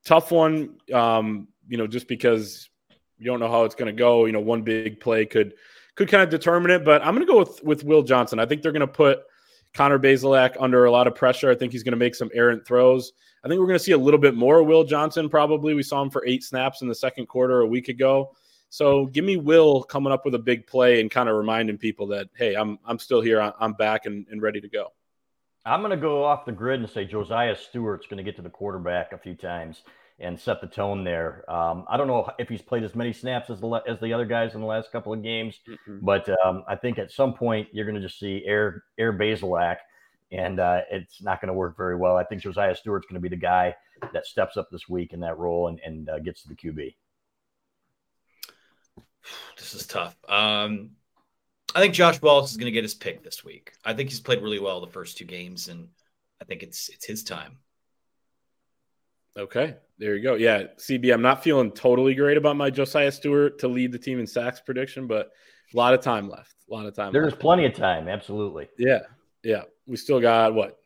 Tough 0.06 0.32
one. 0.32 0.78
Um, 0.94 1.48
you 1.70 1.78
know, 1.78 1.88
just 1.88 2.08
because 2.08 2.70
you 3.18 3.26
don't 3.26 3.40
know 3.40 3.50
how 3.50 3.64
it's 3.64 3.76
going 3.76 3.88
to 3.88 3.98
go. 3.98 4.26
You 4.26 4.34
know, 4.34 4.42
one 4.42 4.64
big 4.64 5.00
play 5.00 5.26
could 5.26 5.54
could 5.96 6.10
kind 6.10 6.24
of 6.24 6.30
determine 6.30 6.72
it. 6.72 6.84
But 6.84 7.02
I'm 7.02 7.16
going 7.16 7.26
to 7.26 7.32
go 7.32 7.40
with 7.40 7.64
with 7.64 7.84
Will 7.84 8.04
Johnson. 8.04 8.40
I 8.40 8.46
think 8.46 8.62
they're 8.62 8.72
going 8.72 8.82
to 8.82 8.88
put 8.88 9.20
Connor 9.74 10.00
Bazelak 10.00 10.58
under 10.60 10.86
a 10.86 10.92
lot 10.92 11.08
of 11.08 11.16
pressure. 11.16 11.50
I 11.50 11.56
think 11.56 11.72
he's 11.72 11.84
going 11.84 11.94
to 11.94 11.98
make 11.98 12.16
some 12.16 12.30
errant 12.34 12.66
throws. 12.66 13.14
I 13.44 13.48
think 13.48 13.60
we're 13.60 13.68
going 13.68 13.80
to 13.80 13.84
see 13.84 13.94
a 13.94 13.98
little 13.98 14.20
bit 14.20 14.36
more 14.36 14.64
Will 14.64 14.84
Johnson 14.84 15.30
probably. 15.30 15.74
We 15.74 15.84
saw 15.84 16.02
him 16.02 16.10
for 16.10 16.24
eight 16.26 16.44
snaps 16.44 16.82
in 16.82 16.88
the 16.88 16.96
second 16.96 17.28
quarter 17.28 17.62
a 17.62 17.68
week 17.68 17.90
ago. 17.90 18.36
So 18.70 19.08
give 19.08 19.26
me 19.26 19.36
Will 19.36 19.84
coming 19.84 20.14
up 20.14 20.26
with 20.26 20.36
a 20.36 20.40
big 20.40 20.66
play 20.68 21.02
and 21.02 21.12
kind 21.12 21.28
of 21.28 21.36
reminding 21.36 21.78
people 21.78 22.08
that, 22.08 22.30
hey, 22.36 22.56
I'm 22.56 22.80
I'm 22.86 23.00
still 23.00 23.20
here. 23.20 23.54
I'm 23.60 23.74
back 23.74 24.06
and, 24.06 24.26
and 24.32 24.42
ready 24.42 24.62
to 24.62 24.70
go. 24.70 24.94
I'm 25.66 25.82
going 25.82 25.92
to 25.92 25.98
go 25.98 26.24
off 26.24 26.46
the 26.46 26.52
grid 26.52 26.80
and 26.80 26.90
say 26.90 27.06
Josaiah 27.06 27.58
Stewart's 27.58 28.08
going 28.08 28.18
to 28.18 28.24
get 28.24 28.36
to 28.38 28.42
the 28.42 28.50
quarterback 28.50 29.12
a 29.12 29.18
few 29.18 29.36
times 29.36 29.84
and 30.20 30.40
set 30.40 30.62
the 30.62 30.68
tone 30.68 31.04
there. 31.04 31.44
Um, 31.52 31.86
I 31.90 31.98
don't 31.98 32.08
know 32.08 32.30
if 32.40 32.48
he's 32.48 32.62
played 32.62 32.84
as 32.84 32.96
many 32.96 33.12
snaps 33.12 33.50
as 33.50 33.60
the 33.60 33.70
as 33.88 34.00
the 34.00 34.14
other 34.14 34.26
guys 34.26 34.54
in 34.56 34.62
the 34.62 34.68
last 34.68 34.92
couple 34.92 35.14
of 35.14 35.22
games, 35.22 35.60
mm-hmm. 35.68 36.06
but 36.06 36.30
um, 36.46 36.64
I 36.68 36.76
think 36.76 37.00
at 37.00 37.12
some 37.12 37.34
point 37.34 37.68
you're 37.72 37.86
going 37.86 38.00
to 38.00 38.02
just 38.02 38.20
see 38.20 38.44
Air 38.46 38.84
Air 38.98 39.14
Bazelak 39.14 39.78
and 40.32 40.60
uh, 40.60 40.82
it's 40.90 41.22
not 41.22 41.42
going 41.42 41.48
to 41.48 41.54
work 41.54 41.76
very 41.76 41.96
well. 41.96 42.16
I 42.16 42.24
think 42.24 42.42
Josaiah 42.42 42.76
Stewart's 42.76 43.06
going 43.08 43.22
to 43.22 43.30
be 43.30 43.34
the 43.34 43.42
guy 43.42 43.76
that 44.14 44.26
steps 44.26 44.58
up 44.58 44.70
this 44.72 44.88
week 44.88 45.14
in 45.14 45.20
that 45.22 45.38
role 45.38 45.68
and, 45.68 45.80
and 45.86 46.10
uh, 46.10 46.20
gets 46.20 46.44
to 46.44 46.50
the 46.50 46.56
QB. 46.56 46.96
This 49.58 49.76
is 49.76 49.86
tough. 49.86 50.16
Um, 50.28 50.92
I 51.76 51.80
think 51.80 51.94
Josh 51.94 52.22
Wallace 52.22 52.52
is 52.52 52.58
going 52.58 52.66
to 52.66 52.72
get 52.72 52.84
his 52.84 52.96
pick 52.96 53.24
this 53.24 53.44
week. 53.44 53.74
I 53.86 53.94
think 53.94 54.10
he's 54.10 54.20
played 54.20 54.42
really 54.42 54.60
well 54.60 54.82
the 54.82 54.88
first 54.88 55.18
two 55.18 55.26
games, 55.26 55.68
and 55.68 55.90
I 56.42 56.46
think 56.46 56.64
it's 56.64 56.90
it's 56.90 57.06
his 57.06 57.24
time. 57.24 57.58
Okay, 59.38 59.76
there 59.98 60.16
you 60.16 60.24
go. 60.24 60.34
Yeah, 60.34 60.64
CB, 60.78 61.14
I'm 61.14 61.22
not 61.22 61.44
feeling 61.44 61.72
totally 61.72 62.16
great 62.16 62.36
about 62.36 62.58
my 62.58 62.70
Josiah 62.70 63.12
Stewart 63.12 63.60
to 63.60 63.68
lead 63.68 63.92
the 63.92 64.00
team 64.00 64.20
in 64.20 64.28
sacks 64.28 64.60
prediction, 64.60 65.08
but 65.08 65.32
a 65.74 65.78
lot 65.78 65.94
of 65.94 66.02
time 66.02 66.28
left. 66.28 66.56
A 66.70 66.74
lot 66.74 66.86
of 66.86 66.96
time. 66.96 67.14
There's 67.14 67.32
left. 67.32 67.42
plenty 67.42 67.66
of 67.66 67.74
time. 67.74 68.10
Absolutely. 68.10 68.68
Yeah, 68.78 69.02
yeah 69.44 69.62
we 69.92 69.98
still 69.98 70.22
got 70.22 70.56
what 70.56 70.78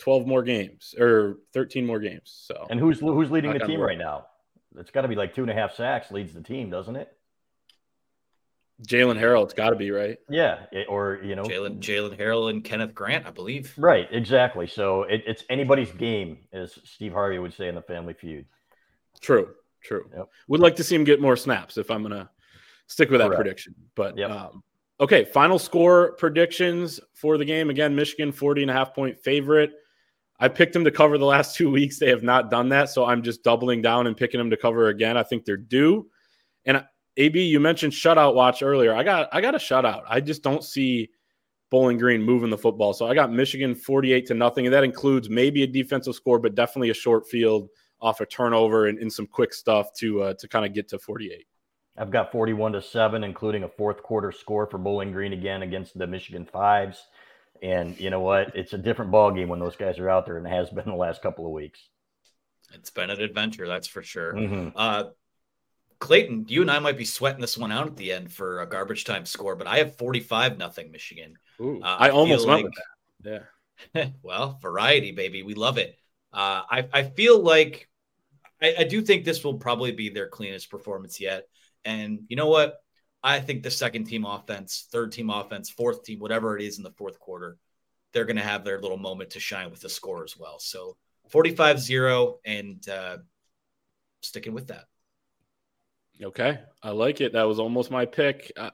12 0.00 0.26
more 0.26 0.42
games 0.42 0.94
or 0.98 1.38
13 1.54 1.86
more 1.86 2.00
games. 2.00 2.36
So 2.46 2.66
and 2.68 2.78
who's 2.78 2.98
who's 2.98 3.30
leading 3.30 3.52
the 3.52 3.60
team 3.60 3.80
right 3.80 3.96
now? 3.96 4.26
It's 4.76 4.90
got 4.90 5.02
to 5.02 5.08
be 5.08 5.14
like 5.14 5.34
two 5.34 5.42
and 5.42 5.50
a 5.50 5.54
half 5.54 5.74
sacks 5.74 6.10
leads 6.10 6.34
the 6.34 6.42
team, 6.42 6.68
doesn't 6.68 6.96
it? 6.96 7.16
Jaylen 8.86 9.18
Harrell, 9.18 9.44
it's 9.44 9.54
got 9.54 9.70
to 9.70 9.76
be 9.76 9.90
right. 9.90 10.18
Yeah, 10.28 10.66
it, 10.70 10.86
or 10.88 11.20
you 11.24 11.34
know, 11.34 11.44
Jaylen 11.44 11.78
Jaylen 11.78 12.18
Harrell 12.18 12.50
and 12.50 12.62
Kenneth 12.62 12.94
Grant, 12.94 13.26
I 13.26 13.30
believe. 13.30 13.72
Right, 13.76 14.08
exactly. 14.10 14.66
So 14.66 15.04
it, 15.04 15.22
it's 15.26 15.44
anybody's 15.48 15.90
game, 15.92 16.38
as 16.52 16.78
Steve 16.84 17.12
Harvey 17.12 17.38
would 17.38 17.54
say 17.54 17.68
in 17.68 17.74
the 17.74 17.82
Family 17.82 18.14
Feud. 18.14 18.44
True, 19.20 19.54
true. 19.82 20.08
Yep. 20.16 20.28
Would 20.48 20.60
like 20.60 20.76
to 20.76 20.84
see 20.84 20.94
him 20.94 21.04
get 21.04 21.20
more 21.20 21.36
snaps 21.36 21.76
if 21.76 21.90
I'm 21.90 22.02
gonna 22.02 22.30
stick 22.86 23.10
with 23.10 23.20
that 23.20 23.28
Correct. 23.28 23.42
prediction. 23.42 23.74
But 23.96 24.16
yep. 24.16 24.30
um, 24.30 24.62
okay, 25.00 25.24
final 25.24 25.58
score 25.58 26.12
predictions 26.12 27.00
for 27.14 27.38
the 27.38 27.44
game. 27.44 27.70
Again, 27.70 27.94
Michigan 27.94 28.32
40 28.32 28.62
and 28.62 28.70
a 28.70 28.74
half 28.74 28.94
point 28.94 29.18
favorite. 29.18 29.72
I 30.40 30.48
picked 30.48 30.72
them 30.72 30.84
to 30.84 30.90
cover 30.90 31.18
the 31.18 31.24
last 31.24 31.56
two 31.56 31.70
weeks. 31.70 31.98
They 31.98 32.08
have 32.08 32.22
not 32.22 32.50
done 32.50 32.68
that, 32.70 32.90
so 32.90 33.04
I'm 33.04 33.22
just 33.22 33.42
doubling 33.42 33.82
down 33.82 34.06
and 34.06 34.16
picking 34.16 34.38
them 34.38 34.50
to 34.50 34.56
cover 34.56 34.88
again. 34.88 35.16
I 35.16 35.22
think 35.22 35.44
they're 35.44 35.56
due. 35.56 36.08
And 36.64 36.84
AB, 37.16 37.42
you 37.42 37.58
mentioned 37.60 37.92
shutout 37.92 38.34
watch 38.34 38.62
earlier. 38.62 38.94
I 38.94 39.02
got 39.02 39.28
I 39.32 39.40
got 39.40 39.54
a 39.54 39.58
shutout. 39.58 40.02
I 40.08 40.20
just 40.20 40.42
don't 40.42 40.62
see 40.62 41.10
Bowling 41.70 41.98
Green 41.98 42.22
moving 42.22 42.50
the 42.50 42.58
football. 42.58 42.92
So 42.92 43.06
I 43.06 43.14
got 43.14 43.32
Michigan 43.32 43.74
48 43.74 44.26
to 44.26 44.34
nothing, 44.34 44.66
and 44.66 44.74
that 44.74 44.84
includes 44.84 45.28
maybe 45.28 45.62
a 45.62 45.66
defensive 45.66 46.14
score, 46.14 46.38
but 46.38 46.54
definitely 46.54 46.90
a 46.90 46.94
short 46.94 47.26
field 47.26 47.68
off 48.00 48.20
a 48.20 48.26
turnover 48.26 48.86
and, 48.86 48.98
and 48.98 49.12
some 49.12 49.26
quick 49.26 49.52
stuff 49.52 49.92
to 49.94 50.22
uh, 50.22 50.34
to 50.38 50.48
kind 50.48 50.64
of 50.64 50.72
get 50.72 50.88
to 50.88 50.98
48. 50.98 51.46
I've 51.98 52.10
got 52.10 52.32
41 52.32 52.72
to 52.72 52.82
7, 52.82 53.24
including 53.24 53.64
a 53.64 53.68
fourth 53.68 54.02
quarter 54.02 54.32
score 54.32 54.66
for 54.66 54.78
Bowling 54.78 55.12
Green 55.12 55.32
again 55.32 55.62
against 55.62 55.98
the 55.98 56.06
Michigan 56.06 56.46
Fives. 56.46 57.02
And 57.62 57.98
you 57.98 58.10
know 58.10 58.20
what? 58.20 58.54
It's 58.54 58.72
a 58.72 58.78
different 58.78 59.10
ball 59.10 59.32
game 59.32 59.48
when 59.48 59.58
those 59.58 59.76
guys 59.76 59.98
are 59.98 60.08
out 60.08 60.26
there, 60.26 60.36
and 60.36 60.46
it 60.46 60.50
has 60.50 60.70
been 60.70 60.84
the 60.86 60.94
last 60.94 61.22
couple 61.22 61.44
of 61.44 61.52
weeks. 61.52 61.80
It's 62.74 62.90
been 62.90 63.10
an 63.10 63.20
adventure, 63.20 63.66
that's 63.66 63.88
for 63.88 64.02
sure. 64.02 64.34
Mm-hmm. 64.34 64.68
Uh, 64.76 65.04
Clayton, 65.98 66.46
you 66.48 66.62
and 66.62 66.70
I 66.70 66.78
might 66.78 66.96
be 66.96 67.04
sweating 67.04 67.40
this 67.40 67.58
one 67.58 67.72
out 67.72 67.86
at 67.86 67.96
the 67.96 68.12
end 68.12 68.32
for 68.32 68.60
a 68.60 68.66
garbage 68.66 69.04
time 69.04 69.26
score, 69.26 69.56
but 69.56 69.66
I 69.66 69.78
have 69.78 69.96
45 69.96 70.58
nothing 70.58 70.92
Michigan. 70.92 71.34
Ooh, 71.60 71.80
uh, 71.82 71.96
I, 71.98 72.08
I 72.08 72.10
almost 72.10 72.46
went 72.46 72.64
like, 72.64 72.64
with 72.64 72.74
that. 73.22 73.46
Yeah. 73.94 74.08
well, 74.22 74.58
variety, 74.62 75.12
baby. 75.12 75.42
We 75.42 75.54
love 75.54 75.78
it. 75.78 75.96
Uh, 76.32 76.62
I, 76.70 76.88
I 76.92 77.02
feel 77.04 77.40
like 77.40 77.88
I, 78.62 78.74
I 78.80 78.84
do 78.84 79.02
think 79.02 79.24
this 79.24 79.42
will 79.42 79.54
probably 79.54 79.92
be 79.92 80.10
their 80.10 80.28
cleanest 80.28 80.70
performance 80.70 81.20
yet. 81.20 81.48
And 81.88 82.20
you 82.28 82.36
know 82.36 82.48
what? 82.48 82.76
I 83.24 83.40
think 83.40 83.62
the 83.62 83.70
second 83.70 84.04
team 84.04 84.26
offense, 84.26 84.86
third 84.92 85.10
team 85.10 85.30
offense, 85.30 85.70
fourth 85.70 86.04
team, 86.04 86.18
whatever 86.18 86.54
it 86.54 86.62
is 86.62 86.76
in 86.76 86.84
the 86.84 86.92
fourth 86.92 87.18
quarter, 87.18 87.56
they're 88.12 88.26
going 88.26 88.36
to 88.36 88.42
have 88.42 88.62
their 88.62 88.78
little 88.78 88.98
moment 88.98 89.30
to 89.30 89.40
shine 89.40 89.70
with 89.70 89.80
the 89.80 89.88
score 89.88 90.22
as 90.22 90.36
well. 90.36 90.58
So 90.58 90.98
45 91.30 91.80
0 91.80 92.40
and 92.44 92.86
uh, 92.90 93.16
sticking 94.20 94.52
with 94.52 94.68
that. 94.68 94.84
Okay, 96.22 96.60
I 96.82 96.90
like 96.90 97.22
it. 97.22 97.32
That 97.32 97.48
was 97.48 97.58
almost 97.58 97.90
my 97.90 98.04
pick. 98.04 98.52
Uh, 98.54 98.70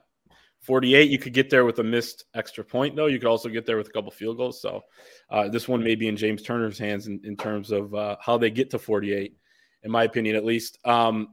48, 0.63 1.09
you 1.09 1.17
could 1.19 1.33
get 1.33 1.49
there 1.49 1.63
with 1.63 1.79
a 1.79 1.83
missed 1.83 2.25
extra 2.33 2.65
point, 2.65 2.97
though. 2.97 3.05
You 3.05 3.19
could 3.19 3.29
also 3.29 3.47
get 3.47 3.65
there 3.65 3.77
with 3.77 3.87
a 3.87 3.91
couple 3.91 4.11
field 4.11 4.35
goals. 4.37 4.61
So 4.61 4.81
uh, 5.29 5.47
this 5.47 5.69
one 5.69 5.83
may 5.83 5.95
be 5.95 6.09
in 6.09 6.17
James 6.17 6.41
Turner's 6.41 6.79
hands 6.79 7.07
in, 7.07 7.21
in 7.23 7.37
terms 7.37 7.71
of 7.71 7.93
uh, 7.95 8.17
how 8.19 8.37
they 8.37 8.49
get 8.49 8.71
to 8.71 8.79
48, 8.79 9.37
in 9.83 9.91
my 9.91 10.03
opinion, 10.03 10.35
at 10.35 10.43
least. 10.43 10.79
Um, 10.83 11.29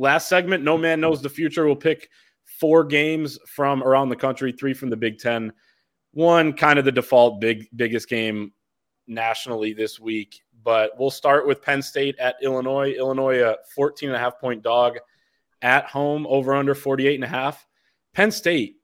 last 0.00 0.28
segment, 0.28 0.64
No 0.64 0.78
Man 0.78 1.00
Knows 1.00 1.20
the 1.22 1.28
Future. 1.28 1.66
We'll 1.66 1.76
pick 1.76 2.08
four 2.44 2.84
games 2.84 3.38
from 3.46 3.82
around 3.82 4.08
the 4.08 4.16
country, 4.16 4.50
three 4.50 4.74
from 4.74 4.90
the 4.90 4.96
Big 4.96 5.18
Ten. 5.18 5.52
One 6.12 6.54
kind 6.54 6.78
of 6.78 6.84
the 6.84 6.92
default 6.92 7.40
big 7.40 7.68
biggest 7.76 8.08
game 8.08 8.52
nationally 9.06 9.74
this 9.74 10.00
week. 10.00 10.40
But 10.62 10.92
we'll 10.98 11.10
start 11.10 11.46
with 11.46 11.62
Penn 11.62 11.82
State 11.82 12.18
at 12.18 12.36
Illinois. 12.42 12.92
Illinois, 12.92 13.42
a 13.42 13.56
14 13.74 14.08
and 14.08 14.16
a 14.16 14.18
half 14.18 14.40
point 14.40 14.62
dog 14.62 14.98
at 15.62 15.84
home 15.84 16.26
over 16.26 16.54
under 16.54 16.74
48 16.74 17.14
and 17.14 17.24
a 17.24 17.28
half. 17.28 17.66
Penn 18.14 18.30
State, 18.30 18.76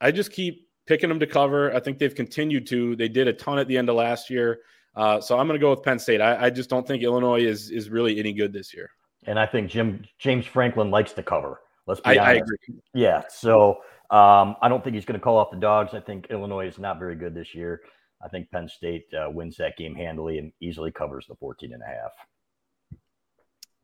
I 0.00 0.10
just 0.10 0.32
keep 0.32 0.68
picking 0.86 1.08
them 1.08 1.20
to 1.20 1.26
cover. 1.26 1.74
I 1.74 1.80
think 1.80 1.98
they've 1.98 2.14
continued 2.14 2.66
to. 2.68 2.94
They 2.96 3.08
did 3.08 3.28
a 3.28 3.32
ton 3.32 3.58
at 3.58 3.68
the 3.68 3.76
end 3.76 3.88
of 3.88 3.96
last 3.96 4.30
year. 4.30 4.60
Uh, 4.94 5.20
so 5.20 5.38
I'm 5.38 5.46
going 5.46 5.58
to 5.58 5.64
go 5.64 5.70
with 5.70 5.82
Penn 5.82 5.98
State. 5.98 6.20
I, 6.20 6.46
I, 6.46 6.50
just 6.50 6.70
don't 6.70 6.86
think 6.86 7.02
Illinois 7.02 7.42
is 7.42 7.70
is 7.70 7.88
really 7.88 8.18
any 8.18 8.32
good 8.32 8.52
this 8.52 8.74
year. 8.74 8.90
And 9.28 9.38
I 9.38 9.46
think 9.46 9.70
Jim 9.70 10.04
James 10.18 10.46
Franklin 10.46 10.90
likes 10.90 11.12
to 11.12 11.22
cover. 11.22 11.60
Let's 11.86 12.00
be 12.00 12.06
I, 12.06 12.12
honest. 12.12 12.28
I 12.28 12.32
agree. 12.32 12.82
Yeah. 12.94 13.22
So 13.28 13.78
um, 14.10 14.56
I 14.62 14.68
don't 14.68 14.82
think 14.82 14.94
he's 14.94 15.04
going 15.04 15.20
to 15.20 15.22
call 15.22 15.36
off 15.36 15.50
the 15.50 15.58
dogs. 15.58 15.92
I 15.92 16.00
think 16.00 16.28
Illinois 16.30 16.66
is 16.66 16.78
not 16.78 16.98
very 16.98 17.14
good 17.14 17.34
this 17.34 17.54
year. 17.54 17.82
I 18.24 18.28
think 18.28 18.50
Penn 18.50 18.68
State 18.68 19.04
uh, 19.14 19.30
wins 19.30 19.56
that 19.58 19.76
game 19.76 19.94
handily 19.94 20.38
and 20.38 20.50
easily 20.60 20.90
covers 20.90 21.26
the 21.28 21.36
14 21.36 21.72
and 21.72 21.82
a 21.82 21.86
half. 21.86 22.10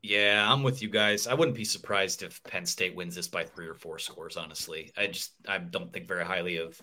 Yeah, 0.02 0.50
I'm 0.50 0.62
with 0.62 0.82
you 0.82 0.88
guys. 0.88 1.26
I 1.26 1.34
wouldn't 1.34 1.56
be 1.56 1.64
surprised 1.64 2.22
if 2.22 2.42
Penn 2.44 2.66
State 2.66 2.96
wins 2.96 3.14
this 3.14 3.28
by 3.28 3.44
three 3.44 3.66
or 3.66 3.74
four 3.74 3.98
scores. 3.98 4.36
Honestly, 4.36 4.92
I 4.96 5.06
just 5.06 5.32
I 5.46 5.58
don't 5.58 5.92
think 5.92 6.08
very 6.08 6.24
highly 6.24 6.56
of 6.56 6.80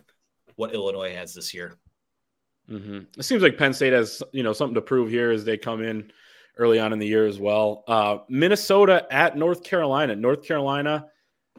what 0.55 0.73
Illinois 0.73 1.13
has 1.15 1.33
this 1.33 1.53
year. 1.53 1.77
Mm-hmm. 2.69 2.99
It 3.17 3.23
seems 3.23 3.43
like 3.43 3.57
Penn 3.57 3.73
State 3.73 3.93
has 3.93 4.23
you 4.31 4.43
know 4.43 4.53
something 4.53 4.75
to 4.75 4.81
prove 4.81 5.09
here 5.09 5.31
as 5.31 5.45
they 5.45 5.57
come 5.57 5.83
in 5.83 6.11
early 6.57 6.79
on 6.79 6.93
in 6.93 6.99
the 6.99 7.07
year 7.07 7.25
as 7.25 7.39
well. 7.39 7.83
Uh, 7.87 8.17
Minnesota 8.29 9.05
at 9.11 9.37
North 9.37 9.63
Carolina. 9.63 10.15
North 10.15 10.43
Carolina, 10.43 11.07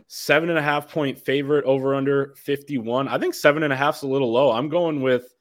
seven 0.07 0.51
and 0.51 0.59
a 0.59 0.63
half 0.63 0.89
point 0.89 1.19
favorite 1.19 1.65
over 1.65 1.95
under 1.95 2.35
51. 2.37 3.09
I 3.09 3.19
think 3.19 3.35
seven 3.35 3.63
and 3.63 3.73
a 3.73 3.77
half 3.77 3.97
is 3.97 4.03
a 4.03 4.09
little 4.09 4.33
low. 4.33 4.53
I'm 4.53 4.69
going 4.69 5.03
with 5.03 5.35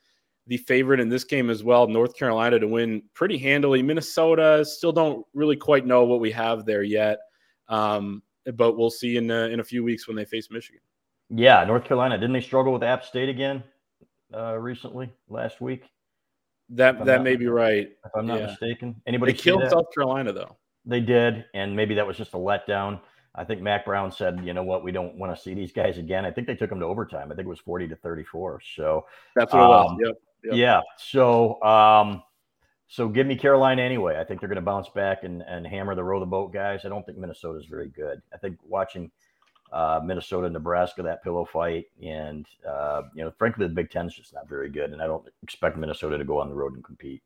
the 0.48 0.58
favorite 0.58 1.00
in 1.00 1.10
this 1.10 1.24
game 1.24 1.50
as 1.50 1.64
well, 1.64 1.88
North 1.88 2.16
Carolina 2.16 2.60
to 2.60 2.68
win 2.68 3.04
pretty 3.14 3.38
handily. 3.38 3.82
Minnesota 3.82 4.66
still 4.66 4.92
don't 4.92 5.26
really 5.34 5.56
quite 5.56 5.86
know 5.86 6.04
what 6.04 6.20
we 6.20 6.32
have 6.32 6.66
there 6.66 6.84
yet, 6.84 7.20
um, 7.70 8.24
but 8.56 8.78
we'll 8.78 8.90
see 8.90 9.18
in 9.18 9.30
a, 9.30 9.48
in 9.48 9.60
a 9.60 9.64
few 9.64 9.84
weeks 9.84 10.08
when 10.08 10.18
they 10.18 10.26
face 10.26 10.50
Michigan. 10.52 10.82
Yeah, 11.30 11.64
North 11.64 11.86
Carolina 11.86 12.18
didn't 12.18 12.34
they 12.34 12.42
struggle 12.42 12.74
with 12.74 12.84
App 12.84 13.06
State 13.06 13.30
again 13.30 13.64
uh, 14.34 14.58
recently 14.58 15.10
last 15.30 15.62
week? 15.62 15.84
That 16.72 17.06
that 17.06 17.24
may 17.24 17.36
be 17.36 17.48
right. 17.48 17.90
If 18.06 18.12
I'm 18.16 18.26
not 18.26 18.40
yeah. 18.40 18.48
mistaken, 18.48 19.02
anybody 19.06 19.34
they 19.34 19.38
killed 19.38 19.70
South 19.70 19.94
Carolina 19.94 20.32
though. 20.32 20.58
They 20.86 21.00
did, 21.00 21.46
and 21.54 21.76
maybe 21.76 21.94
that 21.96 22.08
was 22.08 22.18
just 22.18 22.34
a 22.34 22.38
letdown. 22.38 23.02
I 23.34 23.44
think 23.46 23.62
Mack 23.62 23.86
Brown 23.86 24.12
said, 24.12 24.42
you 24.44 24.54
know 24.54 24.64
what, 24.64 24.84
we 24.84 24.92
don't 24.92 25.16
want 25.16 25.36
to 25.36 25.42
see 25.42 25.54
these 25.54 25.72
guys 25.72 25.98
again. 25.98 26.26
I 26.26 26.32
think 26.32 26.48
they 26.48 26.56
took 26.56 26.70
them 26.70 26.80
to 26.80 26.86
overtime. 26.86 27.32
I 27.32 27.36
think 27.36 27.46
it 27.46 27.50
was 27.50 27.60
40 27.60 27.88
to 27.90 27.96
34. 27.96 28.62
So 28.76 29.06
that's 29.36 29.54
what 29.54 29.62
um, 29.62 29.68
it 29.68 29.70
was. 29.70 29.90
Um, 29.92 29.98
yep. 30.04 30.16
Yep. 30.44 30.54
Yeah. 30.56 30.82
So, 30.98 31.62
um, 31.64 32.24
so 32.88 33.08
give 33.08 33.26
me 33.28 33.38
Carolina 33.38 33.84
anyway. 33.84 34.20
I 34.20 34.26
think 34.26 34.42
they're 34.42 34.50
going 34.50 34.58
to 34.58 34.62
bounce 34.62 34.90
back 34.90 35.24
and, 35.24 35.44
and 35.44 35.66
hammer 35.66 35.96
the 35.96 36.04
row 36.04 36.20
the 36.20 36.26
boat 36.26 36.52
guys. 36.52 36.82
I 36.84 36.90
don't 36.90 37.06
think 37.06 37.18
Minnesota 37.18 37.58
is 37.58 37.68
very 37.68 37.88
good. 37.88 38.22
I 38.34 38.38
think 38.38 38.58
watching 38.68 39.10
uh, 39.72 40.02
Minnesota, 40.04 40.50
Nebraska, 40.50 41.02
that 41.04 41.24
pillow 41.24 41.46
fight, 41.46 41.86
and 42.04 42.46
uh, 42.68 43.04
you 43.14 43.24
know, 43.24 43.32
frankly, 43.38 43.68
the 43.68 43.74
Big 43.74 43.90
Ten 43.90 44.08
is 44.08 44.16
just 44.16 44.34
not 44.34 44.50
very 44.50 44.70
good, 44.70 44.92
and 44.92 45.02
I 45.02 45.08
don't 45.08 45.26
expect 45.44 45.78
Minnesota 45.78 46.18
to 46.18 46.26
go 46.26 46.40
on 46.40 46.50
the 46.50 46.56
road 46.56 46.74
and 46.74 46.84
compete. 46.84 47.22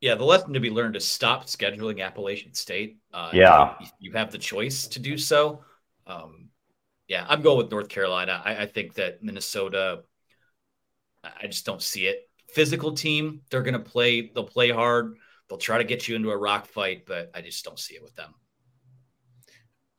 Yeah, 0.00 0.14
the 0.14 0.24
lesson 0.24 0.54
to 0.54 0.60
be 0.60 0.70
learned 0.70 0.96
is 0.96 1.06
stop 1.06 1.44
scheduling 1.44 2.02
Appalachian 2.02 2.54
State. 2.54 2.98
Uh, 3.12 3.30
yeah, 3.32 3.74
you, 3.80 3.86
you, 3.98 4.12
have 4.12 4.32
the 4.32 4.38
choice 4.38 4.86
to 4.88 4.98
do 4.98 5.18
so. 5.18 5.62
Um, 6.06 6.48
yeah, 7.06 7.26
I'm 7.28 7.42
going 7.42 7.58
with 7.58 7.70
North 7.70 7.88
Carolina. 7.88 8.40
I, 8.44 8.62
I 8.62 8.66
think 8.66 8.94
that 8.94 9.22
Minnesota 9.22 10.02
I 11.22 11.46
just 11.46 11.66
don't 11.66 11.82
see 11.82 12.06
it. 12.06 12.28
Physical 12.48 12.92
team, 12.92 13.42
they're 13.50 13.62
going 13.62 13.74
to 13.74 13.80
play. 13.80 14.30
They'll 14.34 14.44
play 14.44 14.70
hard. 14.70 15.16
They'll 15.48 15.58
try 15.58 15.78
to 15.78 15.84
get 15.84 16.08
you 16.08 16.16
into 16.16 16.30
a 16.30 16.36
rock 16.36 16.66
fight, 16.66 17.04
but 17.06 17.30
I 17.34 17.42
just 17.42 17.64
don't 17.64 17.78
see 17.78 17.94
it 17.94 18.02
with 18.02 18.14
them. 18.16 18.34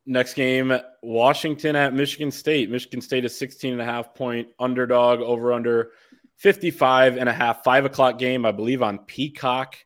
Next 0.04 0.34
game, 0.34 0.72
Washington 1.02 1.76
at 1.76 1.94
Michigan 1.94 2.30
State. 2.30 2.70
Michigan 2.70 3.00
State 3.00 3.24
is 3.24 3.38
16 3.38 3.72
and 3.72 3.80
a 3.80 3.84
half 3.84 4.14
point 4.14 4.48
underdog 4.58 5.20
over 5.20 5.52
under 5.52 5.92
55 6.36 7.16
and 7.16 7.28
a 7.28 7.32
half. 7.32 7.62
Five 7.62 7.84
o'clock 7.84 8.18
game, 8.18 8.44
I 8.44 8.52
believe, 8.52 8.82
on 8.82 8.98
Peacock 8.98 9.76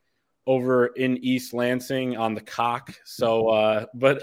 over 0.46 0.86
in 0.86 1.18
East 1.18 1.52
Lansing 1.52 2.16
on 2.16 2.34
the 2.34 2.40
cock. 2.40 2.94
So, 3.04 3.48
uh, 3.48 3.86
but 3.94 4.22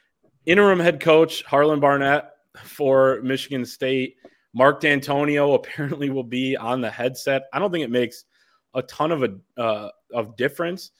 interim 0.46 0.80
head 0.80 1.00
coach 1.00 1.42
Harlan 1.42 1.80
Barnett 1.80 2.30
for 2.62 3.20
Michigan 3.22 3.66
State 3.66 4.16
Mark 4.54 4.80
Dantonio 4.80 5.54
apparently 5.56 6.08
will 6.08 6.24
be 6.24 6.56
on 6.56 6.80
the 6.80 6.90
headset. 6.90 7.42
I 7.52 7.58
don't 7.58 7.70
think 7.70 7.84
it 7.84 7.90
makes 7.90 8.24
a 8.72 8.82
ton 8.82 9.12
of 9.12 9.22
a 9.22 9.60
uh, 9.60 9.90
of 10.12 10.36
difference. 10.36 10.92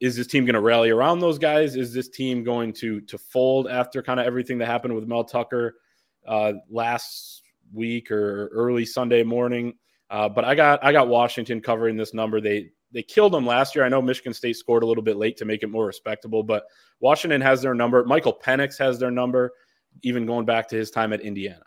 Is 0.00 0.16
this 0.16 0.26
team 0.26 0.44
going 0.44 0.54
to 0.54 0.60
rally 0.60 0.90
around 0.90 1.18
those 1.20 1.38
guys? 1.38 1.74
Is 1.74 1.92
this 1.92 2.08
team 2.08 2.44
going 2.44 2.72
to 2.74 3.00
to 3.02 3.18
fold 3.18 3.68
after 3.68 4.02
kind 4.02 4.20
of 4.20 4.26
everything 4.26 4.58
that 4.58 4.66
happened 4.66 4.94
with 4.94 5.06
Mel 5.06 5.24
Tucker 5.24 5.76
uh, 6.26 6.52
last 6.70 7.42
week 7.72 8.10
or 8.10 8.48
early 8.48 8.84
Sunday 8.84 9.24
morning? 9.24 9.74
Uh, 10.10 10.28
but 10.28 10.44
I 10.44 10.54
got 10.54 10.84
I 10.84 10.92
got 10.92 11.08
Washington 11.08 11.60
covering 11.60 11.96
this 11.96 12.14
number. 12.14 12.40
They 12.40 12.70
they 12.92 13.02
killed 13.02 13.32
them 13.32 13.46
last 13.46 13.74
year. 13.74 13.84
I 13.84 13.88
know 13.88 14.00
Michigan 14.00 14.32
State 14.32 14.56
scored 14.56 14.82
a 14.82 14.86
little 14.86 15.02
bit 15.02 15.16
late 15.16 15.36
to 15.38 15.44
make 15.44 15.62
it 15.62 15.66
more 15.68 15.86
respectable, 15.86 16.42
but 16.42 16.64
Washington 17.00 17.40
has 17.40 17.60
their 17.60 17.74
number. 17.74 18.04
Michael 18.04 18.38
Penix 18.42 18.78
has 18.78 18.98
their 18.98 19.10
number, 19.10 19.52
even 20.02 20.26
going 20.26 20.46
back 20.46 20.68
to 20.68 20.76
his 20.76 20.90
time 20.90 21.12
at 21.12 21.20
Indiana. 21.20 21.64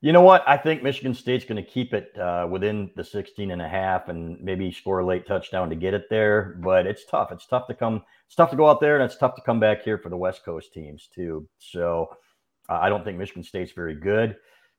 You 0.00 0.12
know 0.12 0.22
what? 0.22 0.44
I 0.46 0.56
think 0.56 0.84
Michigan 0.84 1.12
State's 1.12 1.44
going 1.44 1.62
to 1.62 1.68
keep 1.68 1.92
it 1.92 2.16
uh, 2.16 2.46
within 2.48 2.90
the 2.94 3.02
16 3.02 3.50
and 3.50 3.60
a 3.60 3.68
half 3.68 4.08
and 4.08 4.40
maybe 4.40 4.70
score 4.70 5.00
a 5.00 5.06
late 5.06 5.26
touchdown 5.26 5.68
to 5.70 5.74
get 5.74 5.92
it 5.92 6.08
there. 6.08 6.56
But 6.62 6.86
it's 6.86 7.04
tough. 7.04 7.32
It's 7.32 7.46
tough 7.46 7.66
to 7.66 7.74
come. 7.74 8.04
It's 8.26 8.36
tough 8.36 8.50
to 8.50 8.56
go 8.56 8.68
out 8.68 8.80
there, 8.80 8.94
and 8.94 9.04
it's 9.04 9.18
tough 9.18 9.34
to 9.34 9.42
come 9.42 9.58
back 9.58 9.82
here 9.82 9.98
for 9.98 10.08
the 10.08 10.16
West 10.16 10.44
Coast 10.44 10.72
teams 10.72 11.08
too. 11.12 11.48
So 11.58 12.10
uh, 12.68 12.78
I 12.80 12.88
don't 12.88 13.02
think 13.02 13.18
Michigan 13.18 13.42
State's 13.42 13.72
very 13.72 13.96
good. 13.96 14.36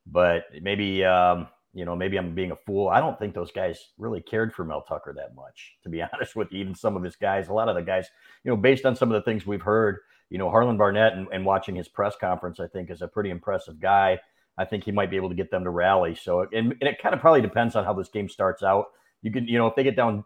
But 0.08 0.46
maybe 0.62 1.04
um, 1.04 1.50
you 1.74 1.84
know 1.84 1.98
maybe 1.98 2.16
I'm 2.16 2.34
being 2.34 2.52
a 2.52 2.56
fool. 2.56 2.88
I 2.88 3.02
don't 3.02 3.20
think 3.20 3.34
those 3.34 3.52
guys 3.52 3.90
really 3.98 4.22
cared 4.22 4.54
for 4.54 4.64
Mel 4.64 4.84
Tucker 4.88 5.14
that 5.18 5.36
much, 5.36 5.74
to 5.84 5.90
be 5.90 6.02
honest 6.14 6.38
with 6.38 6.50
you. 6.54 6.62
Even 6.62 6.76
some 6.76 6.96
of 6.96 7.04
his 7.04 7.18
guys, 7.18 7.50
a 7.50 7.54
lot 7.54 7.68
of 7.68 7.76
the 7.76 7.82
guys, 7.82 8.08
you 8.46 8.52
know, 8.52 8.58
based 8.58 8.86
on 8.86 8.96
some 8.96 9.12
of 9.12 9.22
the 9.22 9.30
things 9.30 9.46
we've 9.46 9.62
heard, 9.62 9.98
you 10.30 10.38
know, 10.38 10.50
Harlan 10.50 10.78
Barnett 10.78 11.12
and, 11.12 11.28
and 11.34 11.46
watching 11.46 11.76
his 11.76 11.90
press 11.90 12.16
conference, 12.16 12.62
I 12.62 12.68
think 12.68 12.90
is 12.90 13.02
a 13.02 13.08
pretty 13.10 13.32
impressive 13.32 13.82
guy 13.82 14.22
I 14.60 14.66
think 14.66 14.84
he 14.84 14.92
might 14.92 15.10
be 15.10 15.16
able 15.16 15.30
to 15.30 15.36
get 15.36 15.50
them 15.50 15.64
to 15.64 15.70
rally. 15.70 16.16
So, 16.16 16.42
and, 16.42 16.76
and 16.82 16.84
it 16.84 17.02
kind 17.02 17.16
of 17.16 17.22
probably 17.22 17.42
depends 17.42 17.78
on 17.78 17.86
how 17.86 17.94
this 17.94 18.10
game 18.10 18.28
starts 18.28 18.62
out. 18.62 18.88
You 19.22 19.32
can, 19.32 19.48
you 19.48 19.58
know, 19.58 19.68
if 19.68 19.76
they 19.76 19.84
get 19.84 19.96
down 19.96 20.26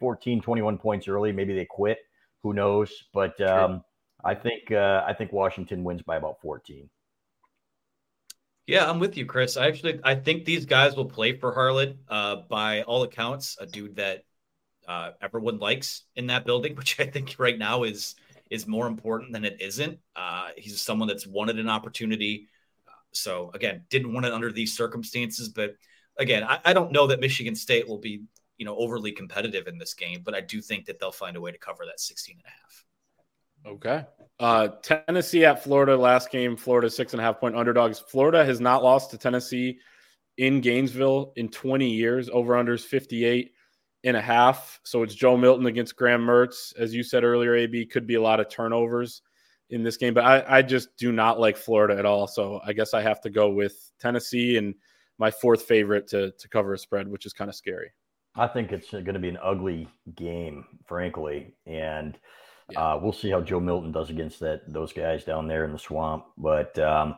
14, 0.00 0.40
21 0.40 0.78
points 0.78 1.06
early, 1.06 1.32
maybe 1.32 1.54
they 1.54 1.66
quit. 1.66 1.98
Who 2.42 2.54
knows? 2.54 2.90
But 3.12 3.38
um, 3.42 3.84
I 4.24 4.34
think 4.34 4.72
uh, 4.72 5.04
I 5.06 5.12
think 5.12 5.32
Washington 5.32 5.84
wins 5.84 6.00
by 6.00 6.16
about 6.16 6.40
14. 6.40 6.88
Yeah, 8.66 8.88
I'm 8.88 8.98
with 8.98 9.18
you, 9.18 9.26
Chris. 9.26 9.58
I 9.58 9.66
actually 9.66 10.00
I 10.02 10.14
think 10.14 10.46
these 10.46 10.64
guys 10.64 10.96
will 10.96 11.04
play 11.04 11.36
for 11.36 11.52
Harlan. 11.52 11.98
Uh, 12.08 12.36
by 12.48 12.82
all 12.82 13.02
accounts, 13.02 13.58
a 13.60 13.66
dude 13.66 13.96
that 13.96 14.24
uh, 14.88 15.10
everyone 15.20 15.58
likes 15.58 16.04
in 16.16 16.28
that 16.28 16.46
building, 16.46 16.74
which 16.76 16.98
I 16.98 17.04
think 17.04 17.36
right 17.38 17.58
now 17.58 17.82
is 17.82 18.14
is 18.50 18.66
more 18.66 18.86
important 18.86 19.32
than 19.32 19.44
it 19.44 19.60
isn't. 19.60 19.98
Uh, 20.16 20.48
he's 20.56 20.80
someone 20.80 21.08
that's 21.08 21.26
wanted 21.26 21.58
an 21.58 21.68
opportunity 21.68 22.48
so 23.16 23.50
again, 23.54 23.84
didn't 23.90 24.12
want 24.12 24.26
it 24.26 24.32
under 24.32 24.52
these 24.52 24.76
circumstances, 24.76 25.48
but 25.48 25.76
again, 26.18 26.44
I, 26.44 26.60
I, 26.64 26.72
don't 26.72 26.92
know 26.92 27.06
that 27.08 27.20
Michigan 27.20 27.54
State 27.54 27.88
will 27.88 27.98
be, 27.98 28.22
you 28.56 28.64
know, 28.64 28.76
overly 28.76 29.12
competitive 29.12 29.66
in 29.66 29.78
this 29.78 29.94
game, 29.94 30.22
but 30.24 30.34
I 30.34 30.40
do 30.40 30.60
think 30.60 30.86
that 30.86 30.98
they'll 30.98 31.12
find 31.12 31.36
a 31.36 31.40
way 31.40 31.52
to 31.52 31.58
cover 31.58 31.84
that 31.86 32.00
16 32.00 32.36
and 32.36 32.44
a 32.44 32.48
half. 32.48 32.84
Okay. 33.66 34.04
Uh, 34.38 34.68
Tennessee 34.82 35.44
at 35.44 35.62
Florida 35.62 35.96
last 35.96 36.30
game, 36.30 36.56
Florida 36.56 36.90
six 36.90 37.12
and 37.12 37.20
a 37.20 37.24
half 37.24 37.40
point 37.40 37.56
underdogs. 37.56 37.98
Florida 37.98 38.44
has 38.44 38.60
not 38.60 38.82
lost 38.82 39.10
to 39.10 39.18
Tennessee 39.18 39.78
in 40.36 40.60
Gainesville 40.60 41.32
in 41.36 41.48
20 41.48 41.88
years. 41.88 42.28
Over 42.28 42.54
unders 42.54 42.84
58 42.84 43.52
and 44.04 44.16
a 44.16 44.20
half. 44.20 44.80
So 44.84 45.02
it's 45.02 45.14
Joe 45.14 45.36
Milton 45.36 45.66
against 45.66 45.96
Graham 45.96 46.20
Mertz. 46.20 46.76
As 46.76 46.94
you 46.94 47.02
said 47.02 47.24
earlier, 47.24 47.54
AB 47.54 47.86
could 47.86 48.06
be 48.06 48.16
a 48.16 48.20
lot 48.20 48.38
of 48.40 48.50
turnovers 48.50 49.22
in 49.70 49.82
this 49.82 49.96
game, 49.96 50.14
but 50.14 50.24
I, 50.24 50.58
I 50.58 50.62
just 50.62 50.96
do 50.96 51.12
not 51.12 51.40
like 51.40 51.56
Florida 51.56 51.98
at 51.98 52.06
all. 52.06 52.26
So 52.26 52.60
I 52.64 52.72
guess 52.72 52.94
I 52.94 53.02
have 53.02 53.20
to 53.22 53.30
go 53.30 53.50
with 53.50 53.92
Tennessee 53.98 54.56
and 54.56 54.74
my 55.18 55.30
fourth 55.30 55.62
favorite 55.62 56.06
to, 56.08 56.32
to 56.32 56.48
cover 56.48 56.74
a 56.74 56.78
spread, 56.78 57.08
which 57.08 57.26
is 57.26 57.32
kind 57.32 57.48
of 57.48 57.54
scary. 57.54 57.90
I 58.36 58.46
think 58.48 58.72
it's 58.72 58.90
going 58.90 59.04
to 59.14 59.18
be 59.18 59.28
an 59.28 59.38
ugly 59.42 59.88
game, 60.16 60.64
frankly, 60.84 61.54
and 61.66 62.18
yeah. 62.70 62.94
uh, 62.94 62.98
we'll 63.00 63.12
see 63.12 63.30
how 63.30 63.40
Joe 63.40 63.60
Milton 63.60 63.92
does 63.92 64.10
against 64.10 64.40
that 64.40 64.62
those 64.72 64.92
guys 64.92 65.24
down 65.24 65.46
there 65.46 65.64
in 65.64 65.72
the 65.72 65.78
swamp. 65.78 66.24
But 66.36 66.76
um, 66.80 67.16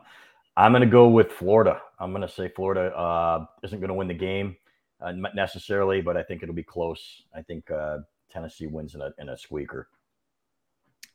I'm 0.55 0.71
going 0.71 0.81
to 0.81 0.87
go 0.87 1.07
with 1.07 1.31
Florida. 1.31 1.81
I'm 1.99 2.11
going 2.11 2.21
to 2.21 2.27
say 2.27 2.49
Florida 2.49 2.95
uh, 2.95 3.45
isn't 3.63 3.79
going 3.79 3.89
to 3.89 3.95
win 3.95 4.07
the 4.07 4.13
game 4.13 4.57
uh, 5.01 5.11
necessarily, 5.33 6.01
but 6.01 6.17
I 6.17 6.23
think 6.23 6.43
it'll 6.43 6.55
be 6.55 6.63
close. 6.63 7.23
I 7.35 7.41
think 7.41 7.69
uh, 7.71 7.99
Tennessee 8.29 8.67
wins 8.67 8.93
in 8.93 9.01
a, 9.01 9.11
in 9.17 9.29
a 9.29 9.37
squeaker. 9.37 9.89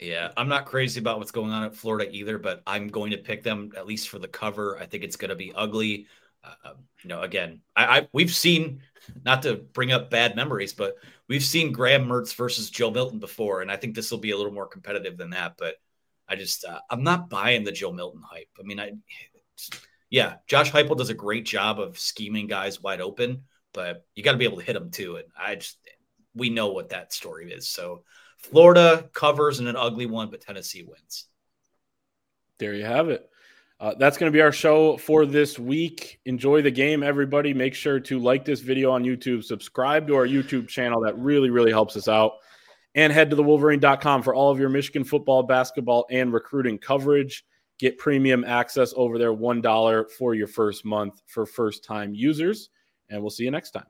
Yeah, 0.02 0.32
I'm 0.36 0.48
not 0.48 0.66
crazy 0.66 0.98
about 0.98 1.18
what's 1.18 1.30
going 1.30 1.52
on 1.52 1.62
at 1.62 1.76
Florida 1.76 2.10
either, 2.10 2.36
but 2.36 2.62
I'm 2.66 2.88
going 2.88 3.12
to 3.12 3.18
pick 3.18 3.44
them 3.44 3.70
at 3.76 3.86
least 3.86 4.08
for 4.08 4.18
the 4.18 4.26
cover. 4.26 4.76
I 4.78 4.86
think 4.86 5.04
it's 5.04 5.16
going 5.16 5.28
to 5.28 5.36
be 5.36 5.52
ugly. 5.54 6.08
Uh, 6.42 6.70
um, 6.70 6.74
you 7.02 7.08
know, 7.08 7.22
again, 7.22 7.60
I, 7.76 7.98
I, 7.98 8.08
we've 8.12 8.34
seen 8.34 8.82
not 9.24 9.42
to 9.42 9.54
bring 9.54 9.92
up 9.92 10.10
bad 10.10 10.34
memories, 10.34 10.72
but 10.72 10.96
we've 11.28 11.44
seen 11.44 11.72
Graham 11.72 12.06
Mertz 12.06 12.34
versus 12.34 12.68
Joe 12.68 12.90
Milton 12.90 13.20
before, 13.20 13.62
and 13.62 13.70
I 13.70 13.76
think 13.76 13.94
this 13.94 14.10
will 14.10 14.18
be 14.18 14.32
a 14.32 14.36
little 14.36 14.52
more 14.52 14.66
competitive 14.66 15.16
than 15.16 15.30
that. 15.30 15.54
But 15.56 15.76
I 16.28 16.34
just 16.34 16.64
uh, 16.64 16.80
I'm 16.90 17.04
not 17.04 17.30
buying 17.30 17.62
the 17.62 17.70
Joe 17.70 17.92
Milton 17.92 18.22
hype. 18.28 18.48
I 18.58 18.62
mean, 18.64 18.80
I 18.80 18.92
yeah, 20.10 20.36
Josh 20.48 20.72
Heupel 20.72 20.96
does 20.96 21.10
a 21.10 21.14
great 21.14 21.46
job 21.46 21.78
of 21.78 21.98
scheming 21.98 22.48
guys 22.48 22.82
wide 22.82 23.00
open, 23.00 23.44
but 23.72 24.04
you 24.16 24.24
got 24.24 24.32
to 24.32 24.38
be 24.38 24.44
able 24.44 24.58
to 24.58 24.64
hit 24.64 24.74
them 24.74 24.90
too. 24.90 25.16
And 25.16 25.26
I 25.38 25.54
just 25.54 25.78
we 26.34 26.50
know 26.50 26.72
what 26.72 26.88
that 26.88 27.12
story 27.12 27.52
is, 27.52 27.68
so 27.68 28.02
Florida 28.42 29.08
covers 29.12 29.60
in 29.60 29.66
an 29.66 29.76
ugly 29.76 30.06
one, 30.06 30.30
but 30.30 30.40
Tennessee 30.40 30.82
wins. 30.82 31.26
There 32.58 32.74
you 32.74 32.84
have 32.84 33.08
it. 33.08 33.28
Uh, 33.80 33.94
that's 33.98 34.16
going 34.16 34.30
to 34.30 34.36
be 34.36 34.40
our 34.40 34.52
show 34.52 34.96
for 34.96 35.26
this 35.26 35.58
week. 35.58 36.20
Enjoy 36.24 36.62
the 36.62 36.70
game, 36.70 37.02
everybody. 37.02 37.52
Make 37.52 37.74
sure 37.74 37.98
to 37.98 38.18
like 38.20 38.44
this 38.44 38.60
video 38.60 38.92
on 38.92 39.02
YouTube, 39.02 39.42
subscribe 39.42 40.06
to 40.06 40.14
our 40.14 40.26
YouTube 40.26 40.68
channel. 40.68 41.00
That 41.00 41.18
really, 41.18 41.50
really 41.50 41.72
helps 41.72 41.96
us 41.96 42.06
out. 42.06 42.34
And 42.94 43.12
head 43.12 43.30
to 43.30 43.36
the 43.36 43.42
wolverine.com 43.42 44.22
for 44.22 44.36
all 44.36 44.52
of 44.52 44.60
your 44.60 44.68
Michigan 44.68 45.02
football, 45.02 45.42
basketball, 45.42 46.06
and 46.10 46.32
recruiting 46.32 46.78
coverage. 46.78 47.44
Get 47.80 47.98
premium 47.98 48.44
access 48.44 48.94
over 48.96 49.18
there, 49.18 49.34
$1 49.34 50.10
for 50.12 50.34
your 50.36 50.46
first 50.46 50.84
month 50.84 51.20
for 51.26 51.44
first 51.44 51.84
time 51.84 52.14
users. 52.14 52.70
And 53.08 53.20
we'll 53.20 53.30
see 53.30 53.42
you 53.42 53.50
next 53.50 53.72
time. 53.72 53.80